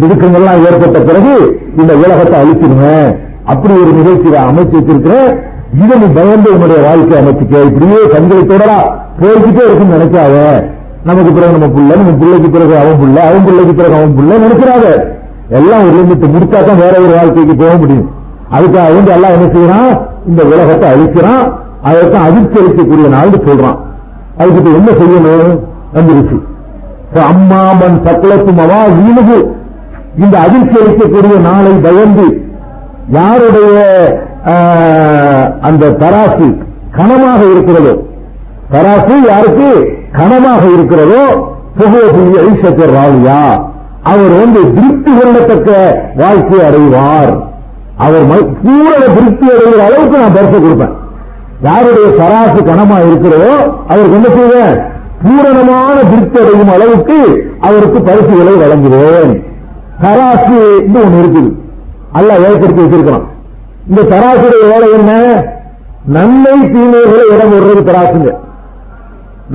திடுக்கங்கள்லாம் 0.00 0.64
ஏற்பட்ட 0.68 0.98
பிறகு 1.08 1.34
இந்த 1.80 1.92
உலகத்தை 2.02 2.36
அழிச்சிருங்க. 2.40 2.88
அப்படி 3.52 3.74
ஒரு 3.82 3.92
நிகழ்ச்சியை 3.98 4.40
அமைச்சு 4.48 4.76
வச்சிருக்கிறேன். 4.78 5.30
இதை 5.82 5.94
நீ 6.00 6.06
பயந்து 6.18 6.48
உன்னுடைய 6.54 6.80
வாழ்க்கை 6.86 7.14
அமைச்சுக்க. 7.20 7.62
இப்படியே 7.68 8.00
கண்களை 8.14 8.42
தொடரா. 8.42 8.78
போய்கிட்டே 9.20 9.62
இருக்குன்னு 9.66 9.96
நினைக்காத. 9.96 10.36
நமக்கு 11.08 11.32
பிறகு 11.32 11.54
நம்ம 11.54 11.68
புள்ள 11.76 11.96
நம்ம 12.00 12.14
பிள்ளைக்கு 12.20 12.50
பிறகு 12.56 12.74
அவன் 12.82 13.00
புள்ள 13.02 13.18
அவன் 13.28 13.46
பிள்ளைக்கு 13.48 13.74
பிறகு 13.74 13.94
அவன் 13.98 14.16
புள்ள 14.18 14.32
நினைக்கிறாத. 14.44 14.86
எல்லாம் 15.58 15.84
ஒரு 15.88 15.96
லிமிட் 15.98 16.32
முடிச்சா 16.34 16.58
தான் 16.68 16.82
வேற 16.84 16.94
ஒரு 17.04 17.12
வாழ்க்கைக்கு 17.18 17.56
போக 17.62 17.74
முடியும். 17.82 18.10
அதுக்காக 18.56 18.90
வந்து 18.96 19.12
எல்லாம் 19.16 19.34
என்ன 19.36 19.48
செய்யறான் 19.54 19.92
இந்த 20.30 20.42
உலகத்தை 20.52 20.86
அழிக்கிறான். 20.94 21.46
அதற்கு 21.82 22.16
அதிர்ச்சி 22.16 22.58
அளிக்கக்கூடிய 22.60 23.08
நாள்னு 23.08 23.48
சொல்றான். 23.48 23.78
அதுக்கு 24.38 24.62
இப்ப 24.62 24.70
என்ன 24.70 24.90
செய்யணும்? 24.90 25.58
வந்துருச்சு. 25.94 26.40
அம்மா 27.22 27.56
அம்மாமன் 27.56 28.00
சக்கலத்தும் 28.04 28.58
அவா 28.58 28.84
வீணுகு. 28.84 29.56
இந்த 30.18 30.38
அதிர்ச்சி 30.38 30.76
அளிக்கக்கூடிய 30.80 31.40
நாளை 31.40 31.72
பயந்து 31.72 32.46
யாருடைய 33.10 33.76
அந்த 35.60 35.90
தராசு 35.90 36.56
கனமாக 36.90 37.50
இருக்கிறதோ? 37.50 38.02
தராசு 38.72 39.26
யாருக்கு 39.26 39.88
கனமாக 40.12 40.66
இருக்கிறதோ? 40.66 41.54
புகழி 41.78 42.38
ஐசக்கர் 42.38 42.94
ராவியா. 42.94 43.62
அவர் 44.02 44.30
வந்து 44.40 44.74
திருப்தி 44.74 45.12
கொள்ளத்தக்க 45.12 45.94
வாழ்க்கை 46.16 46.58
அடைவார். 46.58 47.38
அவர் 47.96 48.26
பூரண 48.62 49.04
திருப்தி 49.14 49.46
அடைகிற 49.46 49.84
அளவுக்கு 49.84 50.18
நான் 50.18 50.34
பரிசு 50.34 50.60
கொடுப்பேன். 50.60 50.97
யாருடைய 51.66 52.08
சராசு 52.18 52.60
கணமா 52.68 52.96
இருக்கிறதோ 53.06 53.52
அவருக்கு 53.90 54.18
என்ன 54.18 54.28
செய்வேன்? 54.36 54.76
பூரணமான 55.22 55.96
திருப்தி 56.10 56.38
அடையும் 56.42 56.72
அளவுக்கு 56.74 57.18
அவருக்கு 57.68 57.98
பரிசுகளை 58.08 58.54
வழங்குவேன். 58.62 59.32
சராசு 60.02 60.58
ஒண்ணு 60.84 61.20
இருக்குது. 61.22 61.50
அல்ல 62.18 62.36
ஏற்படுத்தி 62.48 62.80
வச்சிருக்கிறோம் 62.82 63.26
இந்த 63.88 64.02
சராசுடைய 64.12 64.62
வேலை 64.72 64.88
என்ன? 64.98 65.12
நன்மை 66.16 66.54
தீமைகளை 66.74 67.24
இடம் 67.34 67.52
போடுறது 67.52 67.82
தராசுங்க 67.90 68.30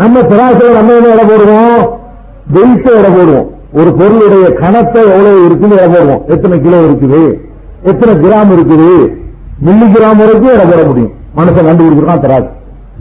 நம்ம 0.01 0.19
தராசுல 0.33 0.75
நம்ம 0.77 0.93
என்ன 0.99 1.15
இடம் 1.15 1.31
போடுவோம்? 1.31 1.81
வெயிட்ட 2.53 2.87
இடம் 2.99 3.17
போடுவோம். 3.17 3.49
ஒரு 3.79 3.89
பொருளுடைய 3.99 4.45
கணத்தை 4.61 5.01
எவ்வளவு 5.15 5.39
இருக்குன்னு 5.47 5.77
இடம் 5.79 5.93
போடுவோம். 5.95 6.23
எத்தனை 6.33 6.55
கிலோ 6.65 6.79
இருக்குது? 6.87 7.23
எத்தனை 7.91 8.13
கிராம் 8.23 8.51
இருக்குது? 8.55 8.91
மில்லி 9.65 9.87
கிராம் 9.95 10.21
வரைக்கும் 10.21 10.55
இடம் 10.55 10.71
போட 10.71 10.83
முடியும். 10.89 11.13
மனுஷன் 11.37 11.67
கண்டுபிடிச்சிருக்கான் 11.67 12.19
தராது. 12.19 12.47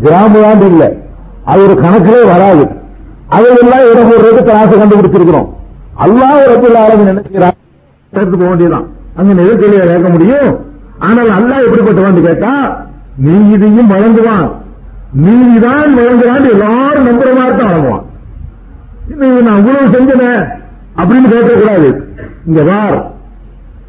கிராம 0.03 0.41
தான் 0.41 0.61
இல்ல. 0.61 0.93
அது 1.45 1.63
ஒரு 1.65 1.75
கணக்கிலே 1.75 2.25
வராது. 2.25 2.69
அதையெல்லாம் 3.29 3.91
இடம் 3.91 4.11
போடுறதுக்கு 4.11 4.49
தராசு 4.49 4.75
கண்டுபிடிச்சிருக்கிறோம். 4.81 5.49
அல்லாஹ் 5.99 6.51
ரபுல் 6.53 6.79
ஆலமின் 6.83 7.07
என்ன 7.07 7.23
செய்யறான் 7.31 7.59
எடுத்து 8.11 8.39
போக 8.39 8.51
வேண்டியதான் 8.51 8.87
அங்க 9.17 9.33
நெருக்கடியை 9.33 9.87
கேட்க 9.87 10.09
முடியும். 10.09 10.59
ஆனால் 10.99 11.31
அல்லாஹ் 11.31 11.65
எப்படிப்பட்டவன் 11.67 12.23
கேட்டா 12.23 12.77
நீதியும் 13.17 13.87
வழங்குவான். 13.87 14.53
நீதிதான் 15.15 15.95
வழங்குவான். 15.95 16.51
எல்லாரும் 16.51 17.07
நம்புற 17.07 17.37
மாதிரி 17.37 17.57
தான் 17.57 17.71
வழங்குவான். 17.71 18.05
இன்னும் 19.11 19.43
நான் 19.43 19.59
இவ்வளவு 19.59 19.87
செஞ்சனேன் 19.87 20.49
அப்படின்னு 20.97 21.33
கேட்கக்கூடாது. 21.33 22.01
இங்க 22.47 22.63
வார் 22.63 23.11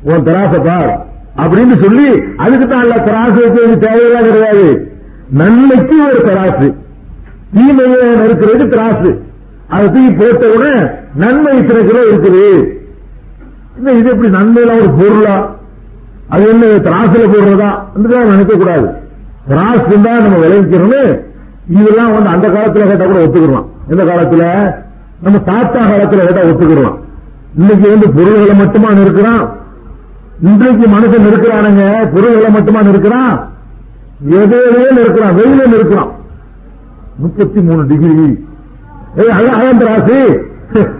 உன் 0.01 0.23
தராசை 0.23 0.59
பார். 0.59 1.05
அப்படின்னு 1.37 1.83
சொல்லி 1.83 2.07
அதுக்கு 2.37 2.67
தான் 2.67 2.79
அல்ல 2.79 2.95
தராசு 2.95 3.37
வைக்கிறது 3.41 3.87
தேவையெல்லாம் 3.87 4.27
கிடையாது 4.29 4.91
நன்மைக்கு 5.29 5.95
ஒரு 6.07 6.19
தராசு. 6.29 6.67
தீமையை 7.53 8.25
இருக்கிறது 8.25 8.67
திராசு. 8.67 9.09
அதை 9.69 9.85
தூக்கி 9.91 10.11
போட்ட 10.11 10.45
உடனே 10.55 10.75
நன்மை 11.15 11.57
இத்தனை 11.57 11.81
கிலோ 11.87 12.01
இருக்குது. 12.11 12.45
இந்த 13.77 13.91
இது 13.91 14.09
எப்படி 14.09 14.29
நன்மையில 14.29 14.71
ஒரு 14.81 14.89
பொருளா? 14.91 15.55
அது 16.29 16.49
என்ன 16.49 16.65
திராசுல 16.65 17.23
போடுறதா? 17.33 17.69
நினைக்க 18.31 18.55
கூடாது. 18.55 18.87
திராசு 19.47 20.01
தான் 20.01 20.21
நம்ம 20.21 20.37
விளைவிக்கிறோம்னு 20.37 21.01
இதெல்லாம் 21.67 22.13
வந்து 22.13 22.29
அந்த 22.29 22.47
காலத்துல 22.47 22.87
கேட்டா 22.87 23.05
கூட 23.05 23.19
ஒத்துக்கிறோம் 23.25 23.65
இந்த 23.89 24.03
காலத்துல? 24.03 24.43
நம்ம 25.21 25.37
தாத்தா 25.39 25.79
காலத்துல 25.79 26.25
கேட்டா 26.25 26.41
ஒத்துக்கிறோம் 26.41 27.01
இன்னைக்கு 27.57 27.89
வந்து 27.89 28.09
பொருள்களை 28.11 28.55
மட்டுமா 28.55 28.89
இருக்கிறான் 28.89 29.62
இன்றைக்கு 30.41 30.85
மனுஷன் 30.87 31.27
இருக்கிறானுங்க 31.31 32.11
பொருள்களை 32.13 32.49
மட்டுமா 32.49 32.79
இருக்கிறான் 32.79 33.51
எதையே 34.29 34.87
இருக்கிறான் 35.03 35.35
வெயில 35.35 35.63
இருக்கிறான் 35.63 36.11
முப்பத்தி 37.17 37.61
மூணு 37.61 37.87
டிகிரி. 37.87 38.43
ஏய், 39.15 39.33
அதான் 39.37 39.77
திராசு 39.77 40.17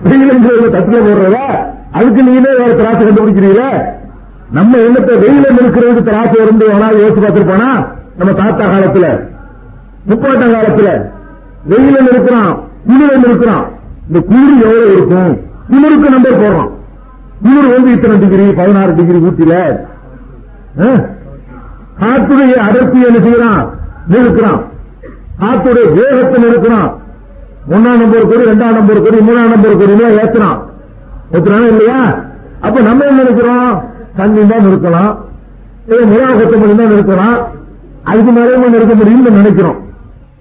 வெயிலுங்கிறது 0.06 0.68
தட்டுல 0.76 1.00
போடுறதா 1.06 1.46
அதுக்கு 1.92 2.24
நீங்களே 2.24 2.58
வேற 2.58 2.74
திராசு 2.74 3.02
கண்டுபிடிக்கிறீங்களே? 3.04 3.70
நம்ம 4.52 4.78
எண்ணத்தை 4.78 5.16
வெயில 5.16 5.46
இருக்கிறது 5.62 6.02
திராசு 6.02 6.42
இருந்து 6.42 6.68
வேணா 6.68 6.90
யோசிச்சு 6.94 7.24
பார்த்திருப்பானா? 7.24 7.88
நம்ம 8.18 8.34
தாத்தா 8.34 8.66
காலத்துல 8.66 9.08
முப்பாட்டம் 10.10 10.54
காலத்துல. 10.56 10.90
வெயில 11.70 11.98
இருக்கிறான் 12.12 12.70
குளிர 12.88 13.14
இருக்கிறான் 13.28 13.66
இந்த 14.08 14.20
குளிர் 14.20 14.64
எவ்வளவு 14.64 14.94
இருக்கும்? 14.94 15.42
குளிருக்கு 15.70 16.10
நம்பர் 16.10 16.42
போடுறான். 16.42 16.72
இவர் 17.44 17.74
வந்து 17.74 17.92
இத்தனை 17.92 18.18
டிகிரி 18.18 18.54
பதினாறு 18.54 18.96
டிகிரி 18.96 19.18
ஊட்டில. 19.18 19.54
ஆ? 20.82 20.90
காத்துடைய 22.02 22.54
அடர்த்தி 22.56 23.00
என்ன 23.00 23.20
செய்யறான்? 23.20 23.68
நிறுக்கிறான் 24.08 24.62
காத்துடைய 25.40 25.86
வேகத்தை 25.92 26.44
நிறுக்கிறான் 26.44 26.92
ஒன்னாம் 27.72 28.00
நம்பர் 28.00 28.28
கோடி 28.28 28.44
ரெண்டாம் 28.44 28.74
நம்பர் 28.74 29.02
கோடி 29.02 29.18
மூணாம் 29.18 29.50
நம்பர் 29.50 29.78
கொடி 29.78 29.94
ஏத்துறான். 29.94 30.60
ஏத்துறானா 31.32 31.68
இல்லையா? 31.68 32.00
அப்ப 32.62 32.82
நம்ம 32.82 33.06
என்ன 33.06 33.24
நினைக்கிறோம்? 33.24 33.84
தண்ணி 34.16 34.48
தான் 34.48 34.66
நிறுத்தலாம் 34.66 35.18
ஏதோ 35.88 36.06
நிராகத்தை 36.06 36.46
கொத்தமல்லி 36.46 36.76
தான் 36.76 36.92
நிறுத்தலாம் 36.92 37.38
அதுக்கு 38.04 38.32
மேலே 38.32 38.70
நிறுத்த 38.70 38.94
முடியும்னு 38.96 39.32
நினைக்கிறோம். 39.32 39.80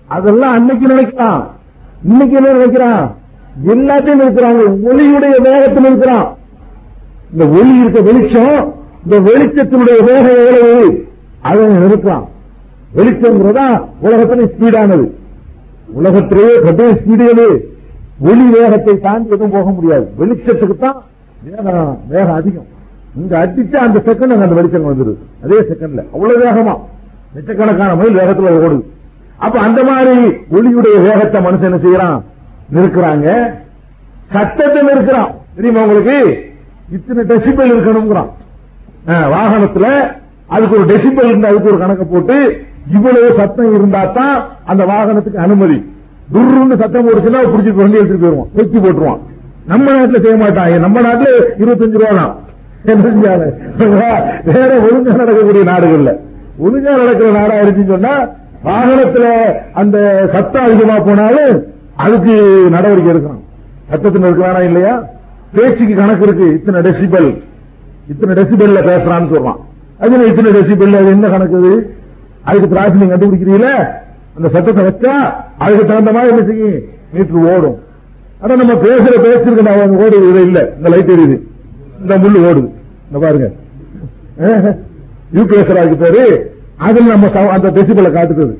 அதெல்லாம் 0.07 0.53
அன்னைக்கு 0.53 0.87
நினைக்கலாம். 0.87 1.43
இன்னைக்கு 2.05 2.37
என்ன 2.37 2.53
நினைக்கிறான்? 2.53 3.15
எல்லாத்தையும் 3.67 4.21
நிறுத்துறாங்க 4.21 4.63
ஒளியுடைய 4.91 5.41
வேகத்தை 5.41 5.85
நிறுத்துறான் 5.85 6.27
இந்த 7.33 7.45
ஒளி 7.59 7.81
இருக்க 7.81 8.01
வெளிச்சம் 8.01 8.75
இந்த 9.05 9.17
வெளிச்சத்தினுடைய 9.31 9.99
வேகம் 10.09 10.39
எவ்வளவு? 10.41 11.07
அதை 11.41 11.65
நிறுத்தலாம் 11.65 12.27
வெளிச்சம்ங்கிறதா 12.97 13.67
உலகத்திலே 14.01 14.45
ஸ்பீடானது. 14.53 15.11
உலகத்திலேயே 15.93 16.61
கடும் 16.61 16.99
ஸ்பீடு 17.01 17.25
எது? 17.33 17.47
ஒளி 18.21 18.45
வேகத்தை 18.59 19.01
தாண்டி 19.01 19.29
எதுவும் 19.29 19.51
போக 19.51 19.71
முடியாது. 19.71 20.07
வெளிச்சத்துக்கு 20.19 20.77
தான் 20.79 21.03
வேகம் 21.45 21.99
வேகம் 22.09 22.35
அதிகம். 22.35 22.69
இங்க 23.21 23.47
அடிச்சா 23.47 23.79
அந்த 23.87 24.03
செகண்ட் 24.07 24.37
அந்த 24.37 24.47
வெளிச்சம் 24.47 24.89
வந்துருது. 24.91 25.17
அதே 25.45 25.59
செகண்ட்ல 25.71 26.05
அவ்வளவு 26.13 26.45
வேகமா. 26.45 26.75
லட்சக்கணக்கான 27.35 27.95
மைல் 27.95 28.19
வேகத்துல 28.21 28.55
ஓடுது. 28.59 28.83
அப்ப 29.37 29.61
அந்த 29.61 29.85
மாதிரி 29.85 30.15
ஒளியுடைய 30.53 30.97
வேகத்தை 31.03 31.45
மனுஷன் 31.45 31.69
என்ன 31.71 31.77
செய்யறான்? 31.77 32.23
நிறுக்கிறாங்க. 32.75 33.55
சத்தத்தை 34.33 34.83
நிற்கிறான் 34.83 35.35
தெரியுமா 35.55 35.83
உங்களுக்கு? 35.83 36.51
இத்தனை 36.97 37.23
டெசிபல் 37.31 37.73
இருக்கணுங்கிறான் 37.75 38.31
வாகனத்துல 39.35 39.87
அதுக்கு 40.55 40.77
ஒரு 40.79 40.87
டெசிபல் 40.93 41.29
இருந்து 41.31 41.51
அதுக்கு 41.51 41.71
ஒரு 41.73 41.79
கணக்கு 41.83 42.05
போட்டு 42.13 42.37
இவ்வளவு 42.97 43.29
சத்தம் 43.41 43.75
இருந்தா 43.79 44.01
தான் 44.19 44.37
அந்த 44.71 44.83
வாகனத்துக்கு 44.91 45.45
அனுமதி. 45.47 45.79
துருன்னு 46.35 46.77
சத்தம் 46.83 47.07
போடுச்சுன்னா 47.07 47.41
பிடிச்சி 47.53 47.73
வண்டி 47.81 47.99
எடுத்துட்டு 48.01 48.25
போயிருவான். 48.25 48.51
தூக்கி 48.57 48.79
போட்டுருவான். 48.79 49.21
நம்ம 49.71 49.87
நாட்டுல 49.97 50.21
செய்ய 50.25 50.37
மாட்டான். 50.43 50.73
நம்ம 50.85 51.01
நாட்டுல 51.07 51.31
இருபத்தஞ்சு 51.61 51.99
ரூபா 52.01 52.13
தான். 52.21 52.33
என்ன 52.91 53.03
செஞ்சாங்க? 53.07 53.47
வேற 54.51 54.71
ஒழுங்கா 54.87 55.13
நடக்கக்கூடிய 55.23 55.65
நாடுகள்ல. 55.73 56.13
ஒழுங்கா 56.65 56.93
நடக்கிற 57.03 57.29
நாடா 57.39 57.57
இருந்துன்னு 57.63 57.93
சொன்னா 57.95 58.15
வாகனத்துல 58.69 59.27
அந்த 59.81 59.97
சத்தம் 60.35 60.67
அதிகமா 60.67 60.97
போனாலும் 61.09 61.55
அதுக்கு 62.05 62.35
நடவடிக்கை 62.75 63.11
எடுக்கணும். 63.15 63.45
சத்தத்தில் 63.91 64.27
இருக்கிறானா 64.29 64.63
இல்லையா? 64.71 64.95
பேச்சுக்கு 65.55 65.95
கணக்கு 66.01 66.25
இருக்கு 66.27 66.47
இத்தனை 66.59 66.81
டெசிபல் 66.87 67.31
இத்தனை 68.13 68.33
டெசிபல்ல 68.39 68.81
பேசுறான்னு 68.91 69.31
சொல்றான். 69.33 69.61
அதுல 70.05 70.27
இத்தனை 70.31 70.51
டெசிபல் 70.57 70.97
அது 71.01 71.11
என்ன 71.17 71.29
கணக்கு 71.35 71.57
அது 71.61 71.73
அதுக்கு 72.49 72.69
பிராசி 72.73 73.01
நீங்க 73.01 73.13
கண்டுபிடிக்கிறீங்களா? 73.15 73.75
அந்த 74.37 74.49
சத்தத்தை 74.55 74.83
வச்சா 74.89 75.15
அதுக்கு 75.65 75.85
தகுந்த 75.91 76.13
மாதிரி 76.17 76.33
என்ன 76.33 76.45
செய்யும்? 76.51 76.79
மீட்டர் 77.15 77.51
ஓடும். 77.55 77.77
ஆனா 78.41 78.55
நம்ம 78.61 78.75
பேசுற 78.87 79.13
பேசிருக்கு 79.27 79.67
நான் 79.69 79.99
ஓடுது 80.05 80.29
இது 80.31 80.41
இல்ல. 80.49 80.61
இந்த 80.79 80.89
லைட் 80.95 81.13
எரியுது. 81.15 81.37
இந்த 82.03 82.15
முள்ளு 82.23 82.39
ஓடுது. 82.49 82.69
இந்த 83.07 83.19
பாருங்க. 83.25 83.49
யூபிஎஸ்ஆருக்கு 85.37 85.99
பேரு. 86.05 86.25
அதுல 86.87 87.15
நம்ம 87.15 87.49
அந்த 87.57 87.69
டெசிபலை 87.79 88.11
காட்டுறது. 88.19 88.55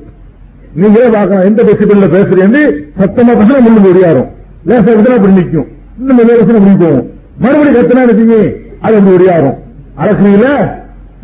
நீங்களே 0.81 1.09
பார்க்கலாம் 1.15 1.47
எந்த 1.49 1.63
டெசிபல்ல 1.69 2.07
பேசுறேன்னு 2.15 2.61
சத்தமா 2.99 3.33
பேசுனா 3.39 3.59
முள்ளு 3.65 3.89
ஒடியாரும் 3.91 4.29
லேசா 4.69 4.91
விட்டுனா 4.95 5.17
அப்படி 5.19 5.33
நிற்கும் 5.39 5.67
இன்னும் 5.99 6.17
மெல்ல 6.19 6.37
பேசுனா 6.37 6.61
போகும் 6.83 7.03
மறுபடியும் 7.43 7.77
கத்தினா 7.77 8.03
என்ன 8.03 8.37
அது 8.85 8.93
வந்து 8.99 9.13
ஒடியாரும். 9.15 9.57
அளக்குறீங்களா 10.01 10.53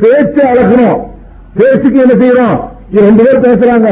பேச்சு 0.02 0.42
அளக்கணும் 0.52 0.98
பேச்சுக்கு 1.58 2.02
என்ன 2.04 2.16
செய்யறோம்? 2.22 2.58
இது 2.92 3.06
ரெண்டு 3.08 3.24
பேர் 3.26 3.46
பேசுறாங்க. 3.46 3.90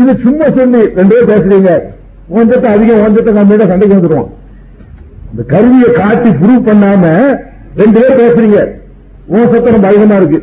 இது 0.00 0.12
சும்மா 0.24 0.46
சொல்லி 0.58 0.80
ரெண்டு 0.98 1.14
பேர் 1.14 1.30
பேசுறீங்க. 1.32 1.70
கொஞ்சத்தை 2.34 2.68
அதிகம் 2.74 3.02
கொஞ்சத்தை 3.04 3.32
கம்மியா 3.38 3.66
சண்டைக்கு 3.70 3.96
வந்துடுவோம் 3.98 4.28
இந்த 5.32 5.42
கருவியை 5.52 5.90
காட்டி 6.00 6.30
ப்ரூவ் 6.40 6.68
பண்ணாம 6.68 7.04
ரெண்டு 7.80 7.98
பேர் 8.00 8.20
பேசுறீங்க. 8.22 8.60
உன் 9.34 9.50
சத்தம் 9.52 9.74
ரொம்ப 9.76 9.88
அதிகமா 9.90 10.16
இருக்கு. 10.20 10.38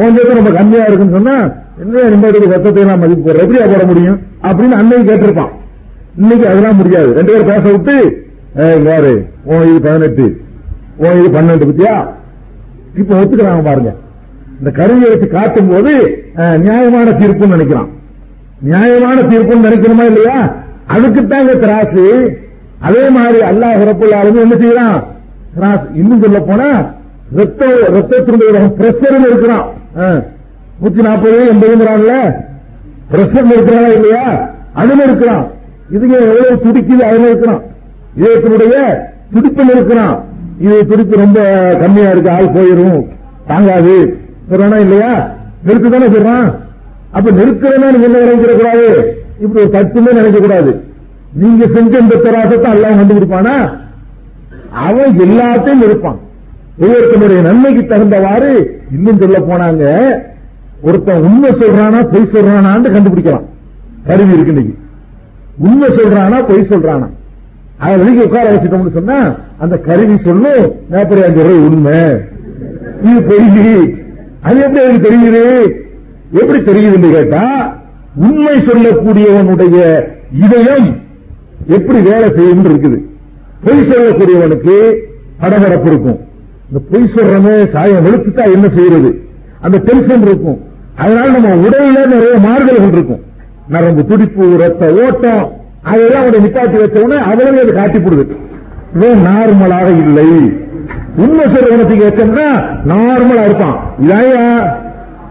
உன் 0.00 0.14
சத்தம் 0.16 0.38
ரொம்ப 0.40 0.52
கம்மியா 0.58 0.84
இருக்குன்னு 0.88 1.16
சொன்னா 1.18 1.36
என்ன 1.82 2.08
நிம்மதி 2.12 2.38
சத்தத்தை 2.52 2.84
நான் 2.90 3.02
மதிப்பு 3.04 3.24
போடுற 3.26 3.42
எப்படியா 3.44 3.64
போட 3.72 3.84
முடியும்? 3.90 4.18
அப்படின்னு 4.48 4.78
அன்னைக்கு 4.80 5.08
கேட்டிருப்பான். 5.10 5.52
இன்னைக்கு 6.20 6.46
அதெல்லாம் 6.50 6.80
முடியாது. 6.82 7.10
ரெண்டு 7.18 7.32
பேர் 7.32 7.50
பேச 7.52 7.64
விட்டு 7.74 7.96
பாரு 8.56 9.12
உன் 9.50 9.66
இது 9.70 9.80
பதினெட்டு. 9.86 10.26
உன் 11.02 11.18
இது 11.20 11.28
பன்னெண்டு 11.36 11.66
பத்தியா? 11.70 11.94
இப்ப 13.00 13.10
ஒத்துக்கிறாங்க 13.20 13.64
பாருங்க. 13.68 13.90
இந்த 14.58 14.70
கருவியை 14.78 15.08
வச்சு 15.12 15.28
காட்டும் 15.34 15.70
போது 15.72 15.92
நியாயமான 16.64 17.08
தீர்ப்புன்னு 17.20 17.56
நினைக்கிறான். 17.56 17.90
நியாயமான 18.68 19.18
தீர்ப்புன்னு 19.32 19.66
நினைக்கணுமா 19.68 20.04
இல்லையா? 20.10 20.38
அதுக்குத்தாங்க 20.94 21.52
திராசு. 21.64 22.04
அதே 22.86 23.04
மாதிரி 23.16 23.38
அல்லாஹ் 23.50 23.84
ரப்புல் 23.90 24.16
என்ன 24.46 24.56
செய்யறான்? 24.62 24.98
திராசு. 25.56 25.86
இன்னும் 26.00 26.22
சொல்ல 26.24 26.40
போனா 26.48 26.70
ரத்த 27.38 27.68
ரத்தத்தினுடைய 27.96 28.64
பிரஷர் 28.80 29.16
இருக்கிறான். 29.28 29.66
நூத்தி 30.80 31.00
நாற்பது 31.06 31.38
எண்பதுங்கிறான்ல 31.52 32.14
பிரஷர் 33.12 33.54
இருக்கிறானா 33.54 33.90
இல்லையா? 33.98 34.26
அதுல 34.80 35.04
இருக்கிறான். 35.08 35.44
இதுங்க 35.94 36.16
எவ்வளவு 36.26 36.62
துடிக்குது 36.64 37.02
அதுல 37.10 37.28
இருக்கிறான். 37.32 37.62
இதயத்தினுடைய 38.18 38.74
துடிப்பில் 39.34 39.72
இருக்கிறான். 39.74 40.24
இது 40.60 40.86
துடிப்பு 40.86 41.16
ரொம்ப 41.16 41.40
கம்மியா 41.80 42.10
இருக்கு 42.10 42.30
ஆள் 42.30 42.54
போயிரும். 42.54 43.00
தாங்காது. 43.46 44.18
சொல்றானா 44.50 44.78
இல்லையா? 44.78 45.34
நிறுத்து 45.66 45.88
தானே 45.88 46.06
சொல்றான்? 46.06 46.54
அப்ப 47.10 47.30
நிறுத்துறேன்னா 47.30 47.88
நீங்க 47.92 48.06
என்ன 48.08 48.18
நினைக்கிற 48.18 48.54
கூடாது 48.54 48.86
இப்படி 49.40 49.66
ஒரு 49.66 49.72
தட்டுமே 49.72 50.12
நினைக்க 50.12 50.38
கூடாது 50.38 50.84
நீங்க 51.32 51.66
செஞ்ச 51.66 51.98
இந்த 51.98 52.16
தராசத்தை 52.16 52.70
எல்லாம் 52.70 53.10
கொடுப்பானா 53.10 53.54
அவன் 54.70 55.18
எல்லாத்தையும் 55.18 55.82
இருப்பான் 55.82 56.18
ஒவ்வொருத்தனுடைய 56.80 57.40
நன்மைக்கு 57.42 57.82
தகுந்தவாறு 57.82 58.78
இன்னும் 58.92 59.20
சொல்ல 59.20 59.38
போனாங்க. 59.38 59.84
ஒருத்தன் 60.82 61.22
உண்மை 61.22 61.50
சொல்றானா 61.50 62.00
பொய் 62.12 62.30
சொல்றானான்னு 62.32 62.94
கண்டுபிடிக்கலாம். 62.94 63.46
கருவி 64.06 64.32
இருக்கு 64.32 64.54
இன்னைக்கு. 64.54 64.74
உண்மை 65.58 65.88
சொல்றானா 65.88 66.46
பொய் 66.48 66.68
சொல்றானா? 66.70 67.08
அதை 67.78 67.94
வெளியே 68.00 68.24
உட்கார 68.26 68.46
வச்சுட்டோம்னு 68.52 68.96
சொன்னா 68.98 69.18
அந்த 69.62 69.74
கருவி 69.86 70.16
சொல்லும் 70.26 70.66
நாற்பத்தி 70.92 71.24
அஞ்சு 71.26 71.42
ரூபாய் 71.46 71.64
உண்மை. 71.68 71.98
இது 73.08 73.22
பொய் 73.28 73.48
அது 74.46 74.58
எப்படி 74.66 74.84
எனக்கு 74.84 75.08
தெரியுது? 75.08 75.42
எப்படி 76.40 76.58
தெரியுதுன்னு 76.68 77.10
கேட்டா 77.16 77.42
உண்மை 78.26 78.54
சொல்லக்கூடியவனுடைய 78.68 79.78
இதயம் 80.44 80.88
எப்படி 81.76 81.98
வேலை 82.08 82.28
செய்யும் 82.36 82.64
இருக்குது. 82.68 82.98
பொய் 83.64 83.88
சொல்லக்கூடியவனுக்கு 83.90 84.76
படபடப்பு 85.40 85.88
இருக்கும். 85.92 86.18
இந்த 86.68 86.80
பொய் 86.90 87.12
சொல்றமே 87.14 87.56
சாயம் 87.74 88.04
வெளுத்துட்டா 88.06 88.44
என்ன 88.56 88.66
செய்யறது? 88.76 89.10
அந்த 89.60 89.76
டென்ஷன் 89.78 90.24
இருக்கும். 90.28 90.58
அதனால 90.96 91.26
நம்ம 91.36 91.54
உடல்ல 91.66 91.98
நிறைய 92.14 92.34
மாறுதல்கள் 92.46 92.94
இருக்கும். 92.96 93.22
நரம்பு 93.68 94.02
துடிப்பு 94.06 94.44
ரத்த 94.58 94.92
ஓட்டம் 95.04 95.44
அதெல்லாம் 95.90 96.22
அவனை 96.22 96.38
நிப்பாட்டி 96.44 96.78
வச்சவன 96.82 97.04
உடனே 97.04 97.22
அவளே 97.30 97.50
காட்டி 97.50 97.78
காட்டிப்படுது. 97.80 98.24
இவன் 98.94 99.22
நார்மலாக 99.28 99.88
இல்லை. 100.04 100.28
உண்மை 101.16 101.44
சொல்றவனத்துக்கு 101.44 102.06
ஏற்றம்னா 102.08 102.48
நார்மலா 102.92 103.44
இருப்பான். 103.44 103.76
இதாயா 104.02 104.44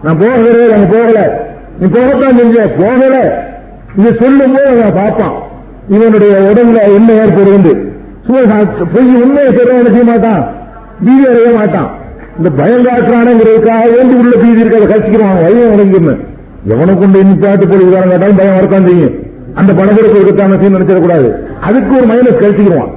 நான் 0.02 0.18
போகவே 0.20 0.72
அவன் 0.72 0.92
போகல. 0.92 1.18
நீ 1.78 1.86
போகத்தான் 1.86 2.38
செஞ்ச 2.38 2.66
போகல. 2.68 3.14
இது 3.98 4.10
சொல்லும் 4.20 4.52
போது 4.52 4.66
அவன் 4.66 4.94
பார்ப்பான். 4.94 5.36
இவனுடைய 5.88 6.34
உடம்புல 6.50 6.80
என்ன 6.94 7.08
ஏற்படுது 7.22 7.72
சும்மா 8.26 8.62
பொய் 8.94 9.22
உண்மையை 9.22 9.52
சொல்றவன் 9.52 9.94
செய்ய 9.96 10.04
மாட்டான்? 10.04 10.42
பீதி 11.04 11.24
அடைய 11.28 11.48
மாட்டான். 11.58 11.90
இந்த 12.36 12.50
பயம் 12.50 12.86
காட்டுறானுங்கிறதுக்காக 12.86 13.84
வேண்டி 13.96 14.14
உள்ள 14.22 14.34
பீதி 14.36 14.62
அதை 14.68 14.86
கட்சிக்கிறான் 14.86 15.38
வயம் 15.44 15.72
உடங்கிருந்தேன் 15.74 16.22
எவனை 16.72 16.94
கொண்டு 16.98 17.22
நிப்பாட்டு 17.22 17.66
போலீஸ்காரன் 17.70 18.12
கேட்டாலும் 18.12 18.40
பயம் 18.40 18.54
வரத்தான் 18.54 18.86
செய்யும். 18.86 19.14
அந்த 19.60 19.72
பணத்திற்கு 19.72 20.18
இருக்கத்தான 20.18 20.56
செய்ய 20.60 20.76
நினைச்சிடக்கூடாது. 20.76 21.28
அதுக்கு 21.60 21.92
ஒரு 21.96 22.06
மைனஸ் 22.12 22.40
கழிச்சுக்கிடுவான். 22.42 22.92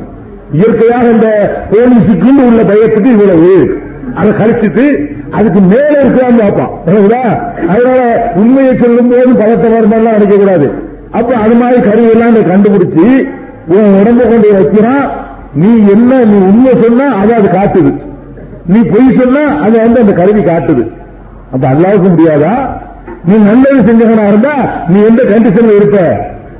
இயற்கையாக 0.51 1.09
இந்த 1.15 1.27
போலீஸுக்கு 1.71 2.29
உள்ள 2.49 2.61
பயத்துக்கு 2.71 3.09
இவ்வளவு. 3.15 3.51
அதை 4.15 4.29
கழிச்சிட்டு 4.31 4.85
அதுக்கு 5.37 5.59
மேல 5.61 5.91
இருக்கலாம்னு 6.03 6.41
பார்ப்பான். 6.41 6.71
அதனால 7.67 8.31
உண்மையை 8.35 8.77
சொல்லும் 8.81 9.09
போது 9.09 9.33
பலத்த 9.41 9.65
வருமானம் 9.69 10.11
நினைக்க 10.11 10.35
கூடாது 10.35 10.67
அப்ப 11.11 11.35
அது 11.35 11.55
மாதிரி 11.55 11.79
கருவியெல்லாம் 11.89 12.31
எல்லாம் 12.31 12.49
கண்டுபிடிச்சு 12.51 13.05
உன் 13.75 13.95
உடம்ப 13.99 14.21
கொண்டு 14.29 14.47
வைக்கிறான். 14.53 15.05
நீ 15.53 15.69
என்ன 15.93 16.21
நீ 16.31 16.37
உண்மை 16.49 16.73
சொன்னா 16.83 17.05
அதை 17.21 17.33
அது 17.35 17.49
காட்டுது. 17.57 17.91
நீ 18.65 18.79
பொய் 18.93 19.17
சொன்னா 19.19 19.43
அதை 19.65 19.79
வந்து 19.79 19.99
அந்த 19.99 20.13
கருவி 20.13 20.41
காட்டுது. 20.41 20.83
அப்ப 21.53 21.63
அல்லாவுக்கு 21.67 22.09
முடியாதா? 22.09 22.53
நீ 23.25 23.35
நல்லது 23.49 23.79
செஞ்சவனா 23.87 24.27
இருந்தா 24.27 24.55
நீ 24.87 24.99
எந்த 25.01 25.23
கண்டிஷன்ல 25.23 25.75
இருப்ப? 25.75 25.99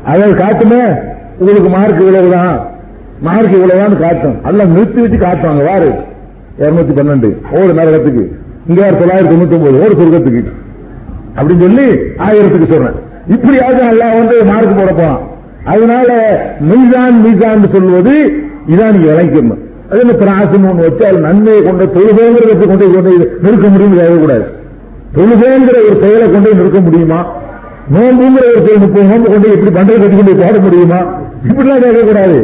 அதாவது 0.05 0.43
காட்டுமே 0.43 0.99
உங்களுக்கு 1.39 1.69
மார்க் 1.69 1.99
இவ்வளவுதான். 1.99 2.67
மார்க் 3.21 3.51
இவ்வளவுதான் 3.51 3.99
காட்டும். 3.99 4.43
அதெல்லாம் 4.43 4.71
நிறுத்தி 4.71 5.01
வச்சு 5.01 5.17
காட்டுவாங்க 5.17 5.63
வாரு. 5.63 5.93
இருநூத்தி 6.59 6.93
பன்னெண்டு. 6.95 7.35
ஒரு 7.51 7.73
நரகத்துக்கு. 7.73 8.25
இங்க 8.67 8.91
தொள்ளாயிரத்தி 8.91 9.31
தொண்ணூத்தி 9.31 9.53
ஒன்பது 9.53 9.79
ஓடு 9.79 9.95
சொர்க்கத்துக்கு. 9.99 10.51
அப்படின்னு 11.35 11.59
சொல்லி 11.59 11.87
ஆயிரத்துக்கு 12.17 12.71
சொல்றேன் 12.71 13.07
இப்படியாவது 13.27 13.83
அல்லாஹ் 13.83 14.17
வந்து 14.17 14.45
மார்க் 14.45 14.77
போட 14.77 14.93
போறான். 14.93 15.19
அதனால 15.65 16.09
மீசான் 16.59 17.21
மீசான் 17.21 17.73
சொல்வது 17.73 18.33
இதான் 18.67 18.91
நீங்க 18.91 19.11
விளைக்கணும் 19.11 19.67
அது 19.89 19.99
என்ன 19.99 20.13
பிராசம் 20.13 20.69
ஒன்று 20.69 20.89
வச்சு 20.89 21.05
அது 21.07 21.19
நன்மையை 21.19 21.63
கொண்ட 21.63 21.83
தொழுகைங்கிறத 21.83 22.67
கொண்டு 22.67 22.93
கொண்டு 22.93 23.39
நிறுக்க 23.41 23.67
முடியும் 23.67 24.19
கூடாது 24.19 24.45
தொழுகைங்கிற 25.15 25.77
ஒரு 25.89 25.97
செயலை 26.01 26.31
கொண்டு 26.31 26.55
நிறுக்க 26.55 26.79
முடியுமா? 26.79 27.38
நோன்புங்கிற 27.93 28.43
ஒரு 28.49 28.61
செயல் 28.65 28.81
முப்பது 28.83 29.05
நோம்பு 29.11 29.27
கொண்டு 29.33 29.53
எப்படி 29.55 29.71
பண்டை 29.77 29.93
கட்டிக்கொண்டு 29.95 30.33
பாட 30.41 30.55
முடியுமா? 30.65 30.99
இப்படிலாம் 31.49 31.83
கேட்கக்கூடாது. 31.85 32.37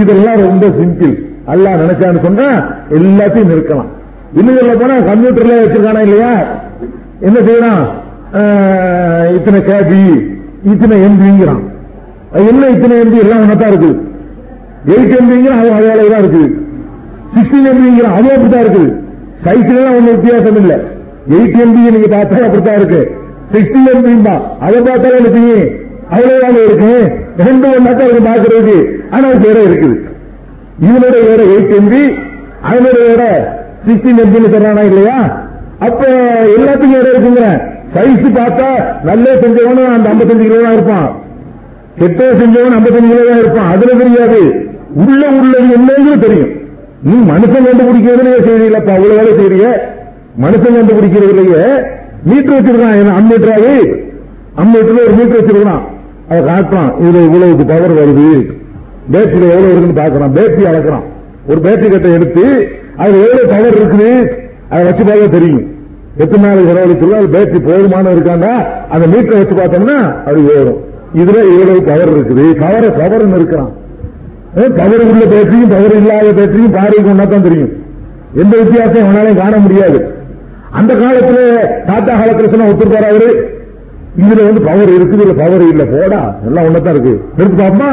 இதெல்லாம் 0.00 0.40
ரொம்ப 0.46 0.64
சிம்பிள். 0.78 1.14
அல்லாஹ் 1.52 1.80
நினைச்சான்னு 1.82 2.24
சொன்னா 2.26 2.46
எல்லாத்தையும் 2.98 3.50
நிற்கலாம் 3.52 3.90
இன்னும் 4.38 4.58
சொல்ல 4.58 4.72
போனா 4.80 4.94
கம்ப்யூட்டர்ல 5.08 5.56
வச்சிருக்கானா 5.60 6.00
இல்லையா? 6.06 6.30
என்ன 7.26 7.38
செய்யறான்? 7.46 7.82
ஆஹ், 8.38 9.28
இத்தனை 9.36 9.60
கேபி 9.68 10.00
இத்தனை 10.72 10.96
எம்பிங்கிறான் 11.08 11.62
அது 12.32 12.44
என்ன 12.52 12.68
இத்தனை 12.74 12.94
எம்பி 13.02 13.18
எல்லாம் 13.24 13.42
ஒன்னதான் 13.44 13.70
இருக்கு. 13.72 13.90
எயிட் 14.92 15.14
எம்பிங்கிறான் 15.18 15.60
அது 15.60 15.70
அதே 15.92 16.08
தான் 16.12 16.22
இருக்கு. 16.24 16.42
சிக்ஸ்டீன் 17.34 17.68
எம்பிங்கிறான் 17.72 18.16
அதுவும் 18.18 18.34
அப்படித்தான் 18.36 18.64
இருக்குது 18.64 18.88
சைக்கிள் 19.44 19.78
எல்லாம் 19.78 19.96
ஒன்னும் 19.98 20.16
வித்தியாசம் 20.16 20.58
இல்லை. 20.62 20.76
எயிட் 21.36 21.56
எம்பி 21.64 21.84
நீங்க 21.94 22.10
பார்த்தா 22.16 22.44
அப்படித்தான் 22.48 22.78
இருக்கு. 22.80 23.00
சிக்ஸ்டீன் 23.52 23.90
எம்பி 23.92 24.12
தான் 24.28 24.42
அதை 24.66 24.78
பார்த்தாலும் 24.88 25.20
எனக்கு 25.22 25.44
அவ்வளவுதான் 26.14 26.58
இருக்கு? 26.66 26.90
ரெண்டு 27.46 27.66
ஒன்னாத்தான் 27.76 28.08
இருக்கு 28.08 28.28
பாக்குறதுக்கு 28.30 28.76
ஆனா 29.14 29.26
அது 29.32 29.46
வேற 29.46 29.58
இருக்குது. 29.68 29.96
இவனுடைய 30.86 31.22
வேற 31.30 31.42
எயிட் 31.54 31.74
எம்பி 31.78 32.02
அவனுடைய 32.70 33.04
வேற 33.10 33.24
சிக்ஸ்டீன் 33.86 34.20
எம்பின்னு 34.24 34.52
சொல்றானா 34.54 34.84
இல்லையா? 34.90 35.16
அப்ப 35.86 36.02
எல்லாத்துக்கும் 36.56 36.96
வேற 36.98 37.06
இருக்குங்கிற. 37.12 37.48
சைஸ் 37.94 38.28
பார்த்தா 38.38 38.68
நல்ல 39.08 39.26
செஞ்சவனும் 39.42 39.92
அந்த 39.96 40.08
55 40.12 40.46
கிலோ 40.46 40.60
தான் 40.64 40.76
இருப்பான். 40.78 41.08
கெட்ட 42.00 42.22
செஞ்சவன் 42.40 42.76
55 42.78 43.10
கிலோ 43.10 43.24
தான் 43.30 43.42
இருப்பான். 43.42 43.68
அதுல 43.74 43.92
தெரியாது. 44.02 44.40
உள்ள 45.02 45.22
உள்ளது 45.38 45.68
என்னங்கிறது 45.76 46.24
தெரியும். 46.26 46.52
நீ 47.08 47.16
மனுஷன் 47.32 47.66
கண்டுபிடிக்கிறதுலயே 47.68 48.38
செய்யறீங்களப்பா? 48.46 48.94
அவ்வளவு 48.98 49.18
வேலை 49.20 49.32
செய்யறீங்க. 49.38 49.68
மனுஷன் 50.44 50.78
கண்டுபிடிக்கிறதுலயே 50.78 51.64
மீட்டர் 52.28 52.56
வச்சிருக்கான் 52.56 52.98
என்ன 53.00 53.14
அம்மீட்டராது 53.20 53.74
அம்மீட்டர்ல 54.62 55.04
ஒரு 55.06 55.14
மீட்டர் 55.18 55.40
வச்சிருக்கான் 55.40 55.84
அதை 56.30 56.40
காட்டுறான். 56.50 56.90
இதுல 57.02 57.22
இவ்வளவுக்கு 57.28 57.64
பவர் 57.72 57.94
வருது. 58.00 58.28
பேட்டரியில 59.12 59.52
எவ்வளவு 59.54 59.72
இருக்குன்னு 59.72 60.00
பாக்குறான் 60.00 60.34
பேட்டரி 60.38 60.64
அளக்குறான். 60.70 61.04
ஒரு 61.50 61.60
பேட்டரி 61.66 61.88
கட்டை 61.90 62.12
எடுத்து 62.18 62.44
அதுல 63.02 63.20
எவ்வளவு 63.26 63.50
பவர் 63.54 63.76
இருக்குது? 63.80 64.10
அதை 64.70 64.82
வச்சு 64.86 65.04
பார்த்தா 65.08 65.28
தெரியும். 65.36 65.64
எத்தனை 66.22 66.42
நாள் 66.44 66.66
செலவழிச்சிருக்கோம் 66.68 67.22
அது 67.22 67.34
பேட்டரி 67.36 67.60
போதுமான 67.68 68.12
இருக்காண்டா? 68.16 68.52
அந்த 68.94 69.04
மீட்டரை 69.12 69.38
வச்சு 69.40 69.56
பார்த்தோம்னா 69.60 69.98
அது 70.28 70.38
ஏறும். 70.56 70.80
இதுல 71.20 71.38
இவ்வளவு 71.52 71.82
பவர் 71.90 72.12
இருக்குது? 72.16 72.46
கவரை 72.62 72.90
பவர்னு 73.00 73.38
இருக்கிறான். 73.40 73.72
பவர் 74.80 75.06
உள்ள 75.10 75.24
பேட்டரியும் 75.34 75.72
பவர் 75.74 75.96
இல்லாத 76.00 76.28
பேட்டரியும் 76.38 76.76
பார்வைக்கு 76.78 77.12
ஒன்னா 77.12 77.26
தான் 77.32 77.48
தெரியும். 77.48 77.72
எந்த 78.42 78.52
வித்தியாசம் 78.60 79.04
அவனாலையும் 79.06 79.42
காண 79.42 79.56
முடியாது. 79.66 79.98
அந்த 80.78 80.92
காலத்துல 80.94 81.40
தாத்தா 81.86 82.12
காலத்துல 82.20 82.50
சொன்னா 82.52 82.70
ஒத்துருப்பாரு 82.70 83.08
அவரு. 83.12 83.28
இதுல 84.22 84.44
வந்து 84.48 84.62
பவர் 84.68 84.90
இருக்குது 84.96 85.22
இல்ல 85.24 85.34
பவர் 85.42 85.64
இல்ல 85.72 85.84
போடா. 85.84 86.20
எல்லாம் 86.46 86.64
ஒன்னதான் 86.64 86.94
இருக்கு. 86.94 87.12
நிறுத்து 87.38 87.58
பாப்பா? 87.62 87.88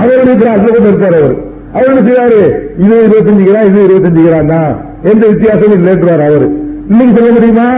அவர் 0.00 0.22
இருக்கிற 0.24 0.50
கூட 0.56 0.78
இருப்பார் 0.88 1.16
அவர். 1.20 1.36
அவர் 1.74 1.90
என்ன 1.90 2.02
செய்வாரு 2.08 2.38
இது 2.82 2.96
இருபத்தஞ்சு 3.06 3.44
கிராம் 3.48 3.68
இது 3.70 3.86
இருபத்தஞ்சு 3.88 4.22
கிராம் 4.26 4.52
தான். 4.54 4.70
எந்த 5.02 5.26
வித்தியாசமும் 5.26 5.76
இல்லைன்றார் 5.78 6.24
அவர். 6.28 6.46
இன்னைக்கு 6.90 7.16
சொல்ல 7.16 7.32
முடியுமா? 7.32 7.68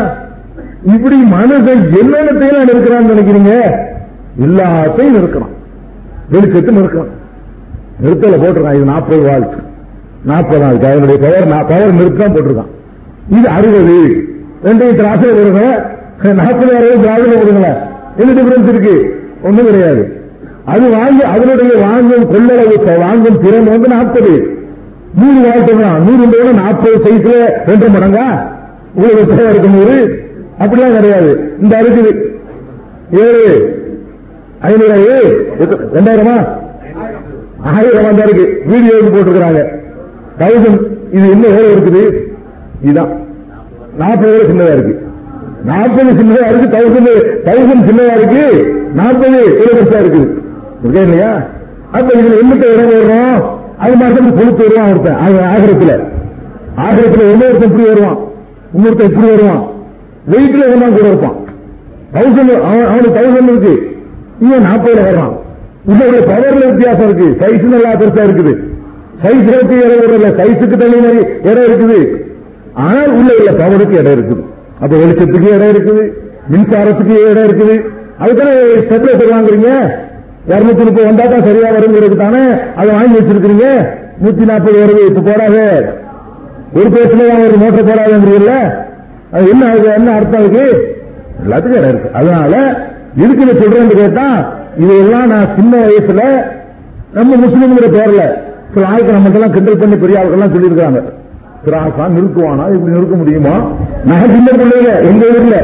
இப்படி 0.95 1.17
மனுஷன் 1.33 1.83
என்னென்னத்தையும் 2.01 2.71
இருக்கிறான்னு 2.73 3.13
நினைக்கிறீங்க? 3.13 3.55
எல்லாத்தையும் 4.47 5.17
நிறுக்கணும் 5.17 5.55
வெளிச்சத்து 6.33 6.77
நிறுக்கணும் 6.79 7.17
நிறுத்தல 8.03 8.37
போட்டிருக்கான். 8.43 8.77
இது 8.79 8.85
நாற்பது 8.85 9.23
வால்ட் 9.23 9.57
நாற்பது 10.25 10.61
நாள். 10.63 10.79
அதனுடைய 10.79 11.19
பவர் 11.25 11.67
பவர் 11.67 11.99
நிறுத்தம் 11.99 12.35
போட்டிருக்கான். 12.35 12.71
இது 13.37 13.49
அறுபது. 13.57 13.97
ரெண்டையும் 14.67 15.01
திராட்சை 15.01 15.29
கொடுங்க 15.39 15.63
நாற்பது 16.39 16.73
அறுபது 16.79 17.03
திராவிட 17.05 17.35
கொடுங்க 17.43 17.69
என்ன 18.21 18.33
டிஃபரன்ஸ் 18.39 18.71
இருக்கு? 18.73 18.95
ஒண்ணும் 19.47 19.69
கிடையாது. 19.69 20.03
அது 20.73 20.87
வாங்கி 20.97 21.23
அதனுடைய 21.35 21.73
வாங்கும் 21.85 22.25
கொள்ளளவு 22.33 22.97
வாங்கும் 23.05 23.39
திறன் 23.45 23.71
வந்து 23.75 23.89
நாற்பது. 23.95 24.33
நூறு 25.21 25.39
வாழ்க்கை 25.47 25.75
நூறு 26.07 26.25
விட 26.33 26.51
நாற்பது 26.63 26.97
சைஸ்ல 27.05 27.37
ரெண்டு 27.71 27.87
மடங்கா? 27.95 28.27
உங்களுக்கு 28.95 29.37
தேவை 29.37 29.51
இருக்கும் 29.53 29.77
நூறு? 29.79 29.97
அப்படிலாம் 30.63 30.97
கிடையாது. 30.99 31.31
இந்த 31.63 31.75
இருக்குது 31.85 32.13
ஏழு. 33.25 33.47
ஐநூறு 34.69 34.97
ரெண்டாயிரமா? 35.97 36.37
ஆயிரம் 37.75 38.19
தான் 38.19 38.27
இருக்கு. 38.27 38.47
வீடியோ 38.71 38.95
போட்டிருக்கிறாங்க. 39.15 39.63
தௌசண்ட் 40.41 40.83
இது 41.17 41.27
இன்னும் 41.35 41.51
எவ்வளவு 41.53 41.73
இருக்குது? 41.77 42.05
இதுதான் 42.83 43.13
நாற்பது 43.99 44.31
வேலை 44.33 44.45
சின்னதா 44.51 44.73
இருக்கு. 44.73 44.95
நாற்பது 45.65 46.11
சின்னதா 46.11 46.43
இருக்கு 46.51 46.69
தௌசண்ட் 46.77 47.11
தௌசண்ட் 47.49 47.89
சின்னதா 47.89 48.15
இருக்கு. 48.19 48.45
நாற்பது 48.95 49.39
இலவசா 49.63 49.99
இருக்குது. 50.05 50.29
இருக்கா 50.83 51.01
இல்லையா? 51.01 51.33
அப்ப 51.93 52.15
இதுல 52.15 52.37
என்னத்த 52.43 52.65
இடம் 52.75 52.93
வர்றோம் 52.93 53.43
அது 53.79 53.95
மாதிரி 53.97 54.27
கொளுத்து 54.39 54.63
வருவான் 54.63 54.91
ஒருத்தன்? 54.91 55.19
ஆகிரத்துல. 55.55 55.93
ஆகிரத்துல 56.77 57.27
இன்னொருத்தன் 57.33 57.71
இப்படி 57.71 57.87
வருவான்? 57.89 58.19
இன்னொருத்தன் 58.77 59.11
இப்படி 59.11 59.29
வருவான்? 59.31 59.63
வெயிட்ல 60.31 60.65
ஒன்னா 60.73 60.89
கூட 60.97 61.07
இருப்பான்? 61.07 61.39
தௌசண்ட் 62.15 62.53
அவனுக்கு 62.87 63.19
தௌசண்ட் 63.21 63.51
இருக்கு. 63.53 63.75
இவன் 64.41 64.67
நாற்பதுல 64.71 65.05
வர்றான். 65.11 65.37
உள்ள 65.85 66.19
பவர்ல 66.31 66.67
வித்தியாசம் 66.67 67.09
இருக்கு. 67.09 67.29
சைஸ் 67.41 67.63
நல்லா 67.63 67.93
பெருசா 67.93 68.23
இருக்குது. 68.29 68.53
சைஸ் 69.23 69.49
இருக்கு 69.55 69.77
இடம் 69.85 70.03
வரல 70.03 70.29
சைஸுக்கு 70.41 70.77
தனி 70.77 70.97
மாதிரி 71.05 71.23
இடம் 71.43 71.69
இருக்குது. 71.71 72.29
ஆனால் 72.85 73.13
உள்ள 73.19 73.31
உள்ள 73.39 73.51
பாவனுக்கு 73.61 73.97
இடம் 74.01 74.17
இருக்குது. 74.17 74.43
அப்ப 74.83 74.93
வெளிச்சத்துக்கு 75.03 75.49
இடம் 75.57 75.73
இருக்குது 75.75 76.05
மின்சாரத்துக்கு 76.53 77.15
இடம் 77.31 77.47
இருக்குது. 77.49 77.77
அதுக்கான 78.23 78.51
ஸ்டெப்லைசர் 78.85 79.35
வாங்குறீங்க. 79.35 79.71
இருநூத்தி 80.53 80.83
முப்பது 80.87 81.07
வந்தா 81.09 81.25
தான் 81.33 81.47
சரியா 81.49 81.69
வருங்கிறது 81.77 82.17
தானே 82.23 82.43
அதை 82.81 82.91
வாங்கி 82.99 83.17
வச்சிருக்கீங்க 83.19 83.67
நூத்தி 84.23 84.45
நாற்பது 84.51 84.77
வருது 84.83 85.03
இப்ப 85.11 85.25
போடாத. 85.29 85.57
ஒரு 86.79 86.89
பேசுல 86.97 87.27
ஒரு 87.47 87.57
மோட்டர் 87.63 87.89
போடாதுங்கிறீங்கல்ல? 87.89 88.55
அது 89.35 89.45
என்ன 89.53 89.69
அதுக்கு 89.71 89.91
என்ன 89.99 90.15
அர்த்தம் 90.19 90.43
இருக்கு 90.45 90.65
எல்லாத்துக்கும் 91.45 91.81
இடம் 91.81 91.93
இருக்கு. 91.93 92.11
அதனால 92.19 92.55
இதுக்கு 93.23 93.45
இதை 93.47 93.55
சொல்றேன்னு 93.63 94.01
கேட்டா 94.03 94.27
இதெல்லாம் 94.83 95.31
நான் 95.33 95.55
சின்ன 95.57 95.73
வயசுல 95.85 96.23
நம்ம 97.17 97.37
முஸ்லீம்ங்கிற 97.45 97.87
பேர்ல 97.97 98.25
சில 98.75 98.89
ஆளுக்கு 98.91 99.17
நம்ம 99.17 99.31
கிண்டல் 99.57 99.81
பண்ணி 99.83 99.97
பெரிய 100.03 100.19
ஆளுக்கெல்லாம் 100.21 100.55
சொல்லியிருக்காங்க 100.57 101.01
திராசா 101.65 102.05
நிறுத்துவானா? 102.17 102.65
இப்படி 102.75 102.93
நிறுத்த 102.97 103.15
முடியுமா? 103.21 103.55
நான் 104.09 104.31
சின்ன 104.35 104.51
பிள்ளைங்க 104.61 104.93
எங்க 105.11 105.25
ஊர்ல 105.37 105.57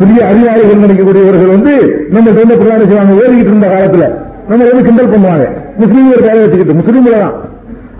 புதிய 0.00 0.18
அதிகாரிகள் 0.30 0.82
நினைக்கக்கூடியவர்கள் 0.84 1.52
வந்து 1.54 1.72
நம்ம 2.14 2.32
சொந்த 2.38 2.54
பிள்ளைங்க 2.60 2.86
செய்வாங்க 2.90 3.14
ஓடிக்கிட்டு 3.20 3.52
இருந்த 3.52 3.68
காலத்துல 3.74 4.06
நம்ம 4.48 4.62
வந்து 4.70 4.84
கிண்டல் 4.88 5.12
பண்ணுவாங்க? 5.14 5.46
முஸ்லீம்கள் 5.80 6.26
வேலை 6.26 6.40
வச்சுக்கிட்டு 6.42 6.78
முஸ்லீம்கள் 6.80 7.22
தான். 7.24 7.36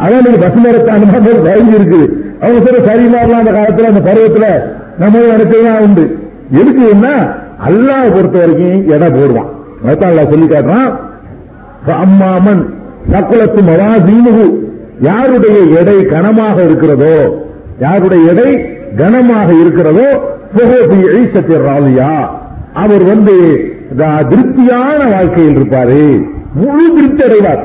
அதான் 0.02 0.24
நீங்க 0.26 0.38
பஸ் 0.44 0.62
நேரத்தை 0.64 0.92
அந்த 0.94 1.06
மாதிரி 1.12 1.40
பயந்து 1.48 1.76
இருக்குது 1.78 2.06
அவங்க 2.42 2.60
சொல்ற 2.66 2.80
சரியில்லாமலாம் 2.88 3.42
அந்த 3.42 3.52
காலத்துல 3.58 3.90
அந்த 3.92 4.02
பருவத்துல 4.08 4.46
நம்ம 4.98 5.18
நினைச்சதான் 5.32 5.82
உண்டு. 5.86 6.04
எதுக்கு 6.60 6.82
என்ன? 6.94 7.06
அல்லாஹ் 7.68 8.12
பொறுத்த 8.14 8.36
வரைக்கும் 8.38 8.88
எடை 8.94 9.08
போடுவான். 9.16 9.50
அதான் 9.90 10.30
சொல்லி 10.32 10.46
காட்டுறான் 10.46 10.90
அம்மாமன் 12.04 12.62
சக்குலத்து 13.12 13.60
மவாசீனுகு 13.68 14.46
யாருடைய 15.00 15.58
எடை 15.80 16.06
கனமாக 16.06 16.64
இருக்கிறதோ 16.64 17.46
யாருடைய 17.78 18.32
எடை 18.32 18.68
கனமாக 18.96 19.60
இருக்கிறதோ 19.60 20.28
ராலியா. 21.66 22.12
அவர் 22.74 23.02
வந்து 23.02 23.36
திருப்தியான 24.28 25.04
வாழ்க்கையில் 25.08 25.56
இருப்பாரு. 25.56 26.24
முழு 26.54 26.94
திருப்தி 26.94 27.22
அடைவார். 27.24 27.62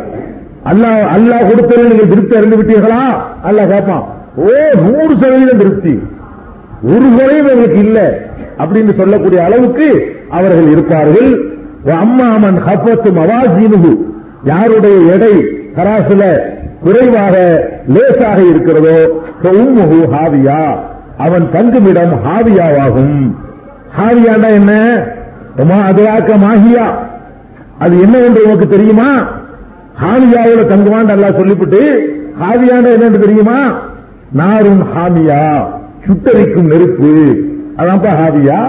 அல்லாஹ் 0.66 1.06
அல்லாஹ் 1.16 1.50
கொடுத்தது 1.50 1.84
நீங்கள் 1.88 2.08
திருப்தி 2.08 2.36
அடைந்து 2.36 2.58
விட்டீர்களா? 2.58 3.04
அல்லாஹ் 3.44 3.68
கேட்பான் 3.68 4.04
ஓ 4.36 4.48
நூறு 4.82 5.16
சதவீதம் 5.22 5.58
திருப்தி. 5.58 6.00
ஒரு 6.84 7.06
குறையும் 7.18 7.48
எங்களுக்கு 7.48 7.80
இல்ல. 7.80 8.20
அப்படின்னு 8.60 8.96
சொல்லக்கூடிய 8.96 9.44
அளவுக்கு 9.44 10.16
அவர்கள் 10.30 10.68
இருப்பார்கள். 10.68 11.54
அம்மாமன் 11.86 12.58
ஹப்பத்து 12.68 13.12
மவாசீனுகு 13.12 13.98
யாருடைய 14.44 15.14
எடை 15.14 15.34
கராசுல 15.76 16.54
குறைவாக 16.86 17.36
லேசாக 17.94 18.40
இருக்கிறதோ 18.52 18.98
உம்முகு 19.44 20.00
ஹாவியா. 20.14 20.60
அவன் 21.26 21.46
தங்குமிடம் 21.52 22.14
ஹாவியாவாகும். 22.26 23.18
ஹாவியாண்டா 23.98 24.50
என்ன? 24.60 24.72
அதுவாக்க 25.90 26.32
மாஹியா 26.44 26.86
அது 27.84 27.96
என்ன 28.02 28.16
என்று 28.18 28.42
உனக்கு 28.46 28.68
தெரியுமா? 28.68 29.10
ஹாவியாவோட 30.04 30.62
தங்குவான் 30.72 31.12
நல்லா 31.12 31.30
சொல்லிவிட்டு 31.32 31.82
ஹாவியாண்டா 32.42 32.90
என்னன்னு 32.96 33.24
தெரியுமா? 33.26 33.60
நாரும் 34.32 34.84
ஹாமியா. 34.96 35.42
சுட்டரிக்கும் 36.08 36.70
நெருப்பு. 36.72 37.12
அதான்ப்பா 37.78 38.12
ஹாவியா. 38.22 38.60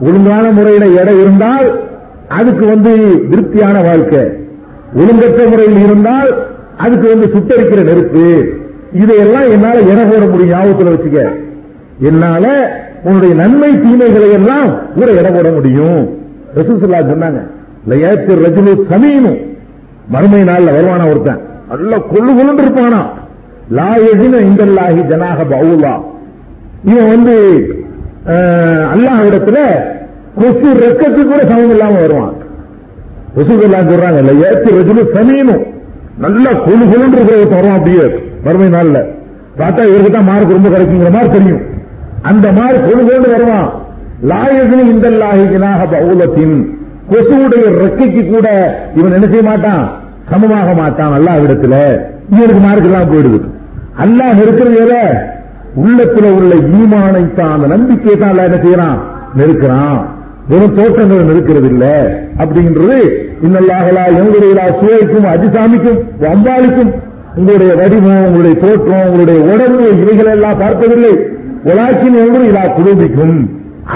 ஒழுங்கான 0.00 0.44
முறையில 0.50 0.86
எடை 1.00 1.14
இருந்தால் 1.20 1.68
அதுக்கு 2.28 2.64
வந்து 2.66 2.92
திருப்தியான 3.30 3.76
வாழ்க்கை. 3.88 4.22
ஒழுங்கற்ற 5.00 5.40
முறையில் 5.50 5.80
இருந்தால் 5.86 6.30
அதுக்கு 6.84 7.06
வந்து 7.12 7.26
சுட்டரிக்கிற 7.34 7.80
நெருப்பு. 7.90 8.24
இதையெல்லாம் 9.02 9.48
என்னால 9.54 9.76
என 9.92 10.00
போட 10.10 10.22
முடியும் 10.30 10.52
ஞாபகத்தில் 10.54 10.92
வச்சுக்க. 10.94 11.20
என்னால 12.08 12.44
உன்னுடைய 13.06 13.32
நன்மை 13.42 13.70
தீமைகளை 13.84 14.28
எல்லாம் 14.38 14.70
கூட 14.96 15.08
இட 15.20 15.28
போட 15.36 15.48
முடியும். 15.56 16.00
ரசூசல்லா 16.58 17.00
சொன்னாங்க 17.12 17.40
ரஜுலு 18.44 18.72
சமீனும் 18.90 19.38
மறுமை 20.12 20.40
நாள்ல 20.48 20.74
வருவானா 20.76 21.04
ஒருத்தன்? 21.12 21.40
நல்ல 21.70 21.92
கொள்ளு 22.10 22.32
கொண்டு 22.38 22.62
இருப்பானா? 22.64 23.00
லா 23.78 23.88
எதின 24.10 24.40
இந்தல்லாஹி 24.48 25.00
ஜனாக 25.10 25.44
பவுலா 25.52 25.94
இவன் 26.90 27.10
வந்து 27.14 27.34
அல்லாஹ் 28.94 29.22
இடத்துல 29.28 29.58
கொசு 30.40 30.68
ரெக்கத்துக்கு 30.84 31.30
கூட 31.32 31.42
சமம் 31.50 31.72
இல்லாம 31.74 31.98
வருவான். 32.04 32.34
ரசூல்லாம் 33.38 33.90
சொல்றாங்க 33.90 34.20
இல்ல 34.22 34.32
ஏத்து 34.48 34.68
ரஜுலு 34.78 35.04
சமீனும் 35.16 35.64
நல்லா 36.22 36.50
குழு 36.66 36.84
கொழுன்னு 36.90 37.16
இருக்கிற 37.18 37.74
அப்படியே 37.76 38.04
வறுமை 38.46 38.68
நாள்ல. 38.76 38.98
பார்த்தா 39.60 39.82
இவருக்கு 39.90 40.12
தான் 40.16 40.28
மார்க் 40.30 40.56
ரொம்ப 40.56 40.68
கிடைக்குங்கிற 40.74 41.10
மாதிரி 41.16 41.30
தெரியும். 41.36 41.62
அந்த 42.30 42.46
மாதிரி 42.58 42.78
கொழு 42.86 43.02
கொண்டு 43.08 43.28
வருவான் 43.34 43.68
லாயகினி 44.30 44.84
இந்த 44.94 45.08
லாகினாக 45.22 45.80
பௌலத்தின் 45.94 46.56
கொசுவுடைய 47.10 47.64
ரெக்கைக்கு 47.82 48.22
கூட 48.32 48.48
இவன் 48.98 49.14
என்ன 49.16 49.26
செய்ய 49.32 49.44
மாட்டான்? 49.50 49.84
சமமாக 50.30 50.68
மாட்டான் 50.82 51.14
அல்லாஹ்விடத்துல 51.18 51.74
இவனுக்கு 52.32 52.62
மார்க் 52.66 52.88
எல்லாம் 52.88 53.10
போயிடுது. 53.12 53.38
அல்லாஹ் 54.04 54.40
இருக்கிறது 54.44 54.82
உள்ளத்துல 55.82 56.26
உள்ள 56.38 56.52
ஈமானை 56.78 57.22
தான் 57.38 57.54
அந்த 57.56 57.66
நம்பிக்கை 57.74 58.14
தான் 58.16 58.38
என்ன 58.48 58.58
செய்யறான்? 58.64 58.98
நெருக்கிறான். 59.38 59.98
வெறும் 60.50 60.76
தோற்றங்களை 60.78 61.24
நெருக்கிறது 61.24 61.68
இல்ல 61.72 61.84
அப்படின்றது 62.42 62.98
இன்னல்லாகலா 63.46 64.04
எங்களுடைய 64.18 64.64
சுவைக்கும் 64.80 65.26
அதிசாமிக்கும் 65.34 65.98
வம்பாளிக்கும் 66.22 66.92
உங்களுடைய 67.38 67.72
வடிவம் 67.80 68.24
உங்களுடைய 68.28 68.54
தோற்றம் 68.62 69.06
உங்களுடைய 69.08 69.38
உடம்பு 69.52 69.84
இவைகள் 70.02 70.32
எல்லாம் 70.36 70.60
பார்ப்பதில்லை. 70.62 71.12
உலாக்கின் 71.70 72.18
ஒன்று 72.22 72.40
இலா 72.50 72.64
குடும்பிக்கும் 72.76 73.36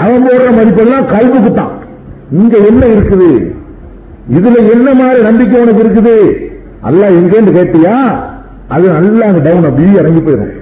அவன் 0.01 0.25
போடுற 0.25 0.47
மதிப்பெல்லாம் 0.57 1.09
கல்வுக்கு 1.13 1.51
தான் 1.59 1.73
இங்க 2.39 2.55
என்ன 2.69 2.83
இருக்குது? 2.95 3.29
இதுல 4.37 4.57
என்ன 4.75 4.89
மாதிரி 5.01 5.19
நம்பிக்கை 5.29 5.57
உனக்கு 5.63 5.83
இருக்குது? 5.85 6.15
அல்லாஹ் 6.89 7.17
எங்கேன்னு 7.19 7.55
கேட்டியா? 7.57 7.95
அது 8.75 8.85
நல்லா 8.97 9.25
அங்க 9.29 9.41
டவுன் 9.47 9.69
அப்படியே 9.69 9.99
இறங்கி 10.01 10.21
போயிடும். 10.27 10.53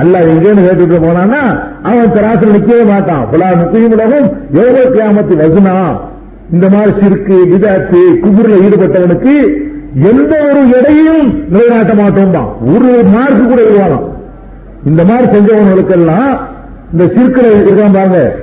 அல்ல 0.00 0.18
எங்கேன்னு 0.32 0.66
கேட்டுட்டு 0.66 0.98
போனான்னா 1.06 1.40
அவன் 1.88 2.14
தராசில் 2.16 2.54
நிக்கவே 2.56 2.84
மாட்டான். 2.92 3.24
புலா 3.32 3.48
முக்கியம் 3.62 3.94
உலகம் 3.96 4.28
எவ்வளவு 4.60 4.84
கியாமத்து 4.94 5.34
வசுனா 5.42 5.74
இந்த 6.52 6.68
மாதிரி 6.68 6.90
சிறுக்கு 7.00 7.36
விதாத்து 7.50 8.00
குபுர்ல 8.22 8.54
ஈடுபட்டவனுக்கு 8.66 9.34
எந்த 10.10 10.36
ஒரு 10.50 10.60
எடையும் 10.78 11.48
நிலைநாட்ட 11.48 11.94
மாட்டோம் 11.94 12.30
தான். 12.30 12.48
ஒரு 12.74 13.02
மார்க்கு 13.12 13.46
கூட 13.46 13.60
இருவானாம் 13.62 14.08
இந்த 14.86 15.04
மாதிரி 15.04 15.38
செஞ்சவனுக்கெல்லாம் 15.38 16.40
இந்த 16.92 17.12
சிற்களை 17.14 17.50
இருக்கான் 17.50 17.92
பாருங்க 17.92 18.36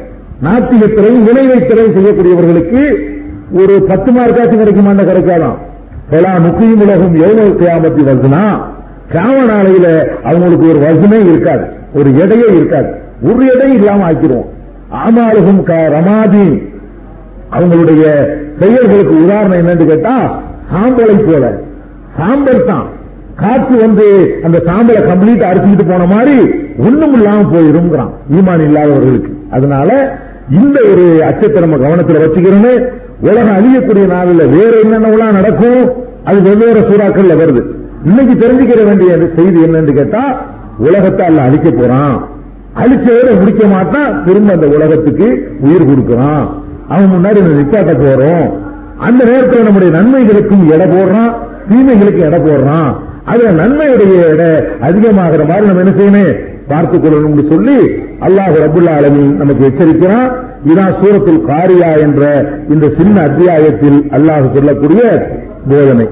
நாத்திகத்திலையும் 0.43 1.65
திறன் 1.65 1.95
செய்யக்கூடியவர்களுக்கு 1.95 2.95
ஒரு 3.53 3.81
பத்து 3.81 4.11
மார்க்காச்சும் 4.11 4.61
கிடைக்குமாண்ட 4.61 5.03
கிடைக்காதான்? 5.03 5.57
பலா 6.09 6.37
முக்கியம் 6.37 6.81
உலகம் 6.81 7.15
எவ்வளவு 7.15 7.57
கியாமத்தி 7.59 8.01
வருதுன்னா 8.09 8.61
கிராம 9.11 9.35
நாளையில 9.53 10.07
அவங்களுக்கு 10.23 10.69
ஒரு 10.69 10.79
வசனே 10.79 11.19
இருக்காது. 11.19 11.65
ஒரு 11.93 12.09
எடையே 12.09 12.47
இருக்காது. 12.55 12.89
ஒரு 13.21 13.51
எடை 13.53 13.73
இல்லாம 13.73 14.11
ஆக்கிடுவோம். 14.11 14.47
ஆமாலுகும் 14.89 15.65
ரமாதி. 15.67 16.66
அவங்களுடைய 17.51 18.03
செயல்களுக்கு 18.59 19.23
உதாரணம் 19.23 19.59
என்னன்னு 19.61 19.85
கேட்டா 19.85 20.43
சாம்பலை 20.71 21.15
போல. 21.25 21.59
சாம்பல் 22.17 22.65
தான். 22.65 22.87
காற்று 23.35 23.75
வந்து 23.77 24.05
அந்த 24.43 24.57
சாம்பலை 24.65 25.01
கம்ப்ளீட் 25.09 25.49
அடிச்சுக்கிட்டு 25.49 25.89
போன 25.89 26.05
மாதிரி 26.05 26.37
ஒண்ணும் 26.77 27.13
இல்லாம 27.13 27.41
போயிருங்கிறான் 27.51 28.13
ஈமான் 28.37 28.63
இல்லாதவர்களுக்கு. 28.67 29.31
அதனால 29.49 30.19
இந்த 30.51 30.79
ஒரு 30.91 31.23
அச்சத்தை 31.25 31.61
நம்ம 31.61 31.77
கவனத்தில் 31.77 32.23
வச்சுக்கிறோன்னு 32.23 32.73
உலகம் 33.21 33.57
அழியக்கூடிய 33.57 34.07
நாளில் 34.07 34.51
வேற 34.55 34.73
என்னென்னலாம் 34.83 35.37
நடக்கும் 35.39 35.81
அது 36.23 36.41
வெவ்வேறு 36.41 36.79
சூறாக்கள்ல 36.79 37.35
வருது. 37.41 37.61
இன்னைக்கு 38.05 38.33
தெரிஞ்சுக்கிற 38.43 38.85
வேண்டிய 38.85 39.11
செய்தி 39.35 39.59
என்னன்னு 39.63 39.93
கேட்டா 39.93 40.23
உலகத்தை 40.77 41.27
அல்ல 41.27 41.41
அழிக்க 41.41 41.69
போறான். 41.71 42.27
அழிச்சவரை 42.75 43.39
முடிக்க 43.39 43.67
மாட்டான் 43.67 44.23
திரும்ப 44.25 44.53
அந்த 44.53 44.67
உலகத்துக்கு 44.67 45.27
உயிர் 45.59 45.85
கொடுக்கிறான். 45.85 46.45
அவன் 46.89 47.11
முன்னாடி 47.11 47.37
நிப்பாட்ட 47.37 47.93
போறோம். 47.93 48.51
அந்த 48.97 49.23
நேரத்தில் 49.23 49.63
நம்முடைய 49.63 49.93
நன்மைகளுக்கும் 49.93 50.69
எடை 50.69 50.87
போடுறான் 50.87 51.33
தீமைகளுக்கும் 51.69 52.31
எடை 52.31 52.39
போடுறான். 52.39 52.95
அதுல 53.25 53.65
நன்மையுடைய 53.65 54.27
எடை 54.27 54.45
அதிகமாகிற 54.81 55.47
மாதிரி 55.47 55.65
நம்ம 55.65 55.81
என்ன 55.81 55.83
செய்யணும்? 55.83 56.35
பார்த்துக் 56.67 57.03
கொள்ளணும்னு 57.03 57.49
சொல்லி 57.49 57.77
அல்லாஹ் 58.19 58.59
ரபுல்லா 58.65 58.99
அலமி 58.99 59.35
நமக்கு 59.35 59.67
எச்சரிக்கிறான். 59.67 60.31
இதான் 60.67 60.95
சூரத்தில் 61.01 61.45
காரியா 61.45 61.87
என்ற 61.87 62.45
இந்த 62.69 62.87
சின்ன 62.97 63.21
அத்தியாயத்தில் 63.21 64.07
அல்லாஹ் 64.11 64.53
சொல்லக்கூடிய 64.53 65.27
போதனை. 65.69 66.09